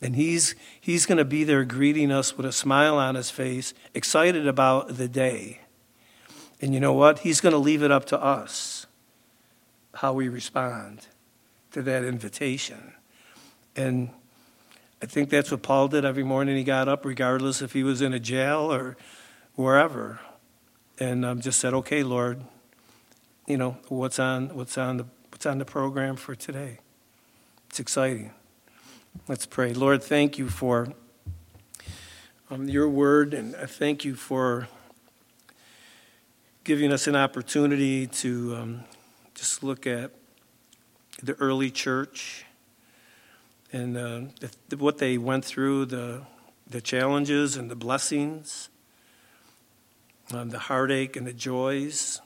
And 0.00 0.14
he's, 0.14 0.54
he's 0.80 1.06
going 1.06 1.18
to 1.18 1.24
be 1.24 1.42
there 1.44 1.64
greeting 1.64 2.12
us 2.12 2.36
with 2.36 2.44
a 2.46 2.52
smile 2.52 2.98
on 2.98 3.14
his 3.14 3.30
face, 3.30 3.72
excited 3.94 4.46
about 4.46 4.96
the 4.96 5.08
day. 5.08 5.60
And 6.60 6.74
you 6.74 6.80
know 6.80 6.92
what? 6.92 7.20
He's 7.20 7.40
going 7.40 7.52
to 7.52 7.58
leave 7.58 7.82
it 7.82 7.90
up 7.90 8.04
to 8.06 8.22
us 8.22 8.86
how 9.94 10.12
we 10.12 10.28
respond 10.28 11.06
to 11.72 11.82
that 11.82 12.04
invitation. 12.04 12.92
And 13.74 14.10
I 15.02 15.06
think 15.06 15.28
that's 15.28 15.50
what 15.50 15.62
Paul 15.62 15.88
did 15.88 16.04
every 16.04 16.22
morning 16.22 16.56
he 16.56 16.64
got 16.64 16.88
up, 16.88 17.04
regardless 17.04 17.60
if 17.60 17.72
he 17.72 17.82
was 17.82 18.00
in 18.00 18.12
a 18.12 18.18
jail 18.18 18.72
or 18.72 18.96
wherever, 19.54 20.20
and 20.98 21.24
um, 21.24 21.40
just 21.40 21.60
said, 21.60 21.74
"Okay, 21.74 22.02
Lord, 22.02 22.42
you 23.46 23.58
know 23.58 23.76
what's 23.88 24.18
on 24.18 24.48
what's 24.54 24.78
on 24.78 24.96
the 24.96 25.04
what's 25.36 25.44
on 25.44 25.58
the 25.58 25.66
program 25.66 26.16
for 26.16 26.34
today." 26.34 26.78
It's 27.68 27.78
exciting. 27.78 28.30
Let's 29.28 29.44
pray, 29.44 29.74
Lord. 29.74 30.02
Thank 30.02 30.38
you 30.38 30.48
for 30.48 30.94
um, 32.50 32.70
your 32.70 32.88
word, 32.88 33.34
and 33.34 33.54
I 33.54 33.66
thank 33.66 34.02
you 34.02 34.14
for 34.14 34.66
giving 36.64 36.90
us 36.90 37.06
an 37.06 37.16
opportunity 37.16 38.06
to 38.06 38.56
um, 38.56 38.84
just 39.34 39.62
look 39.62 39.86
at 39.86 40.10
the 41.22 41.34
early 41.34 41.70
church 41.70 42.46
and 43.74 43.98
uh, 43.98 44.20
the, 44.70 44.78
what 44.78 44.96
they 44.96 45.18
went 45.18 45.44
through, 45.44 45.84
the, 45.84 46.22
the 46.66 46.80
challenges 46.80 47.58
and 47.58 47.70
the 47.70 47.76
blessings, 47.76 48.70
um, 50.32 50.48
the 50.48 50.60
heartache 50.60 51.14
and 51.14 51.26
the 51.26 51.34
joys. 51.34 52.22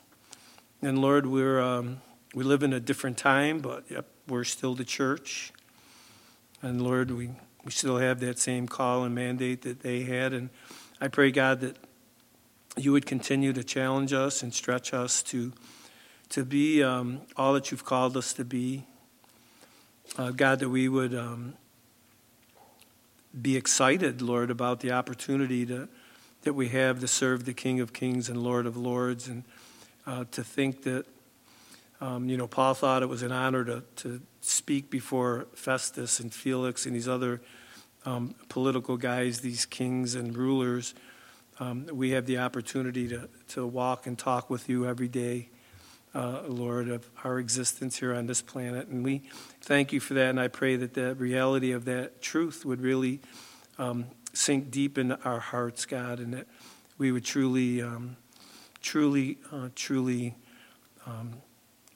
And 0.81 1.03
Lord, 1.03 1.27
we're, 1.27 1.61
um, 1.61 2.03
we 2.35 2.45
live 2.45 2.63
in 2.63 2.73
a 2.73 2.81
different 2.81 3.19
time, 3.19 3.61
but 3.61 3.85
yep, 3.89 4.07
we're 4.29 4.45
still 4.45 4.75
the 4.75 4.85
church. 4.85 5.53
And 6.63 6.83
Lord, 6.83 7.11
we, 7.11 7.31
we 7.65 7.71
still 7.71 7.99
have 7.99 8.21
that 8.21 8.39
same 8.39 8.69
call 8.69 9.05
and 9.05 9.15
mandate 9.15 9.63
that 9.63 9.81
they 9.81 10.03
had. 10.03 10.33
And 10.33 10.51
I 11.01 11.09
pray, 11.09 11.31
God, 11.31 11.61
that 11.61 11.77
you 12.77 12.93
would 12.93 13.07
continue 13.07 13.53
to 13.53 13.65
challenge 13.65 14.13
us 14.13 14.43
and 14.43 14.55
stretch 14.55 14.95
us 14.95 15.23
to 15.25 15.53
to 16.31 16.45
be 16.45 16.81
um, 16.83 17.21
all 17.37 17.53
that 17.55 17.71
you've 17.71 17.85
called 17.85 18.17
us 18.17 18.33
to 18.33 18.45
be. 18.45 18.85
Uh, 20.17 20.31
God, 20.31 20.61
that 20.61 20.69
we 20.69 20.89
would 20.89 21.15
um, 21.15 21.55
be 23.41 23.57
excited, 23.57 24.23
Lord, 24.23 24.51
about 24.51 24.81
the 24.81 24.93
opportunity 24.93 25.67
to, 25.67 25.89
that 26.43 26.55
we 26.55 26.69
have 26.69 27.01
to 27.01 27.09
serve 27.09 27.45
the 27.45 27.53
King 27.53 27.81
of 27.81 27.93
Kings 27.93 28.29
and 28.29 28.43
Lord 28.43 28.67
of 28.67 28.77
Lords, 28.77 29.29
and 29.29 29.45
uh, 30.07 30.25
to 30.31 30.43
think 30.43 30.85
that, 30.85 31.05
um, 32.01 32.29
you 32.29 32.37
know, 32.37 32.47
Paul 32.47 32.75
thought 32.75 33.03
it 33.03 33.09
was 33.09 33.23
an 33.23 33.33
honor 33.33 33.65
to, 33.65 33.83
to 33.97 34.21
speak 34.41 34.91
before 34.91 35.47
Festus 35.55 36.21
and 36.21 36.33
Felix 36.33 36.87
and 36.87 36.95
these 36.95 37.09
other 37.09 37.43
um, 38.07 38.35
political 38.49 38.97
guys, 38.97 39.41
these 39.41 39.67
kings 39.67 40.15
and 40.15 40.37
rulers. 40.37 40.95
Um, 41.59 41.87
we 41.93 42.11
have 42.11 42.25
the 42.25 42.39
opportunity 42.39 43.07
to, 43.09 43.29
to 43.49 43.67
walk 43.67 44.07
and 44.07 44.19
talk 44.19 44.49
with 44.49 44.69
you 44.69 44.87
every 44.87 45.09
day 45.09 45.51
uh, 46.15 46.43
Lord, 46.47 46.89
of 46.89 47.09
our 47.25 47.39
existence 47.39 47.99
here 47.99 48.15
on 48.15 48.27
this 48.27 48.43
planet. 48.43 48.89
And 48.89 49.05
we 49.05 49.23
thank 49.61 49.93
you 49.93 50.01
for 50.01 50.15
that. 50.15 50.31
And 50.31 50.41
I 50.41 50.49
pray 50.49 50.77
that 50.77 50.95
the 50.95 51.15
reality 51.15 51.73
of 51.73 51.85
that 51.85 52.21
truth 52.21 52.65
would 52.65 52.81
really 52.81 53.21
um, 53.79 54.07
sink 54.33 54.71
deep 54.71 54.99
into 54.99 55.19
our 55.25 55.41
hearts, 55.41 55.87
God, 55.87 56.19
and 56.19 56.35
that 56.35 56.47
we 56.99 57.13
would 57.13 57.25
truly, 57.25 57.81
um, 57.83 58.17
truly, 58.83 59.39
uh, 59.53 59.69
truly 59.75 60.35
um, 61.07 61.35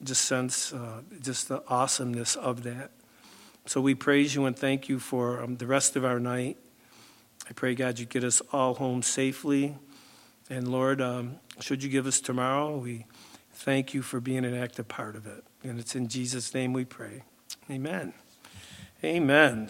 just 0.03 0.25
sense 0.25 0.73
uh, 0.73 1.01
just 1.21 1.47
the 1.47 1.63
awesomeness 1.67 2.35
of 2.35 2.63
that. 2.63 2.91
So 3.65 3.81
we 3.81 3.95
praise 3.95 4.35
you 4.35 4.45
and 4.45 4.57
thank 4.57 4.89
you 4.89 4.99
for 4.99 5.41
um, 5.41 5.57
the 5.57 5.65
rest 5.65 5.95
of 5.95 6.05
our 6.05 6.19
night. 6.19 6.57
I 7.49 7.53
pray, 7.53 7.75
God, 7.75 7.99
you 7.99 8.05
get 8.05 8.23
us 8.23 8.41
all 8.51 8.75
home 8.75 9.01
safely. 9.01 9.75
And 10.49 10.67
Lord, 10.67 11.01
um, 11.01 11.37
should 11.59 11.83
you 11.83 11.89
give 11.89 12.05
us 12.05 12.19
tomorrow, 12.19 12.77
we 12.77 13.05
Thank 13.55 13.93
you 13.93 14.01
for 14.01 14.19
being 14.19 14.43
an 14.43 14.53
active 14.53 14.87
part 14.87 15.15
of 15.15 15.25
it. 15.25 15.43
And 15.63 15.79
it's 15.79 15.95
in 15.95 16.09
Jesus' 16.09 16.53
name 16.53 16.73
we 16.73 16.83
pray. 16.83 17.23
Amen. 17.71 18.13
Amen. 19.03 19.63